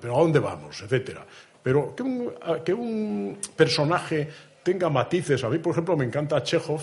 pero, 0.00 0.16
¿a 0.16 0.20
dónde 0.20 0.38
vamos? 0.38 0.80
etcétera. 0.82 1.26
Pero 1.62 1.94
que 1.94 2.02
un, 2.02 2.32
que 2.64 2.72
un 2.72 3.38
personaje 3.56 4.28
tenga 4.62 4.88
matices. 4.88 5.42
A 5.44 5.48
mí, 5.48 5.58
por 5.58 5.72
ejemplo, 5.72 5.96
me 5.96 6.04
encanta 6.04 6.42
Chekhov 6.42 6.80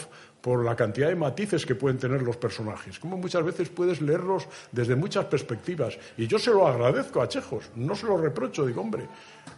por 0.48 0.64
la 0.64 0.78
cantidad 0.78 1.10
de 1.10 1.16
matices 1.18 1.66
que 1.66 1.76
pueden 1.76 1.98
tener 1.98 2.22
los 2.22 2.38
personajes. 2.38 3.00
Como 3.00 3.18
muchas 3.18 3.44
veces 3.44 3.68
puedes 3.68 4.02
leerlos 4.02 4.48
desde 4.72 4.96
muchas 4.96 5.26
perspectivas. 5.26 6.00
Y 6.16 6.26
yo 6.26 6.40
se 6.40 6.52
lo 6.52 6.66
agradezco 6.66 7.22
a 7.22 7.28
Chekhov, 7.28 7.64
no 7.76 7.94
se 7.94 8.06
lo 8.06 8.16
reprocho. 8.16 8.66
Digo, 8.66 8.80
hombre, 8.80 9.04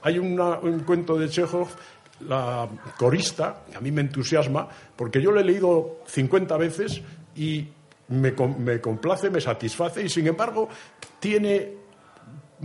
hay 0.01 0.17
un 0.17 0.79
cuento 0.87 1.15
de 1.15 1.29
Chekhov, 1.29 1.67
La 2.27 2.67
corista, 2.97 3.65
a 3.75 3.79
mí 3.79 3.91
me 3.91 4.01
entusiasma, 4.01 4.67
porque 4.95 5.21
yo 5.21 5.31
lo 5.31 5.39
he 5.39 5.43
leído 5.43 5.99
50 6.07 6.57
veces 6.57 7.03
y 7.35 7.67
me, 8.07 8.33
me 8.57 8.81
complace, 8.81 9.29
me 9.29 9.41
satisface, 9.41 10.01
y 10.01 10.09
sin 10.09 10.25
embargo 10.25 10.69
tiene 11.19 11.71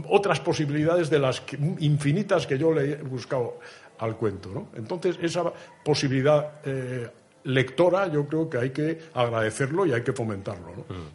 otras 0.09 0.41
posibilidades 0.41 1.11
de 1.11 1.19
las 1.19 1.43
infinitas 1.79 2.47
que 2.47 2.57
yo 2.57 2.73
le 2.73 2.93
he 2.93 2.97
buscado 3.03 3.59
al 3.99 4.17
cuento. 4.17 4.49
¿no? 4.49 4.69
Entonces, 4.77 5.19
esa 5.21 5.45
posibilidad 5.85 6.53
eh, 6.65 7.07
lectora 7.45 8.09
yo 8.09 8.27
creo 8.27 8.51
que 8.51 8.59
hay 8.59 8.71
que 8.71 8.99
agradecerlo 9.15 9.87
y 9.87 9.93
hay 9.93 10.03
que 10.03 10.13
fomentarlo. 10.13 10.69
¿no? 10.69 10.95
Mm. 10.95 11.09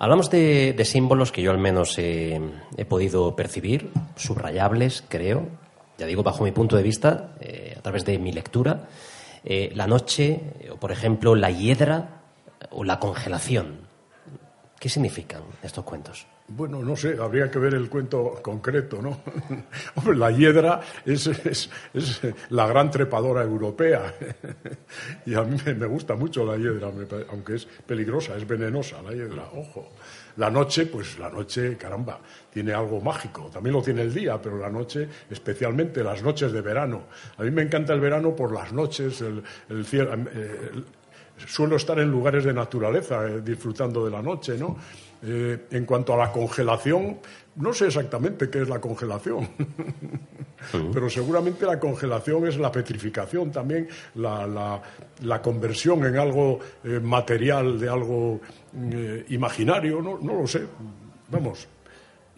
Hablamos 0.00 0.30
de, 0.30 0.80
símbolos 0.84 1.32
que 1.32 1.42
yo 1.42 1.50
al 1.50 1.58
menos 1.58 1.98
he 1.98 2.40
podido 2.88 3.34
percibir, 3.34 3.90
subrayables, 4.16 5.04
creo, 5.08 5.48
ya 5.98 6.06
digo, 6.06 6.22
bajo 6.22 6.44
mi 6.44 6.52
punto 6.52 6.76
de 6.76 6.84
vista, 6.84 7.34
eh, 7.40 7.74
a 7.76 7.82
través 7.82 8.04
de 8.04 8.18
mi 8.18 8.32
lectura. 8.32 8.88
Eh, 9.44 9.72
la 9.74 9.88
noche, 9.88 10.40
o 10.70 10.76
por 10.76 10.92
ejemplo, 10.92 11.34
la 11.34 11.50
hiedra 11.50 12.22
o 12.70 12.84
la 12.84 13.00
congelación. 13.00 13.88
¿Qué 14.78 14.88
significan 14.88 15.42
estos 15.62 15.84
cuentos? 15.84 16.26
Bueno, 16.50 16.82
no 16.82 16.96
sé, 16.96 17.14
habría 17.20 17.50
que 17.50 17.58
ver 17.58 17.74
el 17.74 17.90
cuento 17.90 18.40
concreto, 18.42 19.02
¿no? 19.02 19.20
Hombre, 19.96 20.16
la 20.16 20.30
hiedra 20.30 20.80
es, 21.04 21.68
la 22.48 22.66
gran 22.66 22.90
trepadora 22.90 23.42
europea. 23.42 24.14
y 25.26 25.34
a 25.34 25.42
mí 25.42 25.58
me 25.76 25.86
gusta 25.86 26.14
mucho 26.14 26.46
la 26.46 26.56
hiedra, 26.56 26.90
aunque 27.30 27.56
es 27.56 27.66
peligrosa, 27.66 28.34
es 28.34 28.48
venenosa 28.48 29.02
la 29.02 29.12
hiedra, 29.12 29.44
ojo. 29.54 29.90
La 30.38 30.50
noche, 30.50 30.86
pues 30.86 31.18
la 31.18 31.28
noche, 31.28 31.76
caramba, 31.76 32.18
tiene 32.50 32.72
algo 32.72 33.00
mágico. 33.00 33.50
También 33.52 33.74
lo 33.74 33.82
tiene 33.82 34.02
el 34.02 34.14
día, 34.14 34.40
pero 34.40 34.56
la 34.56 34.70
noche, 34.70 35.06
especialmente 35.28 36.02
las 36.02 36.22
noches 36.22 36.50
de 36.50 36.62
verano. 36.62 37.08
A 37.36 37.42
mí 37.42 37.50
me 37.50 37.62
encanta 37.62 37.92
el 37.92 38.00
verano 38.00 38.34
por 38.34 38.52
las 38.52 38.72
noches, 38.72 39.20
el, 39.20 39.84
cielo. 39.84 40.14
Eh, 40.32 40.70
suelo 41.46 41.76
estar 41.76 41.98
en 41.98 42.10
lugares 42.10 42.44
de 42.44 42.52
naturaleza, 42.52 43.26
eh, 43.26 43.40
disfrutando 43.42 44.04
de 44.04 44.10
la 44.10 44.22
noche, 44.22 44.56
¿no? 44.58 44.76
Eh, 45.20 45.66
en 45.72 45.84
cuanto 45.84 46.14
a 46.14 46.16
la 46.16 46.30
congelación, 46.30 47.18
no 47.56 47.72
sé 47.72 47.88
exactamente 47.88 48.48
qué 48.48 48.62
es 48.62 48.68
la 48.68 48.80
congelación, 48.80 49.48
pero 50.92 51.10
seguramente 51.10 51.66
la 51.66 51.80
congelación 51.80 52.46
es 52.46 52.56
la 52.56 52.70
petrificación 52.70 53.50
también, 53.50 53.88
la, 54.14 54.80
conversión 55.42 56.04
en 56.04 56.18
algo 56.18 56.60
eh, 56.84 57.00
material 57.02 57.80
de 57.80 57.88
algo 57.88 58.40
eh, 58.92 59.24
imaginario, 59.30 60.00
no, 60.00 60.18
no 60.18 60.40
lo 60.40 60.46
sé. 60.46 60.62
Vamos, 61.30 61.66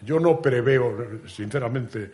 yo 0.03 0.19
no 0.19 0.41
preveo, 0.41 1.21
sinceramente, 1.27 2.11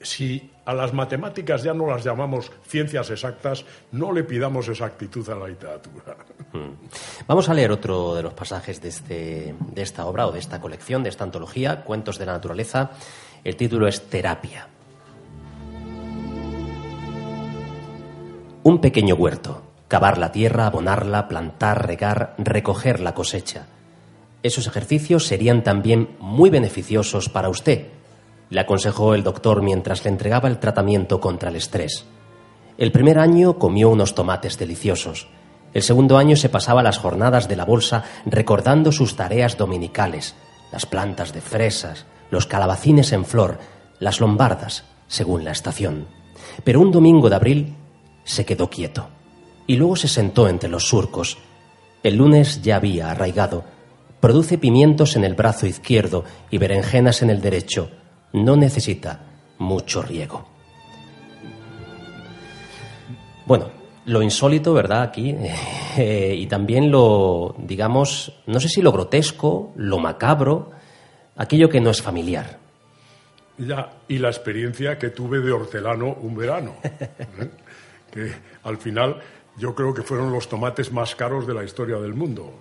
si 0.00 0.50
a 0.64 0.74
las 0.74 0.92
matemáticas 0.92 1.62
ya 1.62 1.74
no 1.74 1.86
las 1.86 2.04
llamamos 2.04 2.50
ciencias 2.66 3.10
exactas, 3.10 3.64
no 3.92 4.12
le 4.12 4.24
pidamos 4.24 4.68
exactitud 4.68 5.28
a 5.28 5.34
la 5.34 5.48
literatura. 5.48 6.16
Hmm. 6.52 6.72
Vamos 7.26 7.48
a 7.48 7.54
leer 7.54 7.70
otro 7.70 8.14
de 8.14 8.22
los 8.22 8.32
pasajes 8.32 8.80
de, 8.80 8.88
este, 8.88 9.54
de 9.58 9.82
esta 9.82 10.06
obra 10.06 10.26
o 10.26 10.32
de 10.32 10.38
esta 10.38 10.60
colección, 10.60 11.02
de 11.02 11.10
esta 11.10 11.24
antología, 11.24 11.82
Cuentos 11.82 12.18
de 12.18 12.26
la 12.26 12.32
Naturaleza. 12.32 12.90
El 13.42 13.56
título 13.56 13.86
es 13.86 14.08
Terapia. 14.08 14.68
Un 18.62 18.80
pequeño 18.80 19.14
huerto. 19.14 19.62
Cavar 19.88 20.16
la 20.16 20.32
tierra, 20.32 20.66
abonarla, 20.66 21.28
plantar, 21.28 21.86
regar, 21.86 22.34
recoger 22.38 23.00
la 23.00 23.12
cosecha. 23.12 23.66
Esos 24.42 24.66
ejercicios 24.66 25.26
serían 25.26 25.62
también 25.62 26.16
muy 26.18 26.48
beneficiosos 26.48 27.28
para 27.28 27.50
usted 27.50 27.93
le 28.54 28.60
aconsejó 28.60 29.14
el 29.14 29.24
doctor 29.24 29.62
mientras 29.62 30.04
le 30.04 30.10
entregaba 30.10 30.48
el 30.48 30.60
tratamiento 30.60 31.18
contra 31.18 31.48
el 31.48 31.56
estrés. 31.56 32.04
El 32.78 32.92
primer 32.92 33.18
año 33.18 33.58
comió 33.58 33.90
unos 33.90 34.14
tomates 34.14 34.56
deliciosos. 34.58 35.26
El 35.72 35.82
segundo 35.82 36.18
año 36.18 36.36
se 36.36 36.48
pasaba 36.48 36.80
las 36.84 36.98
jornadas 36.98 37.48
de 37.48 37.56
la 37.56 37.64
bolsa 37.64 38.04
recordando 38.26 38.92
sus 38.92 39.16
tareas 39.16 39.58
dominicales, 39.58 40.36
las 40.70 40.86
plantas 40.86 41.32
de 41.32 41.40
fresas, 41.40 42.06
los 42.30 42.46
calabacines 42.46 43.10
en 43.10 43.24
flor, 43.24 43.58
las 43.98 44.20
lombardas, 44.20 44.84
según 45.08 45.42
la 45.42 45.50
estación. 45.50 46.06
Pero 46.62 46.80
un 46.80 46.92
domingo 46.92 47.28
de 47.28 47.34
abril 47.34 47.74
se 48.22 48.44
quedó 48.44 48.70
quieto 48.70 49.08
y 49.66 49.74
luego 49.74 49.96
se 49.96 50.06
sentó 50.06 50.48
entre 50.48 50.68
los 50.68 50.86
surcos. 50.86 51.38
El 52.04 52.18
lunes 52.18 52.62
ya 52.62 52.76
había 52.76 53.10
arraigado. 53.10 53.64
Produce 54.20 54.58
pimientos 54.58 55.16
en 55.16 55.24
el 55.24 55.34
brazo 55.34 55.66
izquierdo 55.66 56.22
y 56.52 56.58
berenjenas 56.58 57.20
en 57.20 57.30
el 57.30 57.40
derecho 57.40 57.90
no 58.34 58.56
necesita 58.56 59.20
mucho 59.58 60.02
riego. 60.02 60.44
Bueno, 63.46 63.70
lo 64.06 64.22
insólito, 64.22 64.74
¿verdad? 64.74 65.02
Aquí, 65.02 65.34
eh, 65.96 66.34
y 66.36 66.46
también 66.46 66.90
lo, 66.90 67.54
digamos, 67.58 68.42
no 68.46 68.60
sé 68.60 68.68
si 68.68 68.82
lo 68.82 68.92
grotesco, 68.92 69.72
lo 69.76 69.98
macabro, 69.98 70.72
aquello 71.36 71.68
que 71.68 71.80
no 71.80 71.90
es 71.90 72.02
familiar. 72.02 72.58
Ya, 73.56 73.92
y 74.08 74.18
la 74.18 74.28
experiencia 74.28 74.98
que 74.98 75.10
tuve 75.10 75.38
de 75.38 75.52
hortelano 75.52 76.16
un 76.20 76.34
verano, 76.34 76.74
¿eh? 76.82 77.50
que 78.10 78.32
al 78.64 78.78
final 78.78 79.20
yo 79.56 79.74
creo 79.76 79.94
que 79.94 80.02
fueron 80.02 80.32
los 80.32 80.48
tomates 80.48 80.90
más 80.92 81.14
caros 81.14 81.46
de 81.46 81.54
la 81.54 81.62
historia 81.62 81.98
del 81.98 82.14
mundo 82.14 82.60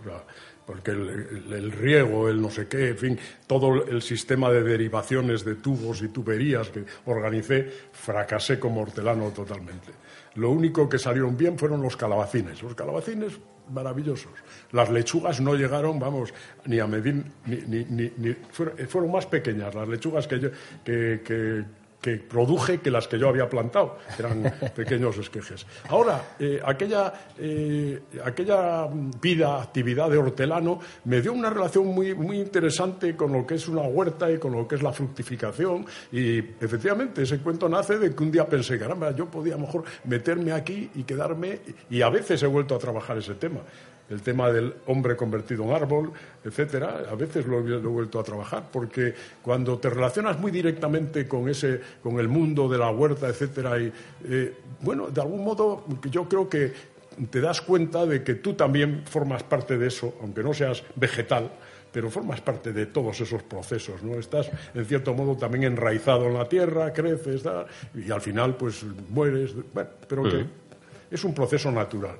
porque 0.65 0.91
el, 0.91 1.71
riego, 1.71 2.29
el 2.29 2.41
no 2.41 2.49
sé 2.49 2.67
qué, 2.67 2.89
en 2.89 2.97
fin, 2.97 3.19
todo 3.47 3.85
el 3.85 4.01
sistema 4.01 4.49
de 4.51 4.63
derivaciones 4.63 5.43
de 5.43 5.55
tubos 5.55 6.01
y 6.01 6.09
tuberías 6.09 6.69
que 6.69 6.85
organicé, 7.05 7.69
fracasé 7.91 8.59
como 8.59 8.81
hortelano 8.81 9.29
totalmente. 9.31 9.91
Lo 10.35 10.49
único 10.49 10.89
que 10.89 10.97
salieron 10.97 11.37
bien 11.37 11.57
fueron 11.59 11.81
los 11.81 11.95
calabacines. 11.95 12.63
Los 12.63 12.73
calabacines, 12.73 13.39
maravillosos. 13.71 14.31
Las 14.71 14.89
lechugas 14.89 15.41
no 15.41 15.53
llegaron, 15.53 15.99
vamos, 15.99 16.33
ni 16.65 16.79
a 16.79 16.87
medir, 16.87 17.23
ni, 17.45 18.35
fueron, 18.51 19.11
más 19.11 19.25
pequeñas 19.27 19.75
las 19.75 19.87
lechugas 19.87 20.27
que, 20.27 20.39
yo, 20.39 20.49
que 20.83 21.21
que 21.23 21.63
produje 22.11 22.79
que 22.79 22.91
las 22.91 23.07
que 23.07 23.17
yo 23.17 23.29
había 23.29 23.49
plantado. 23.49 23.97
Eran 24.17 24.43
pequeños 24.75 25.17
esquejes. 25.17 25.65
Ahora, 25.89 26.35
eh, 26.39 26.59
aquella, 26.63 27.13
eh, 27.37 28.01
aquella 28.23 28.87
vida, 29.21 29.61
actividad 29.61 30.09
de 30.09 30.17
hortelano, 30.17 30.79
me 31.05 31.21
dio 31.21 31.33
una 31.33 31.49
relación 31.49 31.87
muy, 31.87 32.13
muy 32.13 32.39
interesante 32.39 33.15
con 33.15 33.31
lo 33.31 33.45
que 33.45 33.55
es 33.55 33.67
una 33.67 33.81
huerta 33.81 34.31
y 34.31 34.37
con 34.37 34.51
lo 34.51 34.67
que 34.67 34.75
es 34.75 34.83
la 34.83 34.91
fructificación. 34.91 35.85
Y 36.11 36.39
efectivamente, 36.39 37.23
ese 37.23 37.39
cuento 37.39 37.69
nace 37.69 37.97
de 37.97 38.13
que 38.13 38.23
un 38.23 38.31
día 38.31 38.47
pensé, 38.47 38.77
caramba, 38.77 39.11
yo 39.11 39.27
podía 39.27 39.57
mejor 39.57 39.83
meterme 40.05 40.51
aquí 40.51 40.89
y 40.95 41.03
quedarme. 41.03 41.59
Y 41.89 42.01
a 42.01 42.09
veces 42.09 42.43
he 42.43 42.47
vuelto 42.47 42.75
a 42.75 42.79
trabajar 42.79 43.17
ese 43.17 43.35
tema 43.35 43.61
el 44.09 44.21
tema 44.21 44.51
del 44.51 44.73
hombre 44.87 45.15
convertido 45.15 45.63
en 45.63 45.71
árbol, 45.71 46.11
etcétera, 46.43 47.03
a 47.09 47.15
veces 47.15 47.45
lo, 47.45 47.59
he 47.59 47.77
vuelto 47.79 48.19
a 48.19 48.23
trabajar, 48.23 48.65
porque 48.71 49.13
cuando 49.41 49.77
te 49.79 49.89
relacionas 49.89 50.39
muy 50.39 50.51
directamente 50.51 51.27
con 51.27 51.49
ese, 51.49 51.79
con 52.01 52.19
el 52.19 52.27
mundo 52.27 52.67
de 52.67 52.77
la 52.77 52.91
huerta, 52.91 53.27
etcétera, 53.27 53.79
y 53.79 53.91
eh, 54.25 54.53
bueno, 54.81 55.07
de 55.09 55.21
algún 55.21 55.43
modo 55.43 55.85
yo 56.09 56.27
creo 56.27 56.49
que 56.49 56.73
te 57.29 57.41
das 57.41 57.61
cuenta 57.61 58.05
de 58.05 58.23
que 58.23 58.35
tú 58.35 58.53
también 58.53 59.03
formas 59.05 59.43
parte 59.43 59.77
de 59.77 59.87
eso, 59.87 60.15
aunque 60.21 60.43
no 60.43 60.53
seas 60.53 60.83
vegetal, 60.95 61.51
pero 61.91 62.09
formas 62.09 62.41
parte 62.41 62.73
de 62.73 62.87
todos 62.87 63.21
esos 63.21 63.43
procesos, 63.43 64.01
¿no? 64.01 64.15
Estás, 64.15 64.49
en 64.73 64.83
cierto 64.85 65.13
modo, 65.13 65.37
también 65.37 65.63
enraizado 65.63 66.25
en 66.25 66.33
la 66.33 66.49
tierra, 66.49 66.91
creces, 66.91 67.43
y 67.93 68.11
al 68.11 68.19
final, 68.19 68.55
pues, 68.57 68.83
mueres, 69.09 69.53
bueno, 69.71 69.91
pero 70.07 70.23
que 70.23 70.45
es 71.11 71.23
un 71.23 71.35
proceso 71.35 71.71
natural. 71.71 72.17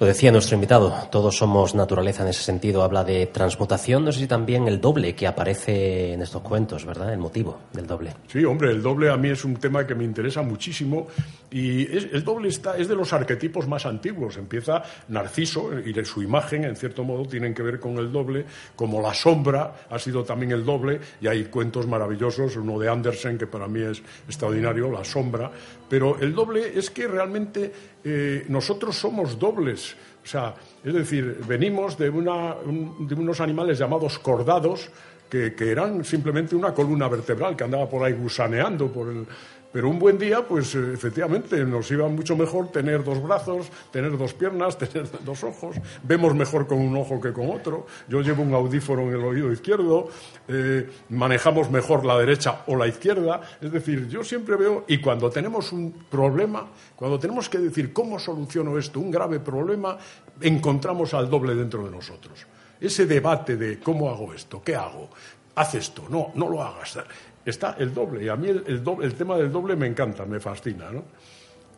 Lo 0.00 0.06
decía 0.06 0.32
nuestro 0.32 0.54
invitado, 0.54 0.92
todos 1.10 1.36
somos 1.36 1.74
naturaleza 1.74 2.22
en 2.22 2.30
ese 2.30 2.42
sentido. 2.42 2.82
Habla 2.82 3.04
de 3.04 3.26
transmutación, 3.26 4.04
no 4.04 4.12
sé 4.12 4.20
si 4.20 4.26
también 4.26 4.66
el 4.68 4.80
doble 4.80 5.14
que 5.14 5.26
aparece 5.26 6.12
en 6.12 6.22
estos 6.22 6.42
cuentos, 6.42 6.84
¿verdad? 6.84 7.12
El 7.12 7.18
motivo 7.18 7.60
del 7.72 7.86
doble. 7.86 8.12
Sí, 8.28 8.44
hombre, 8.44 8.70
el 8.70 8.82
doble 8.82 9.10
a 9.10 9.16
mí 9.16 9.28
es 9.28 9.44
un 9.44 9.56
tema 9.56 9.86
que 9.86 9.94
me 9.94 10.04
interesa 10.04 10.42
muchísimo 10.42 11.06
y 11.50 11.86
el 11.96 12.24
doble 12.24 12.48
está, 12.48 12.76
es 12.76 12.88
de 12.88 12.96
los 12.96 13.12
arquetipos 13.12 13.68
más 13.68 13.86
antiguos. 13.86 14.36
Empieza 14.36 14.82
Narciso 15.08 15.70
y 15.78 15.92
de 15.92 16.04
su 16.04 16.22
imagen, 16.22 16.64
en 16.64 16.76
cierto 16.76 17.04
modo, 17.04 17.26
tienen 17.26 17.54
que 17.54 17.62
ver 17.62 17.78
con 17.78 17.96
el 17.98 18.10
doble, 18.10 18.44
como 18.74 19.00
la 19.00 19.14
sombra 19.14 19.86
ha 19.88 19.98
sido 19.98 20.24
también 20.24 20.52
el 20.52 20.64
doble 20.64 21.00
y 21.20 21.28
hay 21.28 21.44
cuentos 21.44 21.86
maravillosos, 21.86 22.56
uno 22.56 22.78
de 22.78 22.88
Andersen 22.88 23.38
que 23.38 23.46
para 23.46 23.68
mí 23.68 23.80
es 23.82 24.02
extraordinario, 24.26 24.90
La 24.90 25.04
sombra, 25.04 25.50
pero 25.88 26.18
el 26.18 26.34
doble 26.34 26.78
es 26.78 26.90
que 26.90 27.06
realmente 27.06 27.72
eh, 28.02 28.44
nosotros 28.48 28.96
somos 28.96 29.38
dobles. 29.38 29.96
O 30.22 30.26
sea, 30.26 30.54
es 30.82 30.94
decir, 30.94 31.40
venimos 31.46 31.98
de, 31.98 32.10
de 32.10 33.14
unos 33.14 33.40
animales 33.40 33.78
llamados 33.78 34.18
cordados, 34.18 34.90
que, 35.28 35.54
que, 35.54 35.70
eran 35.70 36.04
simplemente 36.04 36.54
una 36.54 36.72
columna 36.72 37.08
vertebral 37.08 37.56
que 37.56 37.64
andaba 37.64 37.88
por 37.88 38.04
ahí 38.04 38.12
gusaneando 38.12 38.92
por 38.92 39.08
el, 39.08 39.26
pero 39.74 39.88
un 39.88 39.98
buen 39.98 40.16
día, 40.18 40.46
pues 40.46 40.76
eh, 40.76 40.92
efectivamente, 40.94 41.64
nos 41.64 41.90
iba 41.90 42.06
mucho 42.06 42.36
mejor 42.36 42.70
tener 42.70 43.02
dos 43.02 43.20
brazos, 43.20 43.66
tener 43.90 44.16
dos 44.16 44.32
piernas, 44.32 44.78
tener 44.78 45.08
dos 45.24 45.42
ojos. 45.42 45.74
Vemos 46.04 46.32
mejor 46.32 46.68
con 46.68 46.78
un 46.78 46.96
ojo 46.96 47.20
que 47.20 47.32
con 47.32 47.50
otro. 47.50 47.84
Yo 48.06 48.20
llevo 48.20 48.44
un 48.44 48.54
audífono 48.54 49.02
en 49.02 49.14
el 49.14 49.24
oído 49.24 49.50
izquierdo. 49.52 50.10
Eh, 50.46 50.88
manejamos 51.08 51.72
mejor 51.72 52.04
la 52.04 52.16
derecha 52.16 52.62
o 52.68 52.76
la 52.76 52.86
izquierda. 52.86 53.40
Es 53.60 53.72
decir, 53.72 54.06
yo 54.06 54.22
siempre 54.22 54.54
veo, 54.54 54.84
y 54.86 54.98
cuando 54.98 55.28
tenemos 55.28 55.72
un 55.72 55.90
problema, 56.08 56.68
cuando 56.94 57.18
tenemos 57.18 57.48
que 57.48 57.58
decir 57.58 57.92
cómo 57.92 58.20
soluciono 58.20 58.78
esto, 58.78 59.00
un 59.00 59.10
grave 59.10 59.40
problema, 59.40 59.98
encontramos 60.40 61.14
al 61.14 61.28
doble 61.28 61.56
dentro 61.56 61.84
de 61.84 61.90
nosotros. 61.90 62.46
Ese 62.80 63.06
debate 63.06 63.56
de 63.56 63.80
cómo 63.80 64.08
hago 64.08 64.34
esto, 64.34 64.62
qué 64.62 64.76
hago, 64.76 65.10
haz 65.56 65.74
esto, 65.74 66.04
no, 66.08 66.30
no 66.36 66.48
lo 66.48 66.62
hagas. 66.62 66.96
Está 67.44 67.76
el 67.78 67.92
doble, 67.92 68.24
y 68.24 68.28
a 68.28 68.36
mí 68.36 68.48
el, 68.48 68.82
el 69.02 69.14
tema 69.14 69.36
del 69.36 69.52
doble 69.52 69.76
me 69.76 69.86
encanta, 69.86 70.24
me 70.24 70.40
fascina. 70.40 70.90
¿no? 70.90 71.04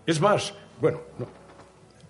Es 0.06 0.20
más, 0.20 0.54
bueno, 0.80 1.00
no, 1.18 1.26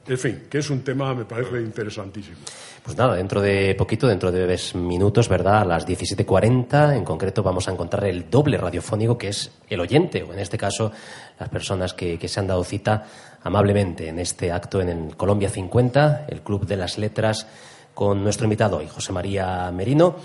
en 0.09 0.19
fin, 0.19 0.43
que 0.49 0.59
es 0.59 0.71
un 0.71 0.83
tema, 0.83 1.13
me 1.15 1.25
parece 1.25 1.61
interesantísimo. 1.61 2.37
Pues 2.85 2.97
nada, 2.97 3.17
dentro 3.17 3.41
de 3.41 3.75
poquito, 3.75 4.07
dentro 4.07 4.31
de 4.31 4.45
tres 4.45 4.77
minutos, 4.77 5.29
¿verdad? 5.29 5.63
A 5.63 5.65
las 5.65 5.87
17.40, 5.87 6.97
en 6.97 7.05
concreto, 7.05 7.43
vamos 7.43 7.67
a 7.67 7.73
encontrar 7.73 8.05
el 8.05 8.31
doble 8.31 8.57
radiofónico, 8.57 9.19
que 9.19 9.29
es 9.29 9.51
el 9.69 9.81
oyente, 9.81 10.23
o 10.23 10.33
en 10.33 10.39
este 10.39 10.57
caso, 10.57 10.93
las 11.41 11.49
personas 11.49 11.93
que, 11.93 12.17
se 12.29 12.41
han 12.41 12.47
dado 12.47 12.63
cita 12.63 13.05
amablemente 13.43 14.09
en 14.09 14.21
este 14.21 14.53
acto 14.53 14.81
en 14.81 14.89
el 14.91 15.17
Colombia 15.17 15.51
50, 15.51 16.27
el 16.29 16.43
Club 16.43 16.67
de 16.67 16.77
las 16.77 16.99
Letras, 16.99 17.49
con 17.93 18.23
nuestro 18.23 18.45
invitado 18.45 18.77
hoy, 18.77 18.87
José 18.87 19.13
María 19.13 19.73
Merino. 19.73 20.17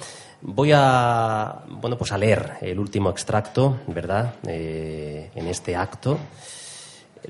Voy 0.43 0.71
a, 0.73 1.63
bueno, 1.67 1.97
pues 1.97 2.11
a 2.11 2.17
leer 2.17 2.57
el 2.61 2.79
último 2.79 3.09
extracto, 3.09 3.79
¿verdad?, 3.87 4.33
eh, 4.47 5.29
en 5.35 5.47
este 5.47 5.75
acto 5.75 6.17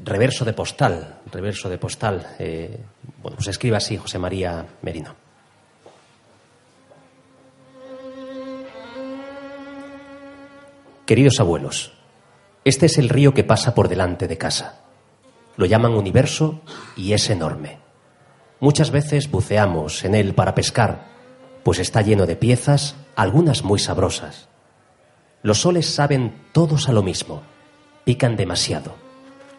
reverso 0.03 0.45
de 0.45 0.53
postal, 0.53 1.19
reverso 1.31 1.69
de 1.69 1.77
postal. 1.77 2.35
Eh, 2.39 2.77
bueno, 3.21 3.35
pues 3.35 3.47
escribe 3.47 3.77
así 3.77 3.97
José 3.97 4.19
María 4.19 4.65
Merino. 4.81 5.15
Queridos 11.05 11.39
abuelos, 11.39 11.93
este 12.63 12.85
es 12.85 12.97
el 12.97 13.09
río 13.09 13.33
que 13.33 13.43
pasa 13.43 13.75
por 13.75 13.89
delante 13.89 14.27
de 14.27 14.37
casa. 14.37 14.79
Lo 15.57 15.65
llaman 15.65 15.93
universo 15.93 16.61
y 16.95 17.11
es 17.11 17.29
enorme. 17.29 17.79
Muchas 18.61 18.91
veces 18.91 19.29
buceamos 19.29 20.05
en 20.05 20.15
él 20.15 20.33
para 20.33 20.55
pescar, 20.55 21.05
pues 21.63 21.79
está 21.79 22.01
lleno 22.01 22.25
de 22.25 22.37
piezas, 22.37 22.95
algunas 23.15 23.63
muy 23.63 23.79
sabrosas. 23.79 24.47
Los 25.43 25.61
soles 25.61 25.87
saben 25.93 26.47
todos 26.51 26.89
a 26.89 26.93
lo 26.93 27.03
mismo, 27.03 27.41
pican 28.05 28.35
demasiado 28.35 28.93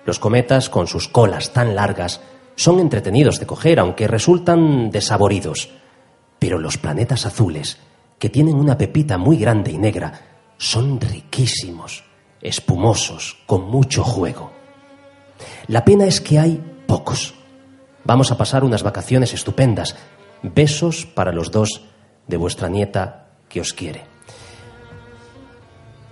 los 0.05 0.19
cometas, 0.19 0.69
con 0.69 0.87
sus 0.87 1.09
colas 1.09 1.53
tan 1.53 1.75
largas, 1.75 2.21
son 2.57 2.81
entretenidos 2.81 3.39
de 3.39 3.47
coger, 3.47 3.79
aunque 3.79 4.09
resultan 4.09 4.91
desaboridos. 4.91 5.71
Pero 6.39 6.59
los 6.59 6.77
planetas 6.77 7.25
azules, 7.25 7.79
que 8.19 8.29
tienen 8.29 8.57
una 8.57 8.77
pepita 8.77 9.17
muy 9.17 9.37
grande 9.37 9.71
y 9.71 9.79
negra, 9.79 10.13
son 10.59 11.01
riquísimos, 11.01 12.05
espumosos, 12.41 13.39
con 13.47 13.63
mucho 13.71 14.03
juego. 14.03 14.51
La 15.69 15.85
pena 15.85 16.05
es 16.07 16.21
que 16.21 16.39
hay 16.39 16.61
pocos. 16.87 17.35
Vamos 18.05 18.33
a 18.33 18.37
pasar 18.37 18.65
unas 18.65 18.83
vacaciones 18.83 19.33
estupendas. 19.33 19.97
Besos 20.43 21.07
para 21.07 21.33
los 21.33 21.53
dos 21.53 21.83
de 22.27 22.37
vuestra 22.37 22.69
nieta 22.69 23.22
que 23.53 23.61
os 23.61 23.73
quiere. 23.73 24.03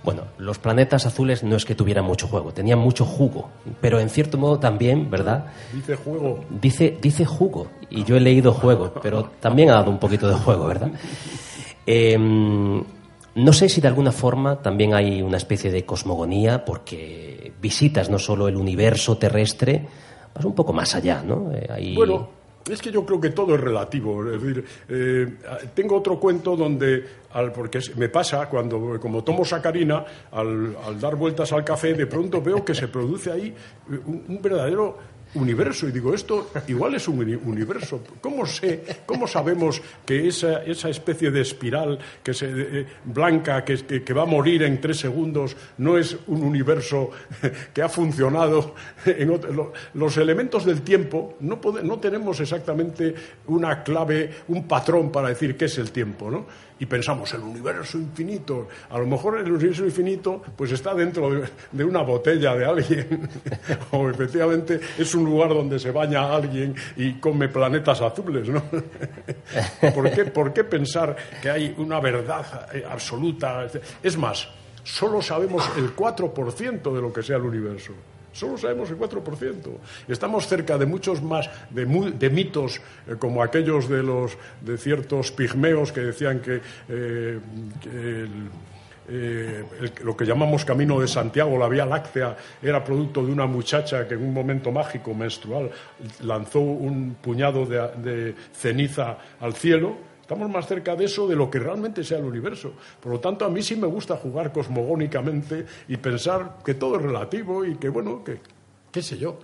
Bueno, 0.03 0.23
los 0.39 0.57
planetas 0.57 1.05
azules 1.05 1.43
no 1.43 1.55
es 1.55 1.65
que 1.65 1.75
tuvieran 1.75 2.05
mucho 2.05 2.27
juego, 2.27 2.53
tenían 2.53 2.79
mucho 2.79 3.05
jugo, 3.05 3.49
pero 3.81 3.99
en 3.99 4.09
cierto 4.09 4.37
modo 4.37 4.57
también, 4.57 5.11
¿verdad? 5.11 5.45
Dice 5.71 5.95
juego. 5.95 6.43
Dice, 6.49 6.97
dice 6.99 7.25
jugo, 7.25 7.67
y 7.89 8.03
yo 8.03 8.17
he 8.17 8.19
leído 8.19 8.51
juego, 8.51 8.93
pero 9.01 9.29
también 9.39 9.69
ha 9.69 9.73
dado 9.73 9.91
un 9.91 9.99
poquito 9.99 10.27
de 10.27 10.35
juego, 10.35 10.65
¿verdad? 10.65 10.91
Em, 11.85 12.83
no 13.35 13.53
sé 13.53 13.69
si 13.69 13.79
de 13.79 13.87
alguna 13.87 14.11
forma 14.11 14.61
también 14.61 14.95
hay 14.95 15.21
una 15.21 15.37
especie 15.37 15.71
de 15.71 15.85
cosmogonía, 15.85 16.65
porque 16.65 17.53
visitas 17.61 18.09
no 18.09 18.17
solo 18.17 18.47
el 18.47 18.55
universo 18.55 19.17
terrestre, 19.17 19.87
vas 20.33 20.45
un 20.45 20.55
poco 20.55 20.73
más 20.73 20.95
allá, 20.95 21.21
¿no? 21.23 21.51
Eh, 21.53 21.93
bueno 21.95 22.40
es 22.69 22.81
que 22.81 22.91
yo 22.91 23.05
creo 23.05 23.19
que 23.19 23.29
todo 23.29 23.55
es 23.55 23.61
relativo. 23.61 24.25
Es 24.31 24.41
decir, 24.41 24.65
eh, 24.89 25.33
tengo 25.73 25.95
otro 25.97 26.19
cuento 26.19 26.55
donde, 26.55 27.05
al, 27.31 27.51
porque 27.51 27.79
me 27.95 28.09
pasa 28.09 28.47
cuando, 28.47 28.99
como 28.99 29.23
tomo 29.23 29.45
sacarina, 29.45 30.05
al, 30.31 30.75
al, 30.85 30.99
dar 30.99 31.15
vueltas 31.15 31.51
al 31.53 31.63
café, 31.63 31.93
de 31.93 32.07
pronto 32.07 32.41
veo 32.41 32.63
que 32.63 32.75
se 32.75 32.87
produce 32.87 33.31
ahí 33.31 33.53
un 33.89 34.39
verdadero 34.41 35.10
universo. 35.35 35.87
Y 35.87 35.91
digo, 35.91 36.13
esto 36.13 36.51
igual 36.67 36.95
es 36.95 37.07
un 37.07 37.19
universo. 37.45 38.01
¿Cómo, 38.19 38.45
sé, 38.45 38.83
cómo 39.05 39.27
sabemos 39.27 39.81
que 40.05 40.27
esa, 40.27 40.63
esa 40.63 40.89
especie 40.89 41.31
de 41.31 41.41
espiral 41.41 41.99
que 42.23 42.33
se, 42.33 42.47
eh, 42.49 42.87
blanca 43.05 43.63
que, 43.63 44.03
que, 44.03 44.13
va 44.13 44.23
a 44.23 44.25
morir 44.25 44.63
en 44.63 44.81
tres 44.81 44.97
segundos 44.99 45.55
no 45.77 45.97
es 45.97 46.17
un 46.27 46.43
universo 46.43 47.11
que 47.73 47.81
ha 47.81 47.89
funcionado? 47.89 48.75
En 49.05 49.39
los 49.93 50.17
elementos 50.17 50.65
del 50.65 50.81
tiempo 50.81 51.35
no, 51.41 51.59
no 51.83 51.99
tenemos 51.99 52.39
exactamente 52.39 53.13
una 53.47 53.83
clave, 53.83 54.29
un 54.47 54.67
patrón 54.67 55.11
para 55.11 55.29
decir 55.29 55.57
qué 55.57 55.65
es 55.65 55.77
el 55.77 55.91
tiempo. 55.91 56.29
¿no? 56.29 56.45
Y 56.81 56.87
pensamos 56.87 57.31
el 57.35 57.41
universo 57.41 57.99
infinito. 57.99 58.67
A 58.89 58.97
lo 58.97 59.05
mejor 59.05 59.37
el 59.37 59.51
universo 59.51 59.85
infinito 59.85 60.41
pues 60.57 60.71
está 60.71 60.95
dentro 60.95 61.29
de, 61.71 61.83
una 61.83 62.01
botella 62.01 62.55
de 62.55 62.65
alguien 62.65 63.29
o 63.91 64.09
efectivamente 64.09 64.79
es 64.97 65.13
un 65.13 65.25
lugar 65.25 65.49
donde 65.49 65.77
se 65.77 65.91
baña 65.91 66.33
alguien 66.33 66.73
y 66.97 67.13
come 67.19 67.49
planetas 67.49 68.01
azules, 68.01 68.49
¿no? 68.49 68.63
¿Por 69.93 70.11
qué, 70.11 70.25
¿Por 70.25 70.51
qué 70.53 70.63
pensar 70.63 71.15
que 71.39 71.51
hay 71.51 71.75
una 71.77 71.99
verdad 71.99 72.67
eh, 72.73 72.83
absoluta? 72.89 73.67
Es 74.01 74.17
más, 74.17 74.49
solo 74.83 75.21
sabemos 75.21 75.69
el 75.77 75.95
4% 75.95 76.95
de 76.95 77.01
lo 77.01 77.13
que 77.13 77.21
sea 77.21 77.37
el 77.37 77.43
universo. 77.43 77.93
Solo 78.33 78.57
sabemos 78.57 78.89
el 78.89 78.97
4%. 78.97 79.53
Estamos 80.07 80.47
cerca 80.47 80.77
de 80.77 80.85
muchos 80.85 81.21
más, 81.21 81.49
de, 81.69 82.29
mitos 82.29 82.81
eh, 83.07 83.15
como 83.19 83.43
aquellos 83.43 83.89
de, 83.89 84.03
los, 84.03 84.37
de 84.61 84.77
ciertos 84.77 85.31
pigmeos 85.31 85.91
que 85.91 86.01
decían 86.01 86.39
que, 86.39 86.61
eh, 86.89 87.39
eh, 89.09 89.63
lo 90.03 90.15
que 90.15 90.25
llamamos 90.25 90.63
Camino 90.63 90.99
de 90.99 91.07
Santiago, 91.07 91.57
la 91.57 91.67
Vía 91.67 91.85
Láctea, 91.85 92.37
era 92.61 92.83
producto 92.83 93.25
de 93.25 93.31
una 93.31 93.47
muchacha 93.47 94.07
que 94.07 94.13
en 94.13 94.23
un 94.23 94.33
momento 94.33 94.71
mágico 94.71 95.13
menstrual 95.13 95.69
lanzó 96.21 96.61
un 96.61 97.17
puñado 97.21 97.65
de 97.65 98.35
ceniza 98.53 99.17
al 99.41 99.53
cielo 99.53 100.10
Estamos 100.31 100.49
más 100.49 100.65
cerca 100.65 100.95
de 100.95 101.03
eso 101.03 101.27
de 101.27 101.35
lo 101.35 101.51
que 101.51 101.59
realmente 101.59 102.05
sea 102.05 102.17
el 102.19 102.23
universo. 102.23 102.71
Por 103.01 103.11
lo 103.11 103.19
tanto, 103.19 103.43
a 103.43 103.49
mí 103.49 103.61
sí 103.61 103.75
me 103.75 103.85
gusta 103.85 104.15
jugar 104.15 104.53
cosmogónicamente 104.53 105.65
y 105.89 105.97
pensar 105.97 106.59
que 106.63 106.75
todo 106.75 106.95
es 106.95 107.01
relativo 107.01 107.65
y 107.65 107.75
que, 107.75 107.89
bueno, 107.89 108.23
que, 108.23 108.39
qué 108.89 109.01
sé 109.01 109.17
yo. 109.17 109.39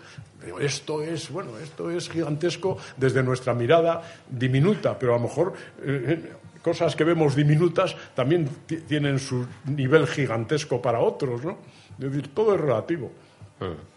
Esto 0.61 1.03
es, 1.03 1.29
bueno, 1.29 1.57
esto 1.57 1.91
es 1.91 2.09
gigantesco 2.09 2.77
desde 2.95 3.21
nuestra 3.21 3.53
mirada 3.53 4.01
diminuta, 4.29 4.97
pero 4.97 5.13
a 5.13 5.17
lo 5.17 5.23
mejor 5.23 5.53
eh, 5.83 6.23
eh, 6.23 6.61
cosas 6.61 6.95
que 6.95 7.03
vemos 7.03 7.35
diminutas 7.35 7.93
también 8.15 8.47
tienen 8.87 9.19
su 9.19 9.45
nivel 9.65 10.07
gigantesco 10.07 10.81
para 10.81 11.01
otros, 11.01 11.43
¿no? 11.43 11.57
Es 11.99 12.05
decir, 12.05 12.33
todo 12.33 12.55
es 12.55 12.61
relativo. 12.61 13.11
Mm. 13.59 13.96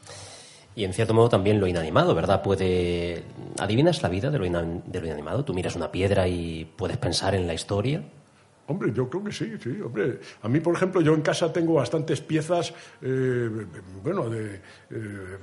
Y 0.76 0.84
en 0.84 0.92
cierto 0.92 1.14
modo 1.14 1.28
también 1.28 1.60
lo 1.60 1.66
inanimado, 1.66 2.14
¿verdad? 2.14 2.42
Puede. 2.42 3.24
¿Adivinas 3.58 4.02
la 4.02 4.08
vida 4.08 4.30
de 4.30 4.38
lo, 4.38 4.46
inanimado? 4.46 5.44
Tú 5.44 5.52
miras 5.52 5.76
una 5.76 5.90
piedra 5.90 6.28
y 6.28 6.64
puedes 6.76 6.96
pensar 6.96 7.34
en 7.34 7.46
la 7.46 7.54
historia. 7.54 8.02
Hombre, 8.68 8.92
yo 8.94 9.10
creo 9.10 9.24
que 9.24 9.32
sí, 9.32 9.52
sí, 9.60 9.80
hombre. 9.84 10.20
A 10.42 10.48
mí, 10.48 10.60
por 10.60 10.76
ejemplo, 10.76 11.00
yo 11.00 11.12
en 11.12 11.22
casa 11.22 11.52
tengo 11.52 11.74
bastantes 11.74 12.20
piezas, 12.20 12.72
eh, 13.02 13.50
bueno, 14.00 14.30
de 14.30 14.60
eh, 14.90 15.38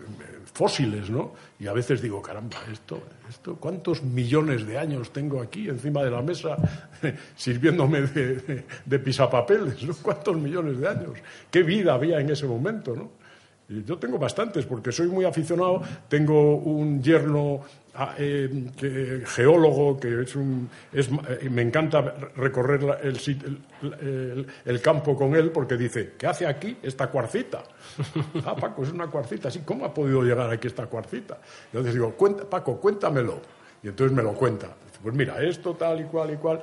fósiles, 0.54 1.10
¿no? 1.10 1.34
Y 1.60 1.68
a 1.68 1.74
veces 1.74 2.02
digo, 2.02 2.22
caramba, 2.22 2.56
esto, 2.72 3.04
esto, 3.28 3.58
¿cuántos 3.58 4.02
millones 4.02 4.66
de 4.66 4.78
años 4.78 5.12
tengo 5.12 5.42
aquí 5.42 5.68
encima 5.68 6.04
de 6.04 6.12
la 6.12 6.22
mesa 6.22 6.56
sirviéndome 7.36 8.04
de, 8.04 8.64
de 8.86 9.00
pisapapeles. 9.00 9.76
¿Cuántos 10.02 10.38
millones 10.38 10.80
de 10.80 10.88
años? 10.88 11.12
¿Qué 11.52 11.64
vida 11.64 11.96
había 11.96 12.22
en 12.22 12.30
ese 12.30 12.46
momento, 12.46 12.96
no? 12.96 13.27
Yo 13.70 13.98
tengo 13.98 14.18
bastantes, 14.18 14.66
porque 14.66 14.92
soy 14.92 15.08
muy 15.08 15.26
aficionado. 15.26 15.82
Tengo 16.08 16.56
un 16.56 17.04
yerno 17.04 17.62
ah, 17.96 18.16
eh, 18.18 19.24
geólogo 19.26 20.00
que 20.00 20.22
es 20.22 20.36
un. 20.38 20.70
Es, 20.94 21.10
eh, 21.10 21.50
me 21.50 21.64
encanta 21.64 22.02
recorrer 22.38 23.00
el, 23.04 24.48
el, 24.66 24.82
campo 24.82 25.18
con 25.18 25.36
él 25.36 25.52
porque 25.52 25.76
dice: 25.76 26.14
¿Qué 26.18 26.28
hace 26.28 26.48
aquí 26.48 26.78
esta 26.82 27.08
cuarcita? 27.08 27.64
ah, 28.46 28.56
Paco, 28.56 28.84
es 28.84 28.92
una 28.92 29.08
cuarcita. 29.08 29.52
Sí, 29.52 29.62
¿cómo 29.66 29.84
ha 29.84 29.94
podido 29.94 30.24
llegar 30.24 30.50
aquí 30.50 30.68
esta 30.68 30.86
cuarcita? 30.86 31.38
Entonces 31.66 31.94
digo: 31.94 32.16
Paco, 32.50 32.80
cuéntamelo. 32.80 33.42
Y 33.84 33.90
entonces 33.90 34.16
me 34.16 34.24
lo 34.24 34.34
cuenta. 34.34 34.70
Pues 35.04 35.14
mira, 35.14 35.44
esto 35.44 35.76
tal 35.76 36.02
y 36.02 36.06
cual 36.06 36.32
y 36.32 36.38
cual. 36.38 36.62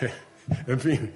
En 0.66 0.78
fin, 0.78 1.12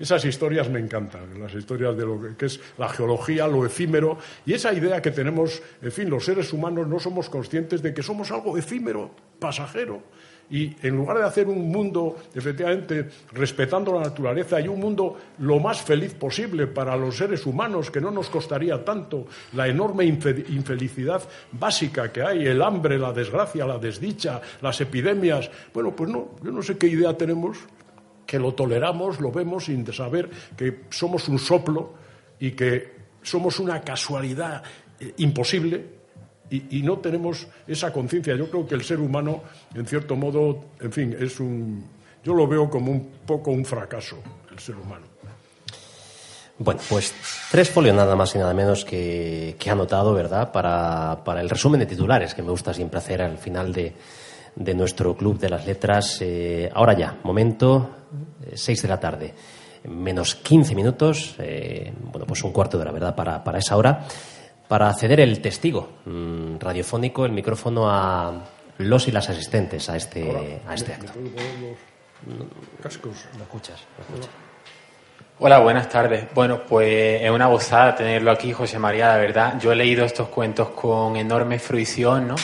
esas 0.00 0.24
historias 0.24 0.68
me 0.68 0.80
encantan, 0.80 1.40
las 1.40 1.54
historias 1.54 1.96
de 1.96 2.04
lo 2.04 2.36
que 2.36 2.46
es 2.46 2.60
la 2.76 2.88
geología, 2.88 3.46
lo 3.46 3.64
efímero, 3.64 4.18
y 4.46 4.54
esa 4.54 4.72
idea 4.72 5.00
que 5.00 5.12
tenemos, 5.12 5.62
en 5.80 5.92
fin, 5.92 6.10
los 6.10 6.24
seres 6.24 6.52
humanos 6.52 6.88
no 6.88 6.98
somos 6.98 7.30
conscientes 7.30 7.82
de 7.82 7.94
que 7.94 8.02
somos 8.02 8.30
algo 8.32 8.58
efímero, 8.58 9.10
pasajero, 9.38 10.02
y 10.50 10.74
en 10.82 10.96
lugar 10.96 11.18
de 11.18 11.24
hacer 11.24 11.46
un 11.46 11.70
mundo, 11.70 12.16
efectivamente, 12.34 13.08
respetando 13.32 13.92
la 13.92 14.00
naturaleza 14.00 14.60
y 14.60 14.68
un 14.68 14.80
mundo 14.80 15.16
lo 15.38 15.58
más 15.60 15.82
feliz 15.82 16.14
posible 16.14 16.66
para 16.66 16.96
los 16.96 17.16
seres 17.16 17.44
humanos, 17.44 17.90
que 17.90 18.00
no 18.00 18.10
nos 18.10 18.30
costaría 18.30 18.82
tanto 18.82 19.26
la 19.52 19.68
enorme 19.68 20.04
infelicidad 20.04 21.22
básica 21.52 22.10
que 22.10 22.22
hay, 22.22 22.46
el 22.46 22.62
hambre, 22.62 22.98
la 22.98 23.12
desgracia, 23.12 23.66
la 23.66 23.78
desdicha, 23.78 24.40
las 24.62 24.80
epidemias, 24.80 25.50
bueno, 25.74 25.94
pues 25.94 26.10
no, 26.10 26.30
yo 26.42 26.50
no 26.50 26.62
sé 26.62 26.78
qué 26.78 26.86
idea 26.86 27.16
tenemos 27.16 27.58
que 28.28 28.38
lo 28.38 28.52
toleramos, 28.52 29.20
lo 29.20 29.32
vemos 29.32 29.64
sin 29.64 29.90
saber 29.90 30.28
que 30.54 30.80
somos 30.90 31.30
un 31.30 31.38
soplo 31.38 31.94
y 32.38 32.50
que 32.50 32.92
somos 33.22 33.58
una 33.58 33.80
casualidad 33.80 34.62
eh, 35.00 35.14
imposible 35.16 35.96
y, 36.50 36.82
no 36.82 36.98
tenemos 36.98 37.46
esa 37.66 37.90
conciencia. 37.90 38.36
Yo 38.36 38.50
creo 38.50 38.66
que 38.66 38.74
el 38.74 38.84
ser 38.84 39.00
humano, 39.00 39.42
en 39.74 39.86
cierto 39.86 40.14
modo, 40.14 40.64
en 40.80 40.92
fin, 40.92 41.16
es 41.18 41.40
un. 41.40 41.84
Yo 42.22 42.34
lo 42.34 42.46
veo 42.46 42.68
como 42.68 42.90
un 42.90 43.10
poco 43.26 43.50
un 43.50 43.64
fracaso, 43.64 44.16
el 44.50 44.58
ser 44.58 44.76
humano. 44.76 45.06
Bueno, 46.58 46.80
pues 46.88 47.14
tres 47.50 47.70
folios 47.70 47.94
nada 47.94 48.16
más 48.16 48.34
y 48.34 48.38
nada 48.38 48.52
menos 48.52 48.84
que, 48.84 49.56
que 49.58 49.70
anotado, 49.70 50.12
¿verdad? 50.12 50.50
Para, 50.52 51.22
para, 51.24 51.40
el 51.40 51.48
resumen 51.48 51.80
de 51.80 51.86
titulares 51.86 52.34
que 52.34 52.42
me 52.42 52.50
gusta 52.50 52.74
siempre 52.74 52.98
hacer 52.98 53.22
al 53.22 53.38
final 53.38 53.72
de, 53.72 53.94
de 54.58 54.74
nuestro 54.74 55.16
Club 55.16 55.38
de 55.38 55.48
las 55.48 55.66
Letras. 55.66 56.18
Eh, 56.20 56.68
ahora 56.74 56.94
ya, 56.94 57.16
momento, 57.22 57.90
eh, 58.44 58.52
seis 58.54 58.82
de 58.82 58.88
la 58.88 58.98
tarde, 58.98 59.32
menos 59.84 60.34
quince 60.34 60.74
minutos, 60.74 61.36
eh, 61.38 61.92
bueno, 62.02 62.26
pues 62.26 62.42
un 62.42 62.52
cuarto 62.52 62.76
de 62.76 62.82
hora, 62.82 62.92
¿verdad? 62.92 63.14
Para, 63.14 63.42
para 63.44 63.58
esa 63.58 63.76
hora, 63.76 64.04
para 64.66 64.92
ceder 64.94 65.20
el 65.20 65.40
testigo 65.40 65.88
mm, 66.04 66.58
radiofónico, 66.58 67.24
el 67.24 67.32
micrófono 67.32 67.88
a 67.88 68.44
los 68.78 69.08
y 69.08 69.12
las 69.12 69.28
asistentes 69.28 69.88
a 69.88 69.96
este, 69.96 70.60
a 70.66 70.74
este 70.74 70.92
acto. 70.92 71.12
Cascos. 72.82 73.26
¿Lo 73.36 73.44
escuchas? 73.44 73.80
¿Lo 73.96 74.04
escuchas? 74.04 74.34
Hola, 75.40 75.60
buenas 75.60 75.88
tardes. 75.88 76.26
Bueno, 76.34 76.62
pues 76.68 77.22
es 77.22 77.30
una 77.30 77.46
gozada 77.46 77.94
tenerlo 77.94 78.32
aquí, 78.32 78.52
José 78.52 78.80
María, 78.80 79.12
de 79.14 79.20
verdad. 79.20 79.54
Yo 79.60 79.70
he 79.70 79.76
leído 79.76 80.04
estos 80.04 80.28
cuentos 80.28 80.70
con 80.70 81.16
enorme 81.16 81.60
fruición, 81.60 82.26
¿no? 82.26 82.34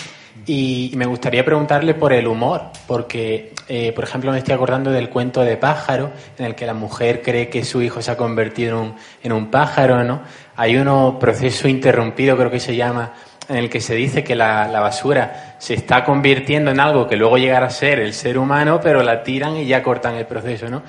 Y 0.47 0.92
me 0.97 1.07
gustaría 1.07 1.45
preguntarle 1.45 1.95
por 1.95 2.12
el 2.12 2.26
humor, 2.26 2.64
porque, 2.86 3.55
eh, 3.66 3.92
por 3.92 4.05
ejemplo, 4.05 4.30
me 4.30 4.38
estoy 4.38 4.55
acordando 4.55 4.90
del 4.90 5.09
cuento 5.09 5.40
de 5.40 5.57
pájaro, 5.57 6.11
en 6.38 6.45
el 6.45 6.55
que 6.55 6.66
la 6.66 6.74
mujer 6.74 7.22
cree 7.22 7.49
que 7.49 7.64
su 7.64 7.80
hijo 7.80 8.03
se 8.03 8.11
ha 8.11 8.16
convertido 8.16 8.76
en 8.76 8.82
un, 8.82 8.95
en 9.22 9.32
un 9.32 9.51
pájaro, 9.51 10.05
¿no? 10.05 10.20
Hay 10.57 10.76
uno, 10.76 11.18
proceso 11.18 11.66
interrumpido, 11.66 12.36
creo 12.36 12.51
que 12.51 12.61
se 12.61 12.76
llama, 12.76 13.14
en 13.49 13.57
el 13.57 13.70
que 13.70 13.80
se 13.80 13.95
dice 13.95 14.22
que 14.22 14.34
la, 14.34 14.68
la, 14.68 14.80
basura 14.80 15.57
se 15.59 15.74
está 15.74 16.05
convirtiendo 16.05 16.70
en 16.70 16.80
algo 16.80 17.07
que 17.07 17.16
luego 17.16 17.38
llegará 17.38 17.66
a 17.66 17.70
ser 17.70 17.99
el 17.99 18.12
ser 18.12 18.36
humano, 18.36 18.80
pero 18.82 19.03
la 19.03 19.22
tiran 19.22 19.57
y 19.57 19.66
ya 19.66 19.82
cortan 19.82 20.16
el 20.16 20.26
proceso, 20.26 20.68
¿no? 20.68 20.82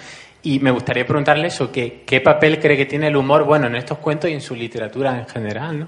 Y 0.43 0.59
me 0.59 0.69
gustaría 0.69 1.07
preguntarle 1.07 1.47
eso, 1.47 1.71
que, 1.71 2.03
¿qué 2.05 2.21
papel 2.21 2.59
cree 2.59 2.77
que 2.77 2.85
tiene 2.85 3.07
el 3.07 3.15
humor, 3.15 3.45
bueno, 3.45 3.67
en 3.67 3.75
estos 3.75 3.97
cuentos 3.99 4.29
y 4.29 4.33
en 4.33 4.41
su 4.41 4.53
literatura 4.53 5.17
en 5.17 5.27
general, 5.27 5.79
¿no? 5.79 5.87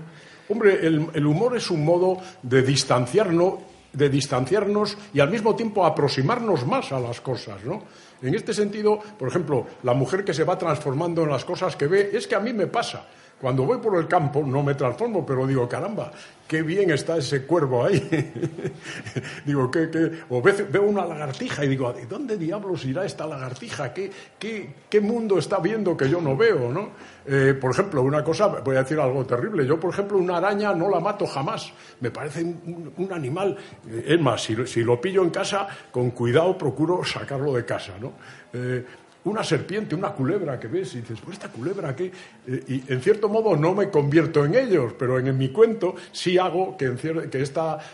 Hombre, 0.49 0.85
el, 0.85 1.25
humor 1.25 1.57
es 1.57 1.69
un 1.69 1.83
modo 1.83 2.17
de 2.41 2.61
distanciarnos, 2.61 3.55
de 3.91 4.09
distanciarnos 4.09 4.97
y 5.13 5.19
al 5.19 5.29
mismo 5.29 5.55
tiempo 5.55 5.85
aproximarnos 5.85 6.65
más 6.65 6.91
a 6.91 6.99
las 6.99 7.19
cosas, 7.21 7.63
¿no? 7.63 7.83
En 8.21 8.33
este 8.33 8.53
sentido, 8.53 8.99
por 9.17 9.27
ejemplo, 9.27 9.67
la 9.83 9.93
mujer 9.93 10.23
que 10.23 10.33
se 10.33 10.43
va 10.43 10.57
transformando 10.57 11.23
en 11.23 11.29
las 11.29 11.45
cosas 11.45 11.75
que 11.75 11.87
ve, 11.87 12.11
es 12.13 12.27
que 12.27 12.35
a 12.35 12.39
mí 12.39 12.53
me 12.53 12.67
pasa. 12.67 13.05
Cuando 13.39 13.65
voy 13.65 13.77
por 13.77 13.95
el 13.97 14.07
campo 14.07 14.43
no 14.43 14.63
me 14.63 14.73
transformo, 14.73 15.23
pero 15.23 15.45
digo, 15.45 15.69
caramba, 15.69 16.11
qué 16.47 16.63
bien 16.63 16.89
está 16.89 17.17
ese 17.17 17.45
cuervo 17.45 17.85
ahí. 17.85 17.99
digo, 19.45 19.69
¿qué, 19.69 19.91
qué? 19.91 20.11
O 20.29 20.41
veo 20.41 20.83
una 20.83 21.05
lagartija 21.05 21.63
y 21.63 21.67
digo, 21.67 21.93
¿de 21.93 22.07
dónde 22.07 22.35
diablos 22.35 22.83
irá 22.85 23.05
esta 23.05 23.27
lagartija? 23.27 23.93
¿Qué, 23.93 24.09
qué, 24.39 24.73
qué 24.89 25.01
mundo 25.01 25.37
está 25.37 25.59
viendo 25.59 25.95
que 25.95 26.09
yo 26.09 26.19
no 26.19 26.35
veo? 26.35 26.71
¿no? 26.71 26.89
Eh, 27.27 27.53
por 27.59 27.71
ejemplo, 27.71 28.01
una 28.01 28.23
cosa, 28.23 28.47
voy 28.47 28.75
a 28.75 28.83
decir 28.83 28.99
algo 28.99 29.23
terrible. 29.25 29.67
Yo, 29.67 29.79
por 29.79 29.91
ejemplo, 29.91 30.17
una 30.17 30.37
araña 30.37 30.73
no 30.73 30.89
la 30.89 30.99
mato 30.99 31.27
jamás. 31.27 31.71
Me 31.99 32.09
parece 32.09 32.41
un, 32.43 33.09
animal. 33.11 33.55
Eh, 33.87 34.05
es 34.07 34.19
más, 34.19 34.41
si, 34.41 34.65
si, 34.65 34.83
lo 34.83 34.99
pillo 34.99 35.21
en 35.21 35.29
casa, 35.29 35.67
con 35.91 36.09
cuidado 36.09 36.57
procuro 36.57 37.03
sacarlo 37.03 37.53
de 37.53 37.65
casa. 37.65 37.93
¿no? 37.99 38.13
Eh, 38.53 38.83
una 39.29 39.43
serpiente, 39.43 39.95
una 39.95 40.11
culebra 40.11 40.59
que 40.59 40.67
ves 40.67 40.95
y 40.95 41.01
dices, 41.01 41.19
pues 41.23 41.37
esta 41.37 41.49
culebra 41.49 41.95
qué. 41.95 42.11
Eh, 42.47 42.63
y 42.67 42.91
en 42.91 43.01
cierto 43.01 43.29
modo 43.29 43.55
no 43.55 43.73
me 43.73 43.89
convierto 43.89 44.45
en 44.45 44.55
ellos, 44.55 44.93
pero 44.97 45.19
en, 45.19 45.37
mi 45.37 45.49
cuento 45.49 45.95
sí 46.11 46.37
hago 46.37 46.75
que, 46.77 46.95
que 47.29 47.41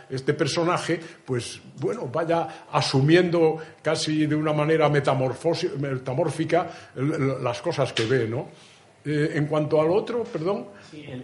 este 0.09 0.33
personaje, 0.33 0.99
pues 1.25 1.61
bueno, 1.79 2.07
vaya 2.07 2.65
asumiendo 2.71 3.57
casi 3.81 4.25
de 4.25 4.35
una 4.35 4.53
manera 4.53 4.89
metamórfica 4.89 6.69
las 7.41 7.61
cosas 7.61 7.91
que 7.93 8.05
ve, 8.05 8.27
¿no? 8.27 8.47
Eh, 9.05 9.31
en 9.35 9.47
cuanto 9.47 9.81
al 9.81 9.89
otro, 9.89 10.23
perdón. 10.23 10.67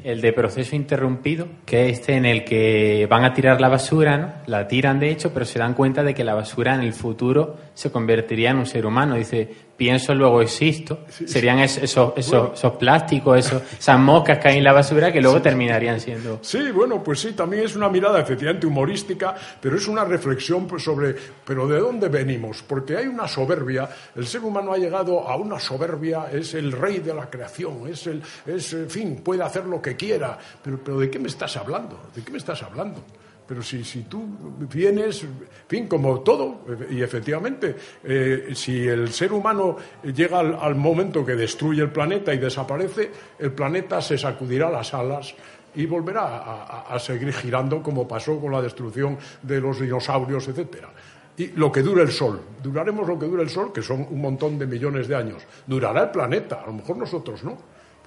el, 0.04 0.20
de 0.20 0.34
proceso 0.34 0.76
interrumpido, 0.76 1.48
que 1.66 1.88
es 1.88 2.00
este 2.00 2.18
en 2.18 2.26
el 2.26 2.44
que 2.44 3.08
van 3.10 3.24
a 3.24 3.34
tirar 3.34 3.62
la 3.62 3.70
basura, 3.70 4.18
¿no? 4.18 4.34
La 4.48 4.68
tiran 4.68 5.00
de 5.00 5.10
hecho, 5.10 5.34
pero 5.34 5.46
se 5.46 5.60
dan 5.60 5.76
cuenta 5.76 6.04
de 6.04 6.14
que 6.14 6.26
la 6.26 6.34
basura 6.34 6.76
en 6.76 6.82
el 6.82 6.92
futuro 6.92 7.56
se 7.74 7.90
convertiría 7.90 8.52
en 8.52 8.58
un 8.58 8.66
ser 8.66 8.86
humano. 8.86 9.16
Dice, 9.16 9.50
pienso, 9.80 10.14
luego 10.14 10.42
existo. 10.42 11.06
Serían 11.10 11.60
esos, 11.60 12.14
esos, 12.18 12.74
plásticos, 12.78 13.40
esos, 13.40 13.64
esas 13.80 13.98
moscas 13.98 14.38
que 14.38 14.50
hay 14.50 14.58
en 14.58 14.66
la 14.66 14.74
basura 14.74 15.12
que 15.12 15.22
luego 15.22 15.42
terminarían 15.42 16.02
siendo. 16.02 16.40
Sí, 16.42 16.70
bueno, 16.72 17.02
pues 17.02 17.22
sí, 17.22 17.32
también 17.32 17.64
es 17.64 17.78
una 17.78 17.88
mirada 17.88 18.20
efectivamente 18.20 18.68
humorística, 18.68 19.34
pero 19.62 19.78
es 19.78 19.88
una 19.88 20.04
reflexión 20.04 20.68
pues, 20.68 20.84
sobre, 20.84 21.16
pero 21.46 21.66
¿de 21.66 21.80
dónde 21.80 22.10
venimos? 22.10 22.62
Porque 22.62 22.98
hay 22.98 23.08
una 23.08 23.28
soberbia, 23.28 23.90
el 24.16 24.28
ser 24.28 24.44
humano 24.44 24.74
ha 24.74 24.78
llegado 24.78 25.28
a 25.28 25.38
una 25.38 25.58
soberbia, 25.60 26.26
es 26.32 26.54
el 26.54 26.74
rey 26.74 27.00
de 27.00 27.14
la 27.14 27.30
creación, 27.30 27.88
es 27.88 28.06
el, 28.08 28.22
es, 28.46 28.74
en 28.74 28.90
fin, 28.90 29.22
puede 29.24 29.44
hacer 29.44 29.66
lo 29.66 29.82
que 29.82 29.96
quiera, 29.96 30.38
pero, 30.62 30.78
pero 30.84 31.00
¿de 31.00 31.10
qué 31.10 31.20
me 31.20 31.30
estás 31.30 31.56
hablando? 31.56 32.10
¿De 32.14 32.22
qué 32.22 32.32
me 32.32 32.38
estás 32.38 32.62
hablando? 32.64 33.02
Pero 33.50 33.64
si, 33.64 33.84
si 33.84 34.04
tú 34.04 34.24
vienes, 34.72 35.24
en 35.24 35.50
fin, 35.68 35.88
como 35.88 36.20
todo, 36.20 36.66
y 36.92 37.02
efectivamente, 37.02 37.76
eh, 38.04 38.50
si 38.54 38.88
el 38.88 39.12
ser 39.12 39.34
humano 39.34 39.76
llega 40.04 40.38
al, 40.40 40.76
momento 40.76 41.26
que 41.26 41.36
destruye 41.36 41.82
el 41.82 41.90
planeta 41.90 42.32
y 42.32 42.38
desaparece, 42.38 43.10
el 43.40 43.52
planeta 43.52 44.04
se 44.04 44.20
sacudirá 44.20 44.70
las 44.70 44.94
alas 44.94 45.34
y 45.74 45.88
volverá 45.88 46.86
a, 46.94 47.00
seguir 47.00 47.34
girando 47.34 47.82
como 47.82 48.08
pasó 48.08 48.40
con 48.40 48.52
la 48.52 48.62
destrucción 48.62 49.18
de 49.42 49.60
los 49.60 49.80
dinosaurios, 49.80 50.48
etcétera. 50.48 50.90
Y 51.36 51.48
lo 51.48 51.72
que 51.72 51.82
dure 51.82 52.04
el 52.04 52.12
Sol, 52.12 52.40
duraremos 52.62 53.08
lo 53.08 53.18
que 53.18 53.26
dure 53.26 53.42
el 53.42 53.50
Sol, 53.50 53.74
que 53.74 53.82
son 53.82 54.06
un 54.12 54.22
montón 54.22 54.60
de 54.60 54.68
millones 54.68 55.08
de 55.08 55.16
años. 55.16 55.42
Durará 55.66 56.04
el 56.04 56.12
planeta, 56.12 56.62
a 56.62 56.68
lo 56.68 56.74
mejor 56.74 56.98
nosotros 56.98 57.44
no. 57.44 57.58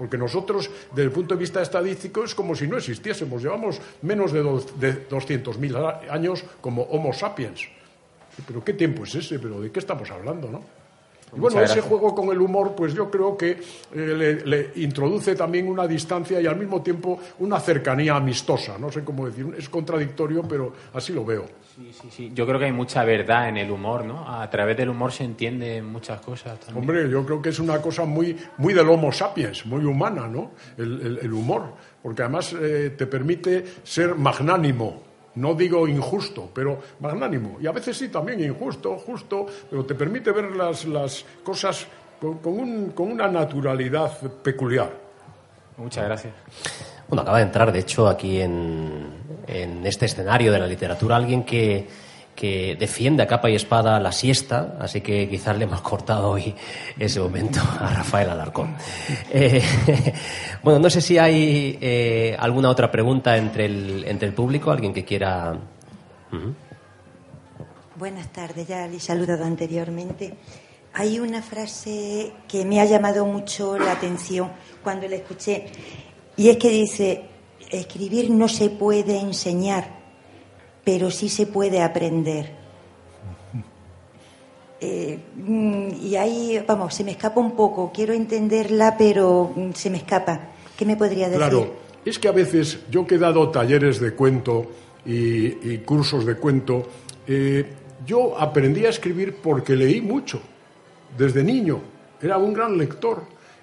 Porque 0.03 0.19
nosotros, 0.19 0.69
desde 0.91 1.05
el 1.05 1.13
punto 1.13 1.37
de 1.37 1.39
vista 1.39 1.63
estadístico, 1.63 2.25
es 2.25 2.35
como 2.35 2.57
si 2.57 2.67
no 2.67 2.77
existiésemos. 2.77 3.41
Llevamos 3.41 3.81
menos 4.03 4.33
de, 4.33 4.43
200.000 4.43 6.11
años 6.11 6.43
como 6.61 6.83
Homo 6.83 7.13
sapiens. 7.13 7.69
¿Pero 8.45 8.65
qué 8.65 8.73
tiempo 8.73 9.05
es 9.05 9.15
ese? 9.15 9.39
¿Pero 9.39 9.61
de 9.61 9.71
qué 9.71 9.79
estamos 9.79 10.11
hablando, 10.11 10.51
no? 10.51 10.82
Bueno, 11.37 11.63
ese 11.63 11.81
juego 11.81 12.15
con 12.15 12.29
el 12.31 12.41
humor, 12.41 12.75
pues 12.75 12.95
yo 12.95 13.11
creo 13.11 13.37
que 13.37 13.59
eh, 13.95 14.43
le, 14.45 14.71
introduce 14.77 15.35
también 15.35 15.69
una 15.69 15.87
distancia 15.87 16.41
y 16.41 16.47
al 16.47 16.57
mismo 16.57 16.83
tiempo 16.83 17.19
una 17.39 17.59
cercanía 17.59 18.17
amistosa. 18.17 18.77
No 18.79 18.91
sé 18.91 19.03
cómo 19.03 19.27
decir, 19.27 19.55
es 19.57 19.69
contradictorio, 19.69 20.43
pero 20.43 20.73
así 20.93 21.13
lo 21.13 21.25
veo. 21.25 21.47
Sí, 21.75 21.91
sí, 21.93 22.09
sí. 22.11 22.33
Yo 22.35 22.47
creo 22.47 22.59
que 22.59 22.67
hay 22.67 22.73
mucha 22.73 23.03
verdad 23.05 23.49
en 23.49 23.57
el 23.57 23.71
humor, 23.71 24.05
¿no? 24.05 24.29
A 24.29 24.49
través 24.51 24.77
del 24.77 24.91
humor 24.91 25.11
se 25.11 25.25
entienden 25.25 25.87
muchas 25.87 26.21
cosas. 26.21 26.61
También. 26.61 26.79
Hombre, 26.79 27.11
yo 27.11 27.25
creo 27.25 27.41
que 27.41 27.49
es 27.49 27.59
una 27.59 27.81
cosa 27.81 28.05
muy, 28.05 28.37
muy 28.59 28.75
del 28.75 28.89
Homo 28.89 29.11
sapiens, 29.11 29.65
muy 29.65 29.85
humana, 29.85 30.29
¿no? 30.29 30.51
El, 30.77 31.33
humor, 31.33 31.75
porque 32.03 32.23
además 32.23 32.55
eh, 32.61 32.95
te 32.97 33.07
permite 33.07 33.65
ser 33.83 34.15
magnánimo 34.17 35.12
no 35.37 35.55
digo 35.55 35.89
injusto, 35.89 36.51
pero 36.53 36.79
magnánimo. 37.01 37.59
Y 37.61 37.67
a 37.67 37.73
veces 37.73 37.97
sí, 37.97 38.09
también 38.09 38.41
injusto, 38.41 38.99
justo, 38.99 39.47
pero 39.71 39.85
te 39.85 39.95
permite 39.95 40.33
ver 40.33 40.55
las, 40.57 40.85
las 40.85 41.25
cosas 41.43 41.87
con, 42.21 42.91
con, 42.91 43.13
una 43.13 43.29
naturalidad 43.29 44.19
peculiar. 44.43 44.91
Muchas 45.77 46.05
gracias. 46.05 46.35
Bueno, 47.09 47.23
acaba 47.23 47.39
de 47.39 47.45
entrar, 47.45 47.73
de 47.73 47.79
hecho, 47.79 48.09
aquí 48.09 48.41
en, 48.41 49.07
en 49.47 49.87
este 49.87 50.07
escenario 50.07 50.53
de 50.53 50.59
la 50.59 50.67
literatura 50.67 51.17
alguien 51.17 51.45
que 51.45 51.87
que 52.35 52.77
defiende 52.79 53.23
a 53.23 53.27
capa 53.27 53.51
y 53.51 53.55
espada 53.55 54.01
la 54.01 54.11
siesta, 54.11 54.77
así 54.81 55.01
que 55.01 55.29
quizás 55.29 55.57
le 55.57 55.65
hemos 55.65 55.81
cortado 55.83 56.31
hoy 56.31 56.55
ese 56.99 57.21
momento 57.21 57.61
a 57.61 57.93
Rafael 57.95 58.31
Alarcón. 58.31 58.75
Eh, 59.31 59.63
bueno, 60.63 60.79
no 60.81 60.91
sé 60.91 61.01
si 61.01 61.19
hay 61.19 61.79
eh, 61.81 62.37
alguna 62.39 62.71
otra 62.71 62.91
pregunta 62.91 63.37
entre 63.37 63.67
el, 63.67 64.05
entre 64.07 64.29
el 64.29 64.35
público, 64.35 64.71
alguien 64.71 64.93
que 64.93 65.05
quiera. 65.05 65.57
Buenas 67.97 68.33
tardes, 68.33 68.67
ya 68.67 68.87
le 68.89 68.97
he 68.97 69.01
saludado 69.01 69.45
anteriormente. 69.45 70.35
Hay 70.95 71.19
una 71.19 71.43
frase 71.43 72.33
que 72.49 72.65
me 72.65 72.81
ha 72.81 72.85
llamado 72.85 73.25
mucho 73.25 73.79
la 73.79 73.93
atención 73.93 74.51
cuando 74.83 75.07
la 75.09 75.17
escuché, 75.17 75.67
y 76.37 76.49
es 76.49 76.57
que 76.57 76.71
dice, 76.71 77.25
escribir 77.71 78.31
no 78.31 78.49
se 78.49 78.71
puede 78.71 79.19
enseñar, 79.19 80.02
pero 80.85 81.11
sí 81.11 81.29
se 81.29 81.47
puede 81.47 81.83
aprender. 81.83 82.63
Eh, 84.85 85.17
mm, 85.37 85.91
y 86.03 86.17
ahí, 86.17 86.61
vamos, 86.67 86.93
se 86.93 87.05
me 87.05 87.13
escapa 87.13 87.39
un 87.39 87.53
poco, 87.53 87.93
quiero 87.95 88.15
entenderla, 88.15 88.97
pero 88.99 89.53
mm, 89.55 89.71
se 89.75 89.91
me 89.91 89.99
escapa. 89.99 90.49
¿Qué 90.77 90.85
me 90.85 90.97
podría 90.97 91.27
decir? 91.27 91.39
Claro, 91.39 91.75
es 92.05 92.19
que 92.19 92.27
a 92.27 92.33
veces 92.33 92.81
yo 92.91 93.07
que 93.07 93.15
he 93.15 93.19
dado 93.19 93.49
talleres 93.51 94.01
de 94.01 94.13
cuento 94.15 94.67
y, 95.07 95.79
cursos 95.79 96.27
de 96.27 96.35
cuento, 96.35 96.83
eh, 97.29 97.65
yo 98.05 98.37
aprendí 98.37 98.85
a 98.85 98.89
escribir 98.89 99.37
porque 99.37 99.77
leí 99.77 100.01
mucho. 100.01 100.43
desde 101.17 101.45
niño. 101.45 101.81
Era 102.21 102.39
un 102.39 102.53
gran 102.53 102.77
lector 102.77 103.23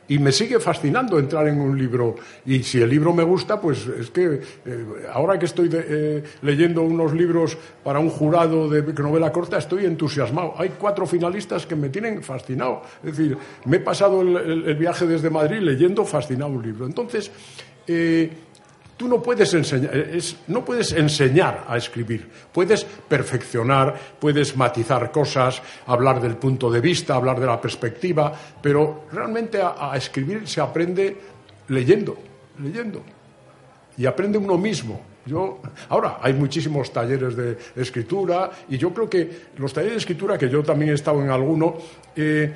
y 0.10 0.20
me 0.20 0.32
sigue 0.32 0.60
fascinando 0.60 1.18
entrar 1.18 1.48
en 1.48 1.62
un 1.62 1.78
libro. 1.78 2.16
Y 2.46 2.64
si 2.64 2.82
el 2.82 2.90
libro 2.90 3.14
me 3.14 3.24
gusta, 3.24 3.62
pues 3.62 3.88
es 3.88 4.10
que 4.10 4.42
eh, 4.66 4.86
ahora 5.14 5.38
que 5.38 5.46
estoy 5.46 5.70
eh, 5.72 6.24
leyendo 6.42 6.82
unos 6.82 7.14
libros 7.14 7.58
para 7.84 8.00
un 8.00 8.10
jurado 8.10 8.68
de 8.68 8.82
novela 8.94 9.32
corta, 9.32 9.58
estoy 9.58 9.86
entusiasmado. 9.86 10.56
Hay 10.58 10.70
cuatro 10.78 11.06
finalistas 11.06 11.66
que 11.66 11.76
me 11.76 11.90
tienen 11.90 12.24
fascinado. 12.24 12.82
Es 13.04 13.18
decir, 13.18 13.38
me 13.66 13.78
he 13.78 13.80
pasado 13.80 14.22
el, 14.22 14.76
viaje 14.76 15.06
desde 15.06 15.30
Madrid 15.30 15.60
leyendo 15.60 16.04
fascinado 16.06 16.52
un 16.52 16.64
libro. 16.64 16.86
Entonces, 16.88 17.32
eh, 17.88 18.32
Tú 19.00 19.08
no 19.08 19.24
puedes, 19.24 19.54
enseñar, 19.54 19.94
no 20.50 20.66
puedes 20.66 20.92
enseñar 20.92 21.64
a 21.70 21.78
escribir, 21.78 22.28
puedes 22.52 22.84
perfeccionar, 22.84 23.96
puedes 24.20 24.58
matizar 24.58 25.10
cosas, 25.10 25.62
hablar 25.88 26.20
del 26.20 26.36
punto 26.36 26.70
de 26.70 26.82
vista, 26.82 27.16
hablar 27.16 27.40
de 27.40 27.46
la 27.46 27.62
perspectiva, 27.62 28.34
pero 28.62 29.06
realmente 29.14 29.62
a, 29.64 29.94
escribir 29.96 30.46
se 30.50 30.60
aprende 30.60 31.16
leyendo, 31.70 32.18
leyendo. 32.62 33.02
Y 33.98 34.06
aprende 34.06 34.38
uno 34.38 34.58
mismo. 34.58 35.00
Yo, 35.26 35.62
ahora, 35.88 36.18
hay 36.22 36.34
muchísimos 36.34 36.92
talleres 36.92 37.38
de 37.38 37.58
escritura 37.78 38.52
y 38.68 38.78
yo 38.78 38.94
creo 38.94 39.10
que 39.10 39.30
los 39.56 39.72
talleres 39.72 39.94
de 39.94 40.00
escritura, 40.00 40.38
que 40.38 40.50
yo 40.50 40.62
también 40.62 40.92
he 40.92 40.96
estado 40.96 41.22
en 41.22 41.30
alguno, 41.30 41.78
eh, 42.18 42.54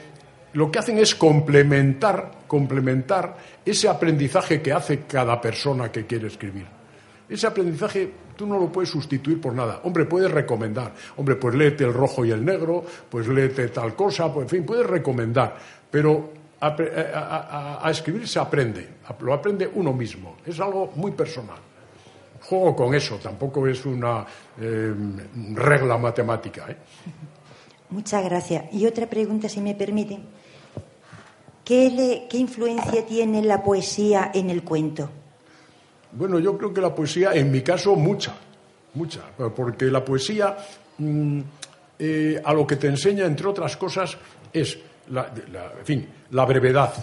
lo 0.54 0.72
que 0.72 0.80
hacen 0.80 0.98
es 0.98 1.16
complementar, 1.16 2.32
complementar 2.48 3.38
ese 3.66 3.90
aprendizaje 3.90 4.62
que 4.62 4.72
hace 4.72 5.02
cada 5.02 5.40
persona 5.42 5.92
que 5.92 6.06
quiere 6.06 6.28
escribir. 6.28 6.66
Ese 7.28 7.48
aprendizaje 7.48 8.12
tú 8.36 8.46
no 8.46 8.60
lo 8.60 8.72
puedes 8.72 8.90
sustituir 8.90 9.42
por 9.42 9.54
nada. 9.54 9.82
Hombre, 9.84 10.06
puedes 10.06 10.30
recomendar. 10.30 10.94
Hombre, 11.18 11.36
pues 11.36 11.56
léete 11.56 11.84
el 11.84 11.94
rojo 11.94 12.26
y 12.26 12.32
el 12.32 12.44
negro, 12.46 12.84
pues 13.10 13.28
léete 13.28 13.70
tal 13.70 13.96
cosa, 13.96 14.32
pues 14.32 14.46
en 14.46 14.50
fin, 14.50 14.66
puedes 14.66 14.86
recomendar. 14.86 15.56
Pero 15.90 16.32
a, 16.60 17.90
escribir 17.90 18.28
se 18.28 18.40
aprende, 18.40 18.88
lo 19.20 19.34
aprende 19.34 19.70
uno 19.74 19.94
mismo. 19.94 20.38
Es 20.46 20.60
algo 20.60 20.92
muy 20.96 21.12
personal. 21.12 21.58
Juego 22.42 22.76
con 22.76 22.94
eso, 22.94 23.18
tampoco 23.18 23.66
es 23.68 23.86
una 23.86 24.26
eh, 24.60 24.94
regla 25.54 25.98
matemática. 25.98 26.66
¿eh? 26.70 26.78
Muchas 27.90 28.24
gracias. 28.26 28.66
Y 28.74 28.86
otra 28.86 29.10
pregunta, 29.10 29.48
si 29.48 29.62
me 29.62 29.76
permiten. 29.76 30.43
¿Qué, 31.64 32.28
influencia 32.34 33.06
tiene 33.06 33.42
la 33.42 33.64
poesía 33.64 34.32
en 34.34 34.50
el 34.50 34.64
cuento? 34.64 35.10
Bueno, 36.12 36.40
yo 36.40 36.58
creo 36.58 36.74
que 36.74 36.82
la 36.82 36.94
poesía, 36.94 37.32
en 37.34 37.52
mi 37.52 37.62
caso, 37.62 37.96
mucha, 37.96 38.36
mucha, 38.94 39.22
porque 39.56 39.86
la 39.86 40.04
poesía 40.04 40.58
mm, 40.98 41.40
eh, 42.00 42.42
a 42.44 42.54
lo 42.54 42.68
que 42.68 42.76
te 42.76 42.88
enseña, 42.88 43.26
entre 43.26 43.48
otras 43.48 43.78
cosas, 43.78 44.18
es 44.52 44.78
en 45.10 45.86
fin, 45.86 46.10
la 46.32 46.46
brevedad, 46.46 46.94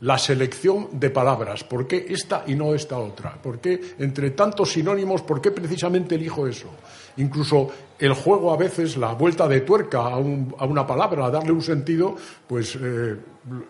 la 0.00 0.16
selección 0.18 0.88
de 0.92 1.10
palabras. 1.10 1.64
¿Por 1.64 1.86
qué 1.86 2.06
esta 2.08 2.44
y 2.46 2.54
no 2.54 2.74
esta 2.74 2.98
otra? 2.98 3.34
¿Por 3.34 3.58
qué 3.58 3.80
entre 3.98 4.30
tantos 4.30 4.72
sinónimos, 4.72 5.22
por 5.22 5.40
qué 5.40 5.50
precisamente 5.50 6.14
elijo 6.14 6.46
eso? 6.46 6.68
Incluso 7.18 7.70
el 7.98 8.14
juego 8.14 8.52
a 8.52 8.56
veces, 8.56 8.96
la 8.96 9.12
vuelta 9.12 9.46
de 9.46 9.60
tuerca 9.60 10.00
a, 10.00 10.16
una 10.16 10.86
palabra, 10.86 11.26
a 11.26 11.30
darle 11.30 11.52
un 11.52 11.62
sentido, 11.62 12.16
pues 12.46 12.78
eh, 12.80 13.16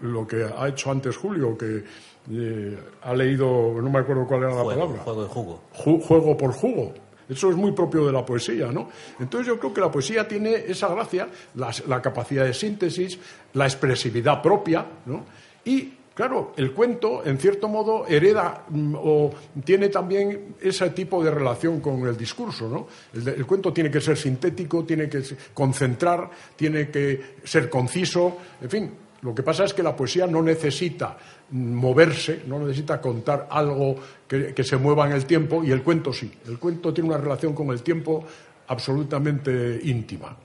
lo 0.03 0.27
que 0.27 0.45
ha 0.45 0.69
hecho 0.69 0.91
antes 0.91 1.17
Julio, 1.17 1.59
que 1.59 1.83
eh, 2.31 2.79
ha 3.03 3.15
leído, 3.15 3.81
no 3.81 3.91
me 3.91 3.99
acuerdo 3.99 4.27
cuál 4.27 4.45
era 4.45 4.55
la 4.55 4.65
palabra. 4.65 4.99
Juego 5.03 5.23
de 5.23 5.29
jugo. 5.29 5.61
juego 5.73 6.37
por 6.37 6.53
jugo. 6.53 6.95
Eso 7.29 7.49
es 7.49 7.57
muy 7.57 7.71
propio 7.73 8.07
de 8.07 8.13
la 8.13 8.27
poesía, 8.27 8.73
¿no? 8.73 8.89
Entonces 9.21 9.47
yo 9.47 9.59
creo 9.59 9.73
que 9.73 9.81
la 9.81 9.91
poesía 9.91 10.27
tiene 10.27 10.53
esa 10.67 10.89
gracia, 10.89 11.29
la, 11.55 11.71
la 11.87 12.03
capacidad 12.03 12.45
de 12.45 12.53
síntesis, 12.53 13.19
la 13.53 13.67
expresividad 13.67 14.43
propia, 14.43 14.85
¿no? 15.07 15.25
Y 15.65 15.93
Claro, 16.15 16.53
el 16.57 16.73
cuento, 16.73 17.25
en 17.25 17.39
cierto 17.39 17.69
modo, 17.69 18.07
hereda 18.07 18.65
mm, 18.69 18.95
o 18.97 19.31
tiene 19.65 19.89
también 19.89 20.57
ese 20.61 20.91
tipo 20.91 21.23
de 21.23 21.31
relación 21.31 21.81
con 21.81 22.07
el 22.07 22.17
discurso, 22.17 22.69
¿no? 22.69 22.89
El, 23.15 23.47
cuento 23.47 23.73
tiene 23.73 23.91
que 23.91 24.01
ser 24.01 24.17
sintético, 24.17 24.85
tiene 24.85 25.09
que 25.09 25.23
concentrar, 25.55 26.29
tiene 26.57 26.91
que 26.91 27.37
ser 27.45 27.71
conciso, 27.71 28.37
en 28.61 28.71
fin. 28.71 28.91
Lo 29.23 29.35
que 29.35 29.43
pasa 29.43 29.65
es 29.65 29.75
que 29.75 29.83
la 29.83 29.95
poesía 29.95 30.27
no 30.27 30.43
necesita 30.43 31.17
mm, 31.51 31.75
moverse, 31.75 32.43
no 32.47 32.59
necesita 32.59 33.01
contar 33.01 33.47
algo 33.51 33.97
que, 34.27 34.65
se 34.65 34.77
mueva 34.77 35.07
en 35.07 35.13
el 35.13 35.25
tiempo, 35.27 35.63
y 35.63 35.71
el 35.71 35.83
cuento 35.83 36.13
sí. 36.13 36.31
El 36.47 36.59
cuento 36.59 36.93
tiene 36.93 37.09
una 37.09 37.19
relación 37.19 37.55
con 37.55 37.71
el 37.71 37.83
tiempo 37.83 38.25
absolutamente 38.67 39.81
íntima. 39.85 40.37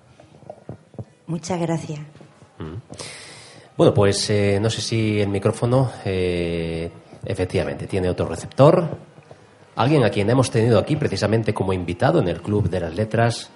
Muchas 1.28 1.60
gracias. 1.60 2.00
Mm. 2.60 3.35
Bueno, 3.78 3.94
pues 3.94 4.30
eh, 4.30 4.58
no 4.62 4.70
sé 4.70 4.80
si 4.80 5.20
el 5.20 5.28
micrófono 5.28 5.92
eh, 6.06 6.90
efectivamente 7.26 7.88
tiene 7.88 8.10
otro 8.10 8.26
receptor. 8.26 8.88
Alguien 9.76 10.06
a 10.06 10.10
quien 10.10 10.30
hemos 10.30 10.50
tenido 10.50 10.80
aquí 10.80 10.96
precisamente 10.96 11.54
como 11.54 11.74
invitado 11.74 12.20
en 12.20 12.30
el 12.30 12.42
Club 12.42 12.70
de 12.70 12.80
las 12.80 12.96
Letras, 12.96 13.50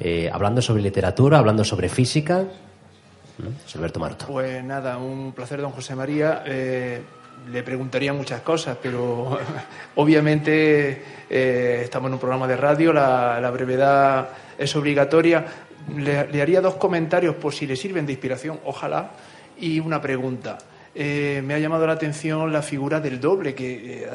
eh, 0.00 0.30
hablando 0.32 0.62
sobre 0.62 0.80
literatura, 0.80 1.36
hablando 1.36 1.64
sobre 1.64 1.90
física. 1.90 2.44
Alberto 3.74 4.00
Marto. 4.00 4.26
Pues 4.26 4.64
nada, 4.64 4.96
un 4.96 5.32
placer, 5.32 5.60
don 5.60 5.72
José 5.72 5.94
María. 5.94 6.42
le 6.46 7.62
preguntaría 7.62 8.14
muchas 8.14 8.40
cosas, 8.40 8.78
pero 8.80 9.38
obviamente 9.96 11.02
estamos 11.28 12.08
en 12.08 12.14
un 12.14 12.20
programa 12.20 12.46
de 12.46 12.56
radio, 12.56 12.90
la, 12.90 13.50
brevedad 13.50 14.28
es 14.56 14.74
obligatoria. 14.76 15.44
le, 15.94 16.40
haría 16.40 16.62
dos 16.62 16.76
comentarios 16.76 17.34
por 17.34 17.52
si 17.52 17.66
le 17.66 17.76
sirven 17.76 18.06
de 18.06 18.12
inspiración, 18.12 18.58
ojalá. 18.64 19.10
Y 19.62 19.78
una 19.78 20.00
pregunta. 20.00 20.58
Eh, 20.92 21.40
me 21.44 21.54
ha 21.54 21.58
llamado 21.60 21.86
la 21.86 21.92
atención 21.92 22.52
la 22.52 22.62
figura 22.62 22.98
del 22.98 23.20
doble, 23.20 23.54
que 23.54 24.02
eh, 24.02 24.08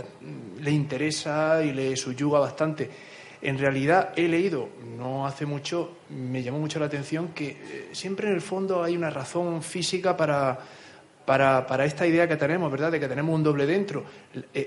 le 0.59 0.71
interesa 0.71 1.63
y 1.63 1.71
le 1.71 1.95
subyuga 1.95 2.37
bastante. 2.39 2.89
En 3.41 3.57
realidad 3.57 4.11
he 4.17 4.27
leído, 4.27 4.67
no 4.97 5.25
hace 5.25 5.45
mucho, 5.45 5.99
me 6.09 6.43
llamó 6.43 6.59
mucho 6.59 6.79
la 6.79 6.87
atención 6.87 7.29
que 7.29 7.47
eh, 7.47 7.89
siempre 7.93 8.27
en 8.27 8.33
el 8.33 8.41
fondo 8.41 8.83
hay 8.83 8.97
una 8.97 9.09
razón 9.09 9.63
física 9.63 10.17
para, 10.17 10.59
para, 11.25 11.85
esta 11.85 12.05
idea 12.05 12.27
que 12.27 12.35
tenemos, 12.35 12.69
¿verdad?, 12.69 12.91
de 12.91 12.99
que 12.99 13.07
tenemos 13.07 13.33
un 13.33 13.43
doble 13.43 13.65
dentro. 13.65 14.03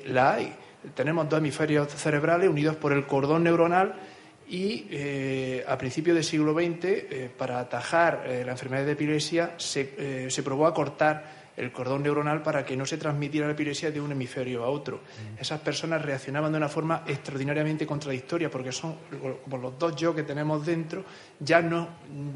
la 0.06 0.32
hay. 0.32 0.50
Tenemos 0.94 1.28
dos 1.28 1.40
hemisferios 1.40 1.88
cerebrales 1.88 2.48
unidos 2.48 2.74
por 2.76 2.94
el 2.94 3.06
cordón 3.06 3.44
neuronal 3.44 3.96
y 4.50 4.88
eh, 4.90 5.64
a 5.66 5.78
principios 5.78 6.16
del 6.16 6.24
siglo 6.24 6.52
XX, 6.52 6.84
eh, 6.84 7.30
para 7.36 7.60
atajar 7.60 8.24
eh, 8.26 8.42
la 8.44 8.52
enfermedad 8.52 8.84
de 8.84 8.92
epilepsia, 8.92 9.54
se, 9.56 10.28
se, 10.28 10.42
probó 10.42 10.66
a 10.66 10.74
cortar 10.74 11.39
el 11.60 11.72
cordón 11.72 12.02
neuronal 12.02 12.42
para 12.42 12.64
que 12.64 12.76
no 12.76 12.86
se 12.86 12.96
transmitiera 12.96 13.46
la 13.46 13.52
epilepsia 13.52 13.90
de 13.90 14.00
un 14.00 14.10
hemisferio 14.12 14.64
a 14.64 14.68
otro. 14.68 14.96
Mm. 14.96 15.40
Esas 15.40 15.60
personas 15.60 16.02
reaccionaban 16.02 16.50
de 16.50 16.58
una 16.58 16.68
forma 16.68 17.04
extraordinariamente 17.06 17.86
contradictoria 17.86 18.50
porque 18.50 18.72
son 18.72 18.96
como 19.44 19.58
los 19.58 19.78
dos 19.78 19.94
yo 19.96 20.14
que 20.14 20.22
tenemos 20.22 20.64
dentro 20.64 21.04
ya 21.38 21.60
no, 21.60 21.88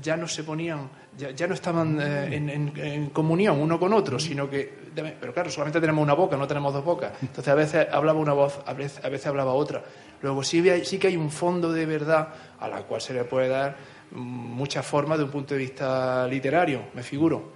ya 0.03 0.17
no 0.17 0.29
se 0.29 0.45
ponían, 0.45 0.89
ya, 1.17 1.47
no 1.47 1.55
estaban 1.55 2.01
en, 2.01 3.11
comunión 3.11 3.61
uno 3.61 3.79
con 3.79 3.93
otro, 3.93 4.19
sino 4.19 4.49
que, 4.49 4.73
pero 4.95 5.33
claro, 5.33 5.51
solamente 5.51 5.81
tenemos 5.81 6.03
una 6.03 6.15
boca, 6.15 6.37
no 6.37 6.47
tenemos 6.47 6.73
dos 6.73 6.85
bocas. 6.85 7.13
Entonces 7.21 7.49
a 7.49 7.55
veces 7.55 7.89
hablaba 7.91 8.19
una 8.19 8.33
voz, 8.33 8.61
a 8.67 8.73
veces, 8.73 9.05
a 9.05 9.09
veces 9.09 9.27
hablaba 9.27 9.53
otra. 9.53 9.83
Luego 10.23 10.43
sí, 10.43 10.63
que 10.63 11.07
hay 11.07 11.17
un 11.17 11.31
fondo 11.31 11.73
de 11.73 11.87
verdad 11.87 12.29
a 12.59 12.69
la 12.69 12.83
cual 12.83 13.01
se 13.01 13.13
le 13.13 13.25
puede 13.25 13.49
dar 13.49 13.77
muchas 14.13 14.87
formas 14.87 15.19
de 15.19 15.25
un 15.25 15.31
punto 15.31 15.55
de 15.55 15.61
vista 15.61 16.27
literario, 16.27 16.85
me 16.95 17.03
figuro. 17.03 17.53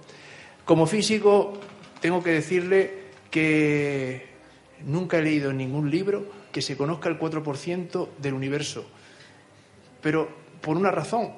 Como 0.69 0.85
físico, 0.85 1.53
tengo 1.99 2.21
que 2.21 2.29
decirle 2.29 2.93
que 3.31 4.27
nunca 4.85 5.17
he 5.17 5.23
leído 5.23 5.51
ningún 5.51 5.89
libro 5.89 6.27
que 6.51 6.61
se 6.61 6.77
conozca 6.77 7.09
el 7.09 7.17
4% 7.17 8.09
del 8.19 8.35
universo. 8.35 8.85
Pero 9.99 10.29
por 10.61 10.77
una 10.77 10.91
razón, 10.91 11.31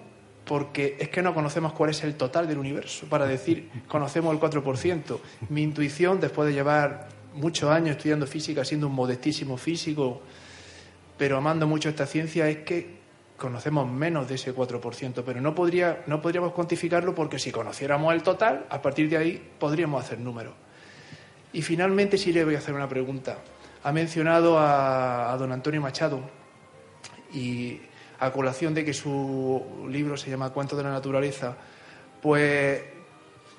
porque 0.43 0.97
es 0.99 1.07
que 1.07 1.21
no 1.21 1.33
conocemos 1.33 1.71
cuál 1.71 1.91
es 1.91 2.03
el 2.03 2.15
total 2.15 2.45
del 2.45 2.57
universo. 2.57 3.05
Para 3.07 3.25
decir, 3.25 3.69
conocemos 3.87 4.33
el 4.33 4.41
4%. 4.41 5.19
Mi 5.47 5.63
intuición, 5.63 6.19
después 6.19 6.49
de 6.49 6.53
llevar 6.53 7.07
muchos 7.33 7.69
años 7.69 7.95
estudiando 7.95 8.27
física, 8.27 8.65
siendo 8.65 8.87
un 8.87 8.95
modestísimo 8.95 9.55
físico, 9.55 10.21
pero 11.17 11.37
amando 11.37 11.65
mucho 11.67 11.87
esta 11.87 12.05
ciencia 12.05 12.49
es 12.49 12.57
que 12.65 13.00
conocemos 13.41 13.89
menos 13.89 14.29
de 14.29 14.35
ese 14.35 14.53
4%, 14.53 15.23
pero 15.25 15.41
no, 15.41 15.55
podría, 15.55 16.03
no 16.05 16.21
podríamos 16.21 16.53
cuantificarlo 16.53 17.15
porque 17.15 17.39
si 17.39 17.51
conociéramos 17.51 18.13
el 18.13 18.21
total, 18.21 18.67
a 18.69 18.81
partir 18.83 19.09
de 19.09 19.17
ahí 19.17 19.51
podríamos 19.59 20.03
hacer 20.03 20.19
números. 20.19 20.53
Y 21.51 21.63
finalmente 21.63 22.19
sí 22.19 22.31
le 22.31 22.45
voy 22.45 22.53
a 22.53 22.59
hacer 22.59 22.75
una 22.75 22.87
pregunta. 22.87 23.39
Ha 23.83 23.91
mencionado 23.91 24.59
a, 24.59 25.33
a 25.33 25.37
don 25.37 25.51
Antonio 25.51 25.81
Machado 25.81 26.21
y 27.33 27.81
a 28.19 28.31
colación 28.31 28.75
de 28.75 28.85
que 28.85 28.93
su 28.93 29.87
libro 29.89 30.15
se 30.17 30.29
llama 30.29 30.51
Cuentos 30.51 30.77
de 30.77 30.83
la 30.83 30.91
Naturaleza, 30.91 31.57
pues 32.21 32.83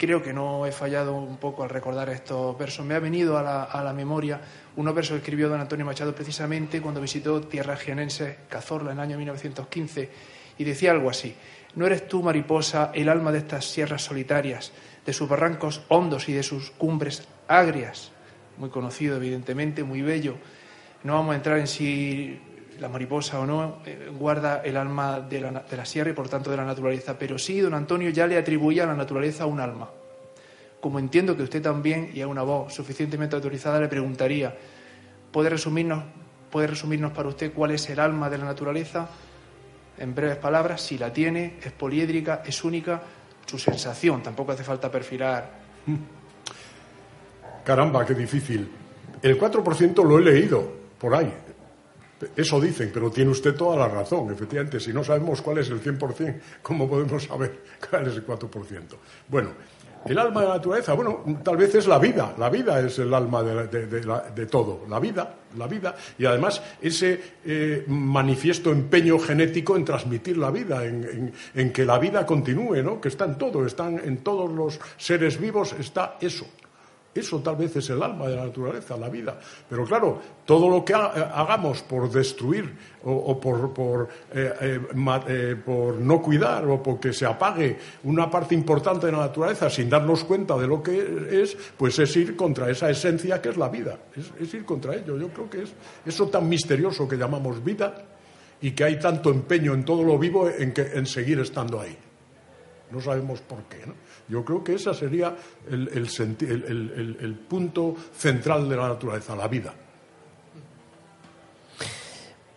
creo 0.03 0.21
que 0.21 0.33
no 0.33 0.67
he 0.67 0.73
fallado 0.73 1.15
un 1.15 1.37
poco 1.37 1.63
al 1.63 1.71
recordar 1.71 2.09
estos 2.09 2.59
versos. 2.59 2.85
Me 2.85 2.97
ha 2.97 2.99
venido 2.99 3.39
a 3.39 3.85
la, 3.85 3.93
memoria 3.93 4.41
unos 4.75 4.97
versos 4.97 5.13
que 5.13 5.19
escribió 5.19 5.49
don 5.49 5.61
Antonio 5.61 5.87
Machado 5.87 6.13
precisamente 6.13 6.83
cuando 6.83 7.01
visitó 7.01 7.41
tierra 7.43 7.77
jienense, 7.77 8.39
Cazorla, 8.49 8.91
en 8.91 8.99
el 8.99 9.05
año 9.05 9.17
1915, 9.17 10.11
y 10.59 10.65
decía 10.65 10.91
algo 10.91 11.09
así. 11.09 11.37
No 11.77 11.87
eres 11.87 12.09
tú, 12.09 12.21
mariposa, 12.21 12.91
el 12.93 13.09
alma 13.09 13.31
de 13.31 13.39
estas 13.39 13.65
sierras 13.65 14.03
solitarias. 14.03 14.73
de 15.07 15.13
sus 15.13 15.29
barrancos 15.29 15.83
hondos 15.87 16.29
y 16.29 16.33
de 16.33 16.43
sus 16.43 16.73
cumbres 16.73 17.29
agrias, 17.47 18.11
muy 18.59 18.71
conocido 18.71 19.17
evidentemente, 19.17 19.85
muy 19.85 20.03
bello. 20.03 20.35
No 21.05 21.15
vamos 21.15 21.35
a 21.35 21.37
entrar 21.37 21.59
en 21.59 21.69
si 21.69 22.41
la 22.83 22.89
mariposa 22.89 23.39
o 23.39 23.47
no 23.47 23.79
eh, 23.87 24.11
guarda 24.13 24.61
el 24.65 24.77
alma 24.77 25.21
de 25.21 25.41
la, 25.41 25.61
de 25.61 25.77
la 25.77 25.85
sierra 25.85 26.11
y 26.11 26.15
por 26.15 26.29
tanto 26.29 26.51
de 26.51 26.57
la 26.57 26.65
naturaleza, 26.65 27.17
pero 27.17 27.39
sí 27.39 27.61
don 27.61 27.75
Antonio 27.75 28.11
ya 28.11 28.27
le 28.27 28.37
atribuía 28.37 28.83
a 28.83 28.87
la 28.87 28.95
naturaleza 28.95 29.47
un 29.47 29.61
alma. 29.61 29.89
Como 30.81 30.99
entiendo 30.99 31.37
que 31.37 31.45
usted 31.45 31.63
también, 31.63 32.11
y 32.13 32.21
a 32.21 32.27
una 32.27 32.43
voz 32.43 32.75
suficientemente 32.75 33.37
autorizada, 33.37 33.79
le 33.79 33.87
preguntaría, 33.87 34.53
¿puede 35.31 35.49
resumirnos, 35.49 36.03
¿puede 36.51 36.67
resumirnos 36.67 37.13
para 37.13 37.29
usted 37.29 37.53
cuál 37.53 37.71
es 37.71 37.89
el 37.89 38.01
alma 38.01 38.29
de 38.29 38.39
la 38.39 38.47
naturaleza? 38.47 39.09
En 39.97 40.13
breves 40.13 40.39
palabras, 40.39 40.83
si 40.83 40.99
la 40.99 41.13
tiene, 41.13 41.59
es 41.63 41.71
poliédrica, 41.71 42.43
es 42.45 42.65
única, 42.65 43.01
su 43.47 43.61
sensación, 43.61 44.25
tampoco 44.25 44.51
hace 44.51 44.65
falta 44.65 44.91
perfilar. 44.91 45.51
Caramba, 47.65 48.05
qué 48.05 48.15
difícil. 48.15 48.69
El 49.23 49.39
4% 49.39 50.05
lo 50.05 50.19
he 50.19 50.23
leído 50.23 50.69
por 50.99 51.15
ahí. 51.15 51.33
Eso 52.37 52.61
dicen, 52.61 52.91
pero 52.93 53.11
tiene 53.11 53.31
usted 53.31 53.55
toda 53.55 53.77
la 53.77 53.89
razón. 53.89 54.33
Efectivamente, 54.33 54.81
si 54.81 54.93
no 54.93 55.03
sabemos 55.03 55.43
cuál 55.43 55.59
es 55.59 55.71
el 55.71 55.83
100%, 55.83 56.41
¿cómo 56.63 56.89
podemos 56.89 57.25
saber 57.25 57.61
cuál 57.91 58.09
es 58.09 58.17
el 58.17 58.27
4%? 58.27 58.49
Bueno, 59.29 59.51
el 60.05 60.19
alma 60.19 60.41
de 60.41 60.49
la 60.49 60.55
naturaleza, 60.55 60.95
bueno, 60.95 61.23
tal 61.45 61.57
vez 61.57 61.75
es 61.77 61.87
la 61.87 61.99
vida. 61.99 62.35
La 62.37 62.51
vida 62.51 62.81
es 62.81 62.99
el 62.99 63.15
alma 63.15 63.43
de, 63.43 64.47
todo. 64.51 64.85
La 64.89 64.99
vida, 64.99 65.35
la 65.57 65.67
vida. 65.69 65.95
Y 66.19 66.25
además 66.25 66.61
ese 66.81 67.21
eh, 67.45 67.85
manifiesto 67.87 68.73
empeño 68.73 69.19
genético 69.19 69.77
en 69.77 69.85
transmitir 69.85 70.39
la 70.39 70.51
vida, 70.51 70.85
en, 70.85 71.33
en, 71.55 71.73
que 71.73 71.85
la 71.85 71.99
vida 71.99 72.27
continúe, 72.27 72.83
¿no? 72.83 73.01
Que 73.01 73.09
está 73.09 73.27
en 73.27 73.39
todo, 73.39 73.65
están 73.65 74.01
en 74.05 74.19
todos 74.19 74.51
los 74.51 74.81
seres 74.97 75.39
vivos, 75.39 75.73
está 75.79 76.17
eso. 76.21 76.47
Eso 77.15 77.41
tal 77.41 77.57
vez 77.57 77.77
es 77.77 77.91
el 77.91 78.03
alma 78.03 78.27
de 78.27 78.37
la 78.37 78.47
naturaleza, 78.47 78.97
la 78.97 79.11
vida. 79.11 79.39
Pero 79.69 79.85
claro, 79.85 80.19
todo 80.47 80.71
lo 80.71 80.83
que 80.83 80.95
hagamos 80.95 81.83
por 81.83 82.11
destruir 82.11 82.75
o, 83.05 83.39
por, 83.39 84.09
eh, 84.33 84.53
eh, 84.61 84.81
eh, 85.29 85.57
por, 85.63 85.97
no 85.97 86.23
cuidar 86.23 86.65
o 86.67 86.83
porque 86.83 87.13
se 87.13 87.27
apague 87.27 87.77
una 88.05 88.31
parte 88.31 88.55
importante 88.55 89.07
de 89.07 89.13
la 89.13 89.19
naturaleza 89.19 89.69
sin 89.69 89.91
darnos 89.91 90.25
cuenta 90.25 90.57
de 90.57 90.67
lo 90.67 90.83
que 90.83 91.43
es, 91.43 91.55
pues 91.77 91.99
es 91.99 92.17
ir 92.17 92.35
contra 92.35 92.71
esa 92.71 92.89
esencia 92.89 93.43
que 93.43 93.51
es 93.51 93.59
la 93.59 93.69
vida. 93.69 93.99
Es, 94.41 94.55
ir 94.55 94.65
contra 94.65 94.95
ello. 94.95 95.19
Yo 95.19 95.29
creo 95.29 95.51
que 95.51 95.63
es 95.65 95.73
eso 96.07 96.29
tan 96.29 96.49
misterioso 96.49 97.07
que 97.07 97.17
llamamos 97.17 97.63
vida 97.63 98.07
y 98.63 98.71
que 98.71 98.85
hay 98.85 98.99
tanto 98.99 99.31
empeño 99.31 99.75
en 99.75 99.85
todo 99.85 100.03
lo 100.03 100.19
vivo 100.19 100.49
en, 100.49 100.73
que, 100.73 100.81
en 100.95 101.05
seguir 101.05 101.41
estando 101.41 101.79
ahí. 101.79 101.99
No 102.91 103.01
sabemos 103.03 103.41
por 103.43 103.65
qué. 103.65 103.87
¿no? 103.87 103.95
Yo 104.29 104.45
creo 104.45 104.63
que 104.63 104.75
ese 104.75 104.95
sería 104.95 105.35
el, 105.71 107.35
punto 107.49 107.95
central 108.15 108.69
de 108.69 108.77
la 108.77 108.89
naturaleza, 108.89 109.37
la 109.37 109.49
vida. 109.49 109.75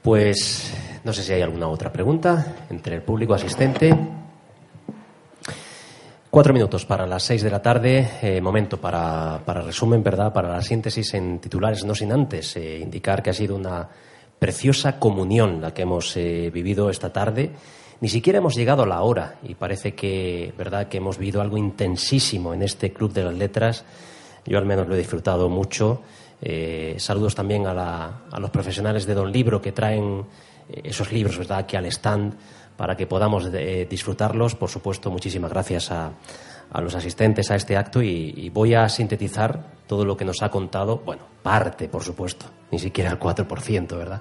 Pues 0.02 0.74
no 1.04 1.12
sé 1.12 1.24
si 1.24 1.34
hay 1.34 1.42
alguna 1.42 1.68
otra 1.68 1.92
pregunta 1.92 2.66
entre 2.70 2.96
el 2.96 3.02
público 3.02 3.34
asistente. 3.34 3.96
Cuatro 6.30 6.54
minutos 6.54 6.86
para 6.86 7.08
las 7.08 7.24
seis 7.24 7.42
de 7.42 7.50
la 7.50 7.62
tarde, 7.62 8.10
eh, 8.22 8.42
momento 8.42 8.80
para, 8.80 9.40
resumen, 9.46 10.04
¿verdad? 10.04 10.34
Para 10.34 10.50
la 10.50 10.62
síntesis 10.62 11.14
en 11.14 11.40
titulares, 11.40 11.86
no 11.86 11.96
sin 11.96 12.12
antes 12.12 12.58
eh, 12.58 12.80
indicar 12.80 13.24
que 13.24 13.30
ha 13.30 13.34
sido 13.34 13.56
una 13.56 13.88
preciosa 14.38 15.00
comunión 15.00 15.62
la 15.62 15.74
que 15.74 15.84
hemos 15.84 16.16
eh, 16.18 16.52
vivido 16.54 16.90
esta 16.90 17.12
tarde 17.12 17.52
ni 18.02 18.10
siquiera 18.10 18.40
hemos 18.40 18.56
llegado 18.56 18.84
a 18.84 18.88
la 18.88 19.02
hora 19.02 19.36
y 19.44 19.56
parece 19.56 19.94
que, 19.94 20.54
¿verdad?, 20.58 20.88
que 20.88 20.98
hemos 20.98 21.18
vivido 21.18 21.42
algo 21.42 21.58
intensísimo 21.58 22.54
en 22.54 22.62
este 22.62 22.92
Club 22.92 23.14
de 23.14 23.24
las 23.24 23.34
Letras. 23.34 23.86
Yo 24.46 24.58
al 24.58 24.66
menos 24.66 24.88
lo 24.88 24.96
he 24.96 24.98
disfrutado 24.98 25.50
mucho. 25.50 26.02
Eh, 26.42 26.96
saludos 26.98 27.36
también 27.36 27.66
a, 27.66 28.26
los 28.38 28.50
profesionales 28.50 29.06
de 29.06 29.14
Don 29.14 29.32
Libro 29.32 29.62
que 29.62 29.72
traen 29.72 30.26
eh, 30.70 30.82
esos 30.84 31.12
libros, 31.12 31.38
¿verdad?, 31.38 31.60
aquí 31.60 31.76
al 31.76 31.86
stand 31.86 32.36
para 32.76 32.98
que 32.98 33.08
podamos 33.08 33.50
eh, 33.54 33.88
disfrutarlos. 33.90 34.56
Por 34.56 34.70
supuesto, 34.70 35.10
muchísimas 35.10 35.52
gracias 35.52 35.92
a, 35.92 36.12
los 36.82 36.94
asistentes 36.96 37.50
a 37.52 37.56
este 37.56 37.78
acto 37.78 38.02
y, 38.02 38.50
voy 38.50 38.74
a 38.74 38.90
sintetizar 38.90 39.72
todo 39.88 40.04
lo 40.04 40.18
que 40.18 40.26
nos 40.26 40.42
ha 40.42 40.50
contado, 40.50 40.98
bueno, 41.06 41.22
parte, 41.42 41.88
por 41.88 42.04
supuesto, 42.04 42.48
ni 42.72 42.80
siquiera 42.80 43.12
el 43.12 43.20
4%, 43.20 43.98
¿verdad?, 43.98 44.20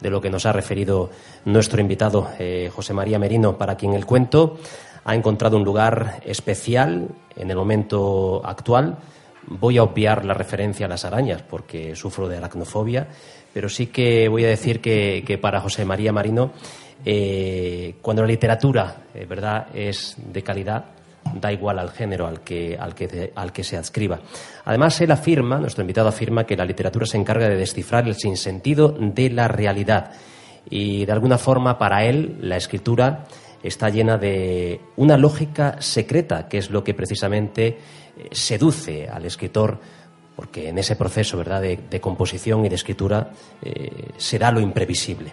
de 0.00 0.10
lo 0.10 0.20
que 0.20 0.30
nos 0.30 0.46
ha 0.46 0.52
referido 0.52 1.10
nuestro 1.44 1.80
invitado 1.80 2.28
eh, 2.38 2.70
José 2.74 2.92
María 2.92 3.18
Merino, 3.18 3.56
para 3.56 3.76
quien 3.76 3.94
el 3.94 4.06
cuento 4.06 4.58
ha 5.04 5.14
encontrado 5.14 5.56
un 5.56 5.64
lugar 5.64 6.20
especial 6.24 7.08
en 7.36 7.50
el 7.50 7.56
momento 7.56 8.42
actual. 8.44 8.98
Voy 9.46 9.78
a 9.78 9.84
obviar 9.84 10.24
la 10.24 10.34
referencia 10.34 10.86
a 10.86 10.88
las 10.88 11.04
arañas 11.04 11.42
porque 11.42 11.94
sufro 11.94 12.28
de 12.28 12.38
aracnofobia, 12.38 13.06
pero 13.54 13.68
sí 13.68 13.86
que 13.86 14.28
voy 14.28 14.44
a 14.44 14.48
decir 14.48 14.80
que, 14.80 15.38
para 15.40 15.60
José 15.60 15.84
María 15.84 16.12
Marino, 16.12 16.50
eh, 17.04 17.94
cuando 18.02 18.22
la 18.22 18.28
literatura 18.28 19.04
eh, 19.14 19.24
verdad 19.26 19.68
es 19.72 20.16
de 20.16 20.42
calidad, 20.42 20.95
da 21.34 21.52
igual 21.52 21.78
al 21.78 21.90
género 21.90 22.26
al 22.26 22.40
que, 22.40 22.76
al, 22.78 22.94
que, 22.94 23.32
al 23.34 23.52
que 23.52 23.64
se 23.64 23.76
adscriba. 23.76 24.20
Además, 24.64 25.00
él 25.00 25.10
afirma, 25.10 25.58
nuestro 25.58 25.82
invitado 25.82 26.08
afirma, 26.08 26.44
que 26.44 26.56
la 26.56 26.64
literatura 26.64 27.06
se 27.06 27.16
encarga 27.16 27.48
de 27.48 27.56
descifrar 27.56 28.06
el 28.06 28.14
sinsentido 28.14 28.96
de 28.98 29.30
la 29.30 29.48
realidad. 29.48 30.12
Y 30.68 31.04
de 31.04 31.12
alguna 31.12 31.38
forma, 31.38 31.78
para 31.78 32.04
él, 32.04 32.38
la 32.40 32.56
escritura 32.56 33.26
está 33.62 33.88
llena 33.88 34.18
de 34.18 34.80
una 34.96 35.16
lógica 35.16 35.80
secreta, 35.80 36.48
que 36.48 36.58
es 36.58 36.70
lo 36.70 36.82
que 36.84 36.94
precisamente 36.94 37.66
eh, 37.66 37.78
seduce 38.32 39.08
al 39.08 39.24
escritor, 39.24 39.78
porque 40.34 40.68
en 40.68 40.78
ese 40.78 40.96
proceso 40.96 41.38
¿verdad? 41.38 41.62
De, 41.62 42.00
composición 42.00 42.64
y 42.64 42.68
de 42.68 42.74
escritura 42.74 43.30
eh, 43.62 44.10
se 44.16 44.38
da 44.38 44.50
lo 44.50 44.60
imprevisible. 44.60 45.32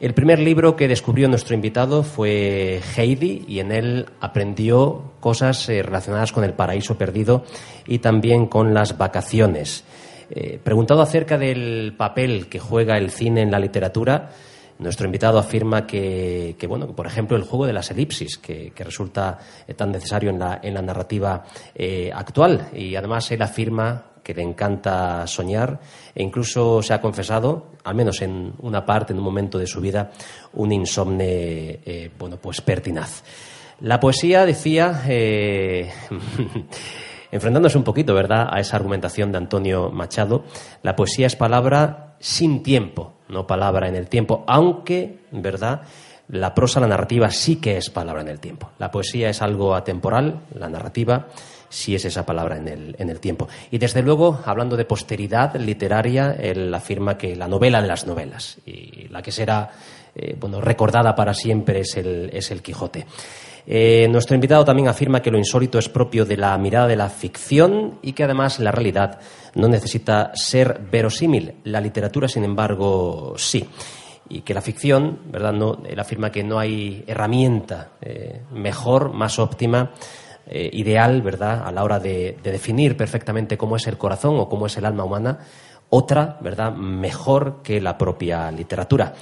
El 0.00 0.14
primer 0.14 0.38
libro 0.38 0.76
que 0.76 0.88
descubrió 0.88 1.28
nuestro 1.28 1.54
invitado 1.54 2.02
fue 2.02 2.80
Heidi 2.96 3.44
y 3.46 3.60
en 3.60 3.70
él 3.70 4.06
aprendió 4.18 5.12
cosas 5.20 5.68
eh, 5.68 5.82
relacionadas 5.82 6.32
con 6.32 6.42
el 6.42 6.54
paraíso 6.54 6.96
perdido 6.96 7.44
y 7.86 7.98
también 7.98 8.46
con 8.46 8.72
las 8.72 8.96
vacaciones. 8.96 9.84
Eh, 10.30 10.58
preguntado 10.64 11.02
acerca 11.02 11.36
del 11.36 11.92
papel 11.98 12.48
que 12.48 12.58
juega 12.58 12.96
el 12.96 13.10
cine 13.10 13.42
en 13.42 13.50
la 13.50 13.58
literatura, 13.58 14.30
nuestro 14.78 15.04
invitado 15.04 15.38
afirma 15.38 15.86
que, 15.86 16.56
bueno, 16.66 16.86
por 16.96 17.06
ejemplo, 17.06 17.36
el 17.36 17.42
juego 17.42 17.66
de 17.66 17.74
las 17.74 17.90
elipsis, 17.90 18.38
que, 18.38 18.72
resulta 18.78 19.36
eh, 19.68 19.74
tan 19.74 19.92
necesario 19.92 20.30
en 20.30 20.38
la, 20.38 20.60
en 20.62 20.72
la 20.72 20.80
narrativa 20.80 21.44
actual. 22.14 22.68
Y 22.72 22.96
además 22.96 23.30
él 23.32 23.42
afirma 23.42 24.09
que 24.22 24.34
le 24.34 24.42
encanta 24.42 25.26
soñar 25.26 25.80
e 26.14 26.22
incluso 26.22 26.82
se 26.82 26.94
ha 26.94 27.00
confesado, 27.00 27.66
al 27.84 27.94
menos 27.94 28.22
en 28.22 28.52
una 28.58 28.84
parte, 28.84 29.12
en 29.12 29.18
un 29.18 29.24
momento 29.24 29.58
de 29.58 29.66
su 29.66 29.80
vida, 29.80 30.10
un 30.54 30.72
insomne, 30.72 31.80
eh, 31.84 32.10
bueno, 32.18 32.36
pues 32.36 32.60
pertinaz. 32.60 33.22
La 33.80 33.98
poesía, 33.98 34.44
decía, 34.44 35.02
eh, 35.08 35.90
enfrentándose 37.32 37.78
un 37.78 37.84
poquito, 37.84 38.14
¿verdad?, 38.14 38.48
a 38.50 38.60
esa 38.60 38.76
argumentación 38.76 39.32
de 39.32 39.38
Antonio 39.38 39.90
Machado, 39.90 40.44
la 40.82 40.96
poesía 40.96 41.26
es 41.26 41.36
palabra 41.36 42.16
sin 42.18 42.62
tiempo, 42.62 43.14
no 43.28 43.46
palabra 43.46 43.88
en 43.88 43.96
el 43.96 44.08
tiempo, 44.08 44.44
aunque, 44.46 45.20
¿verdad?, 45.30 45.82
la 46.28 46.54
prosa, 46.54 46.78
la 46.78 46.86
narrativa 46.86 47.30
sí 47.30 47.56
que 47.56 47.76
es 47.76 47.90
palabra 47.90 48.22
en 48.22 48.28
el 48.28 48.38
tiempo. 48.38 48.70
La 48.78 48.90
poesía 48.90 49.30
es 49.30 49.42
algo 49.42 49.74
atemporal, 49.74 50.42
la 50.54 50.68
narrativa 50.68 51.26
si 51.70 51.94
es 51.94 52.04
esa 52.04 52.26
palabra 52.26 52.58
en 52.58 52.68
el, 52.68 52.96
en 52.98 53.08
el 53.08 53.20
tiempo. 53.20 53.48
Y 53.70 53.78
desde 53.78 54.02
luego, 54.02 54.40
hablando 54.44 54.76
de 54.76 54.84
posteridad 54.84 55.56
literaria, 55.56 56.36
él 56.38 56.74
afirma 56.74 57.16
que 57.16 57.34
la 57.34 57.48
novela 57.48 57.80
de 57.80 57.88
las 57.88 58.06
novelas 58.06 58.58
y 58.66 59.08
la 59.08 59.22
que 59.22 59.32
será 59.32 59.70
eh, 60.14 60.36
bueno, 60.38 60.60
recordada 60.60 61.14
para 61.14 61.32
siempre 61.32 61.80
es 61.80 61.96
el, 61.96 62.30
es 62.32 62.50
el 62.50 62.60
Quijote. 62.60 63.06
Eh, 63.66 64.08
nuestro 64.10 64.34
invitado 64.34 64.64
también 64.64 64.88
afirma 64.88 65.22
que 65.22 65.30
lo 65.30 65.38
insólito 65.38 65.78
es 65.78 65.88
propio 65.88 66.24
de 66.24 66.36
la 66.36 66.56
mirada 66.58 66.88
de 66.88 66.96
la 66.96 67.08
ficción 67.08 67.98
y 68.02 68.12
que 68.12 68.24
además 68.24 68.58
la 68.58 68.72
realidad 68.72 69.20
no 69.54 69.68
necesita 69.68 70.32
ser 70.34 70.80
verosímil. 70.90 71.54
La 71.64 71.80
literatura, 71.80 72.26
sin 72.26 72.44
embargo, 72.44 73.34
sí 73.36 73.68
y 74.28 74.42
que 74.42 74.54
la 74.54 74.62
ficción, 74.62 75.18
¿verdad? 75.26 75.52
No, 75.52 75.82
él 75.84 75.98
afirma 75.98 76.30
que 76.30 76.44
no 76.44 76.58
hay 76.58 77.04
herramienta 77.06 77.90
eh, 78.00 78.42
mejor, 78.52 79.12
más 79.12 79.38
óptima 79.40 79.90
eh, 80.52 80.68
ideal, 80.72 81.22
¿verdad?, 81.22 81.62
a 81.64 81.70
la 81.70 81.84
hora 81.84 82.00
de, 82.00 82.36
definir 82.42 82.96
perfectamente 82.96 83.56
cómo 83.56 83.76
es 83.76 83.86
el 83.86 83.96
corazón 83.96 84.34
o 84.36 84.48
cómo 84.48 84.66
es 84.66 84.76
el 84.76 84.84
alma 84.84 85.04
humana, 85.04 85.38
otra, 85.90 86.38
¿verdad?, 86.40 86.72
mejor 86.72 87.62
que 87.62 87.80
la 87.80 87.96
propia 87.96 88.50
literatura. 88.50 89.14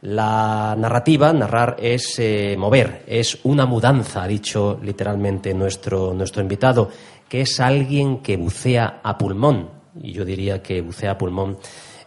La 0.00 0.74
narrativa, 0.78 1.34
narrar, 1.34 1.76
es 1.78 2.18
eh, 2.18 2.56
mover, 2.58 3.04
es 3.06 3.40
una 3.44 3.66
mudanza, 3.66 4.22
ha 4.22 4.26
dicho 4.26 4.80
literalmente 4.82 5.52
nuestro, 5.52 6.14
nuestro 6.14 6.40
invitado, 6.40 6.88
que 7.28 7.42
es 7.42 7.60
alguien 7.60 8.22
que 8.22 8.38
bucea 8.38 9.00
a 9.02 9.18
pulmón, 9.18 9.68
y 10.00 10.12
yo 10.12 10.24
diría 10.24 10.62
que 10.62 10.80
bucea 10.80 11.10
a 11.10 11.18
pulmón 11.18 11.58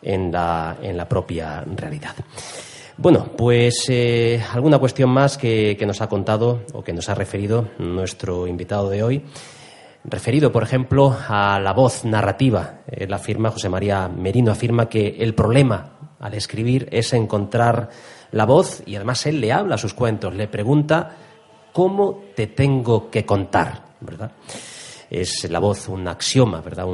en 0.01 0.31
la, 0.31 0.77
en 0.81 0.97
la 0.97 1.07
propia 1.07 1.61
realidad. 1.61 2.15
Bueno, 2.97 3.31
pues 3.35 3.85
eh, 3.89 4.43
alguna 4.53 4.77
cuestión 4.77 5.09
más 5.09 5.37
que, 5.37 5.81
nos 5.85 6.01
ha 6.01 6.07
contado 6.07 6.61
o 6.73 6.83
que 6.83 6.93
nos 6.93 7.09
ha 7.09 7.15
referido 7.15 7.69
nuestro 7.79 8.45
invitado 8.45 8.89
de 8.89 9.01
hoy. 9.01 9.25
referido, 10.05 10.51
por 10.51 10.63
ejemplo, 10.63 11.15
a 11.27 11.59
la 11.59 11.73
voz 11.73 12.05
narrativa. 12.05 12.81
Él 12.87 13.11
afirma, 13.13 13.49
José 13.49 13.67
María 13.69 14.07
Merino 14.09 14.51
afirma 14.51 14.89
que 14.89 15.15
el 15.19 15.33
problema 15.33 16.15
al 16.19 16.35
escribir 16.35 16.87
es 16.91 17.13
encontrar 17.13 17.89
la 18.31 18.45
voz 18.45 18.83
y 18.85 18.95
además 18.95 19.25
él 19.25 19.41
le 19.41 19.51
habla 19.51 19.75
a 19.75 19.79
sus 19.79 19.93
cuentos, 19.93 20.35
le 20.35 20.47
pregunta 20.47 21.15
cómo 21.71 22.25
te 22.35 22.47
tengo 22.47 23.09
que 23.09 23.25
contar, 23.25 23.81
¿verdad? 24.01 24.31
Es 25.09 25.49
la 25.49 25.59
voz 25.59 25.89
un 25.89 26.07
axioma, 26.07 26.61
¿verdad? 26.61 26.85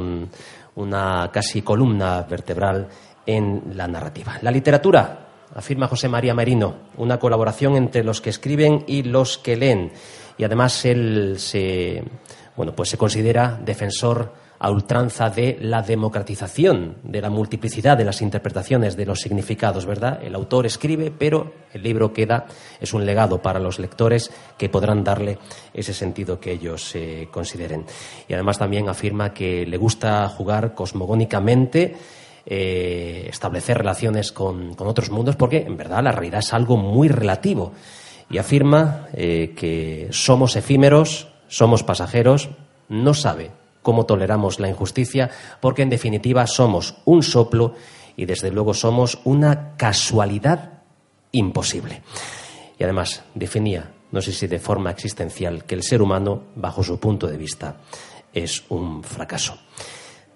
una 0.76 1.30
casi 1.32 1.62
columna 1.62 2.22
vertebral 2.22 2.88
en 3.26 3.72
la 3.74 3.86
narrativa. 3.86 4.38
La 4.42 4.50
literatura, 4.50 5.29
afirma 5.54 5.88
José 5.88 6.08
María 6.08 6.34
Merino, 6.34 6.74
una 6.96 7.18
colaboración 7.18 7.76
entre 7.76 8.04
los 8.04 8.20
que 8.20 8.30
escriben 8.30 8.84
y 8.86 9.02
los 9.02 9.38
que 9.38 9.56
leen. 9.56 9.92
Y 10.38 10.44
además 10.44 10.84
él 10.84 11.36
se, 11.38 12.02
bueno, 12.56 12.74
pues 12.74 12.90
se 12.90 12.98
considera 12.98 13.58
defensor 13.64 14.32
a 14.60 14.70
ultranza 14.70 15.30
de 15.30 15.56
la 15.58 15.80
democratización, 15.80 16.98
de 17.02 17.22
la 17.22 17.30
multiplicidad 17.30 17.96
de 17.96 18.04
las 18.04 18.20
interpretaciones 18.20 18.94
de 18.94 19.06
los 19.06 19.20
significados, 19.20 19.86
¿verdad? 19.86 20.22
El 20.22 20.34
autor 20.34 20.66
escribe, 20.66 21.10
pero 21.10 21.54
el 21.72 21.82
libro 21.82 22.12
queda, 22.12 22.44
es 22.78 22.92
un 22.92 23.06
legado 23.06 23.40
para 23.40 23.58
los 23.58 23.78
lectores 23.78 24.30
que 24.58 24.68
podrán 24.68 25.02
darle 25.02 25.38
ese 25.72 25.94
sentido 25.94 26.38
que 26.38 26.52
ellos 26.52 26.94
eh, 26.94 27.28
consideren. 27.30 27.86
Y 28.28 28.34
además 28.34 28.58
también 28.58 28.90
afirma 28.90 29.32
que 29.32 29.64
le 29.64 29.78
gusta 29.78 30.28
jugar 30.28 30.74
cosmogónicamente, 30.74 31.96
eh, 32.46 33.26
establecer 33.28 33.78
relaciones 33.78 34.32
con, 34.32 34.74
otros 34.78 35.10
mundos, 35.10 35.36
porque 35.36 35.58
en 35.58 35.76
verdad 35.76 36.02
la 36.02 36.12
realidad 36.12 36.40
es 36.40 36.52
algo 36.52 36.76
muy 36.76 37.08
relativo. 37.08 37.72
Y 38.30 38.38
afirma 38.38 39.08
eh, 39.12 39.54
que 39.56 40.08
somos 40.12 40.56
efímeros, 40.56 41.28
somos 41.48 41.82
pasajeros, 41.82 42.50
no 42.88 43.12
sabe 43.14 43.50
cómo 43.82 44.06
toleramos 44.06 44.60
la 44.60 44.68
injusticia, 44.68 45.30
porque 45.60 45.82
en 45.82 45.90
definitiva 45.90 46.46
somos 46.46 46.96
un 47.04 47.22
soplo 47.22 47.74
y 48.16 48.26
desde 48.26 48.50
luego 48.50 48.74
somos 48.74 49.18
una 49.24 49.76
casualidad 49.76 50.82
imposible. 51.32 52.02
Y 52.78 52.84
además 52.84 53.22
definía, 53.34 53.90
no 54.12 54.20
sé 54.20 54.32
si 54.32 54.46
de 54.46 54.58
forma 54.58 54.90
existencial, 54.90 55.64
que 55.64 55.74
el 55.74 55.82
ser 55.82 56.02
humano, 56.02 56.44
bajo 56.54 56.82
su 56.82 56.98
punto 56.98 57.26
de 57.26 57.36
vista, 57.36 57.76
es 58.32 58.64
un 58.68 59.02
fracaso. 59.02 59.58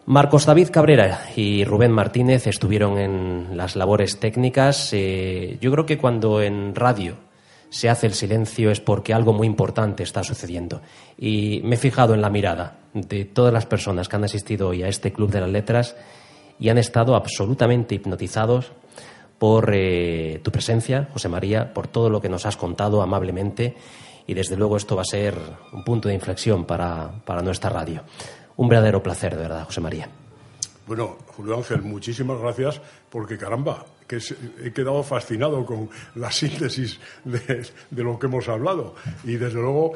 Marcos 0.07 0.45
David 0.45 0.69
Cabrera 0.71 1.29
y 1.35 1.65
Rubén 1.65 1.91
Martínez 1.91 2.47
estuvieron 2.47 2.99
en 2.99 3.57
las 3.57 3.75
labores 3.75 4.21
técnicas. 4.21 4.91
Eh, 4.93 5.57
yo 5.63 5.73
creo 5.73 5.87
que 5.87 5.97
cuando 5.97 6.43
en 6.43 6.75
radio 6.75 7.17
se 7.71 7.89
hace 7.89 8.07
el 8.07 8.13
silencio 8.13 8.71
es 8.71 8.81
porque 8.81 9.15
algo 9.15 9.33
muy 9.33 9.47
importante 9.47 10.03
está 10.03 10.23
sucediendo. 10.23 10.83
Y 11.17 11.63
me 11.65 11.77
he 11.77 11.79
fijado 11.79 12.13
en 12.13 12.21
la 12.21 12.29
mirada 12.29 12.81
de 12.93 13.25
todas 13.25 13.51
las 13.51 13.65
personas 13.65 14.07
que 14.07 14.17
han 14.17 14.25
asistido 14.25 14.69
hoy 14.69 14.83
a 14.83 14.89
este 14.89 15.11
Club 15.11 15.31
de 15.31 15.41
las 15.41 15.49
Letras 15.51 15.97
y 16.61 16.69
han 16.69 16.77
estado 16.77 17.17
absolutamente 17.17 17.95
hipnotizados 17.95 18.73
por 19.39 19.71
eh, 19.73 20.39
tu 20.45 20.51
presencia, 20.51 21.09
José 21.15 21.31
María, 21.31 21.73
por 21.73 21.89
todo 21.89 22.11
lo 22.11 22.21
que 22.21 22.29
nos 22.29 22.45
has 22.45 22.59
contado 22.59 23.01
amablemente 23.01 23.75
y 24.27 24.35
desde 24.35 24.57
luego 24.57 24.77
esto 24.77 24.97
va 24.97 25.03
a 25.03 25.07
ser 25.07 25.35
un 25.73 25.83
punto 25.83 26.09
de 26.09 26.15
inflexión 26.15 26.67
para, 26.67 27.23
para 27.25 27.41
nuestra 27.41 27.71
radio. 27.71 28.03
Un 28.57 28.69
verdadero 28.69 29.03
placer, 29.03 29.35
de 29.35 29.43
verdad, 29.43 29.65
José 29.65 29.81
María. 29.81 30.09
Bueno, 30.87 31.17
Julio 31.37 31.57
Ángel, 31.57 31.83
muchísimas 31.83 32.39
gracias 32.39 32.81
porque 33.09 33.39
caramba, 33.39 33.87
que 34.07 34.19
he 34.63 34.73
quedado 34.73 35.03
fascinado 35.03 35.65
con 35.65 35.89
la 36.15 36.31
síntesis 36.31 37.01
de, 37.25 37.67
lo 38.03 38.19
que 38.19 38.27
hemos 38.27 38.49
hablado 38.49 38.95
y 39.25 39.37
desde 39.37 39.61
luego 39.61 39.93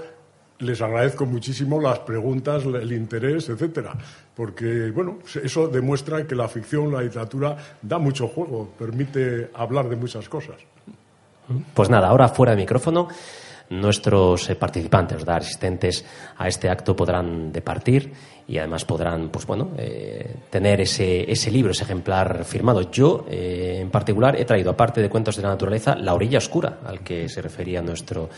les 0.60 0.80
agradezco 0.80 1.26
muchísimo 1.26 1.80
las 1.80 2.00
preguntas, 2.00 2.64
el 2.64 2.92
interés, 2.92 3.48
etcétera, 3.48 3.92
porque 4.34 4.90
bueno, 4.90 5.18
eso 5.42 5.68
demuestra 5.68 6.26
que 6.26 6.34
la 6.34 6.48
ficción, 6.48 6.92
la 6.92 7.02
literatura 7.02 7.56
da 7.82 7.98
mucho 7.98 8.26
juego, 8.26 8.70
permite 8.76 9.50
hablar 9.54 9.88
de 9.88 9.96
muchas 9.96 10.28
cosas. 10.28 10.56
Pues 11.74 11.88
nada, 11.88 12.08
ahora 12.08 12.28
fuera 12.28 12.52
de 12.52 12.62
micrófono 12.62 13.08
nuestros 13.70 14.48
eh, 14.48 14.56
participantes, 14.56 15.18
¿verdad? 15.18 15.36
asistentes 15.38 16.04
a 16.36 16.48
este 16.48 16.70
acto 16.70 16.96
podrán 16.96 17.52
departir 17.52 18.12
y 18.48 18.56
además 18.56 18.86
podrán, 18.86 19.28
pues 19.28 19.46
bueno, 19.46 19.72
eh, 19.76 20.36
tener 20.48 20.80
ese, 20.80 21.30
ese 21.30 21.50
libro, 21.50 21.72
ese 21.72 21.84
ejemplar 21.84 22.46
firmado. 22.46 22.90
Yo, 22.90 23.26
eh, 23.28 23.78
en 23.82 23.90
particular, 23.90 24.40
he 24.40 24.46
traído, 24.46 24.70
aparte 24.70 25.02
de 25.02 25.10
Cuentos 25.10 25.36
de 25.36 25.42
la 25.42 25.50
Naturaleza, 25.50 25.94
La 25.94 26.14
Orilla 26.14 26.38
Oscura, 26.38 26.78
al 26.86 27.00
que 27.00 27.28
se 27.28 27.42
refería 27.42 27.82
nuestro, 27.82 28.30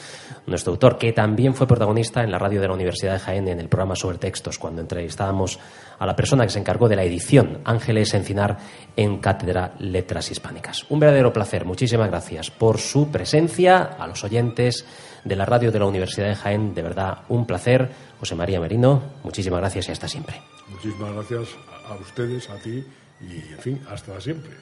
nuestro 0.48 0.72
autor, 0.72 0.98
que 0.98 1.12
también 1.12 1.54
fue 1.54 1.68
protagonista 1.68 2.24
en 2.24 2.32
la 2.32 2.38
radio 2.38 2.60
de 2.60 2.66
la 2.66 2.74
Universidad 2.74 3.12
de 3.12 3.18
Jaén 3.20 3.46
en 3.46 3.60
el 3.60 3.68
programa 3.68 3.94
sobre 3.94 4.18
textos, 4.18 4.58
cuando 4.58 4.80
entrevistábamos 4.82 5.60
a 6.00 6.06
la 6.06 6.16
persona 6.16 6.44
que 6.44 6.50
se 6.50 6.58
encargó 6.58 6.88
de 6.88 6.96
la 6.96 7.04
edición, 7.04 7.58
Ángeles 7.64 8.12
Encinar, 8.12 8.58
en 8.96 9.18
Cátedra 9.18 9.74
Letras 9.78 10.28
Hispánicas. 10.32 10.86
Un 10.88 10.98
verdadero 10.98 11.32
placer. 11.32 11.64
Muchísimas 11.64 12.08
gracias 12.08 12.50
por 12.50 12.78
su 12.78 13.12
presencia, 13.12 13.82
a 13.96 14.08
los 14.08 14.24
oyentes 14.24 14.84
de 15.24 15.36
la 15.36 15.44
radio 15.44 15.70
de 15.70 15.78
la 15.78 15.86
Universidad 15.86 16.28
de 16.28 16.34
Jaén. 16.34 16.74
De 16.74 16.82
verdad, 16.82 17.18
un 17.28 17.46
placer. 17.46 18.09
José 18.20 18.34
María 18.34 18.60
Merino, 18.60 19.02
muchísimas 19.24 19.60
gracias 19.60 19.88
y 19.88 19.92
hasta 19.92 20.06
siempre. 20.06 20.36
Muchísimas 20.68 21.14
gracias 21.14 21.48
a 21.88 21.94
ustedes, 21.94 22.50
a 22.50 22.58
ti 22.58 22.84
y, 23.20 23.52
en 23.54 23.58
fin, 23.58 23.80
hasta 23.90 24.20
siempre. 24.20 24.52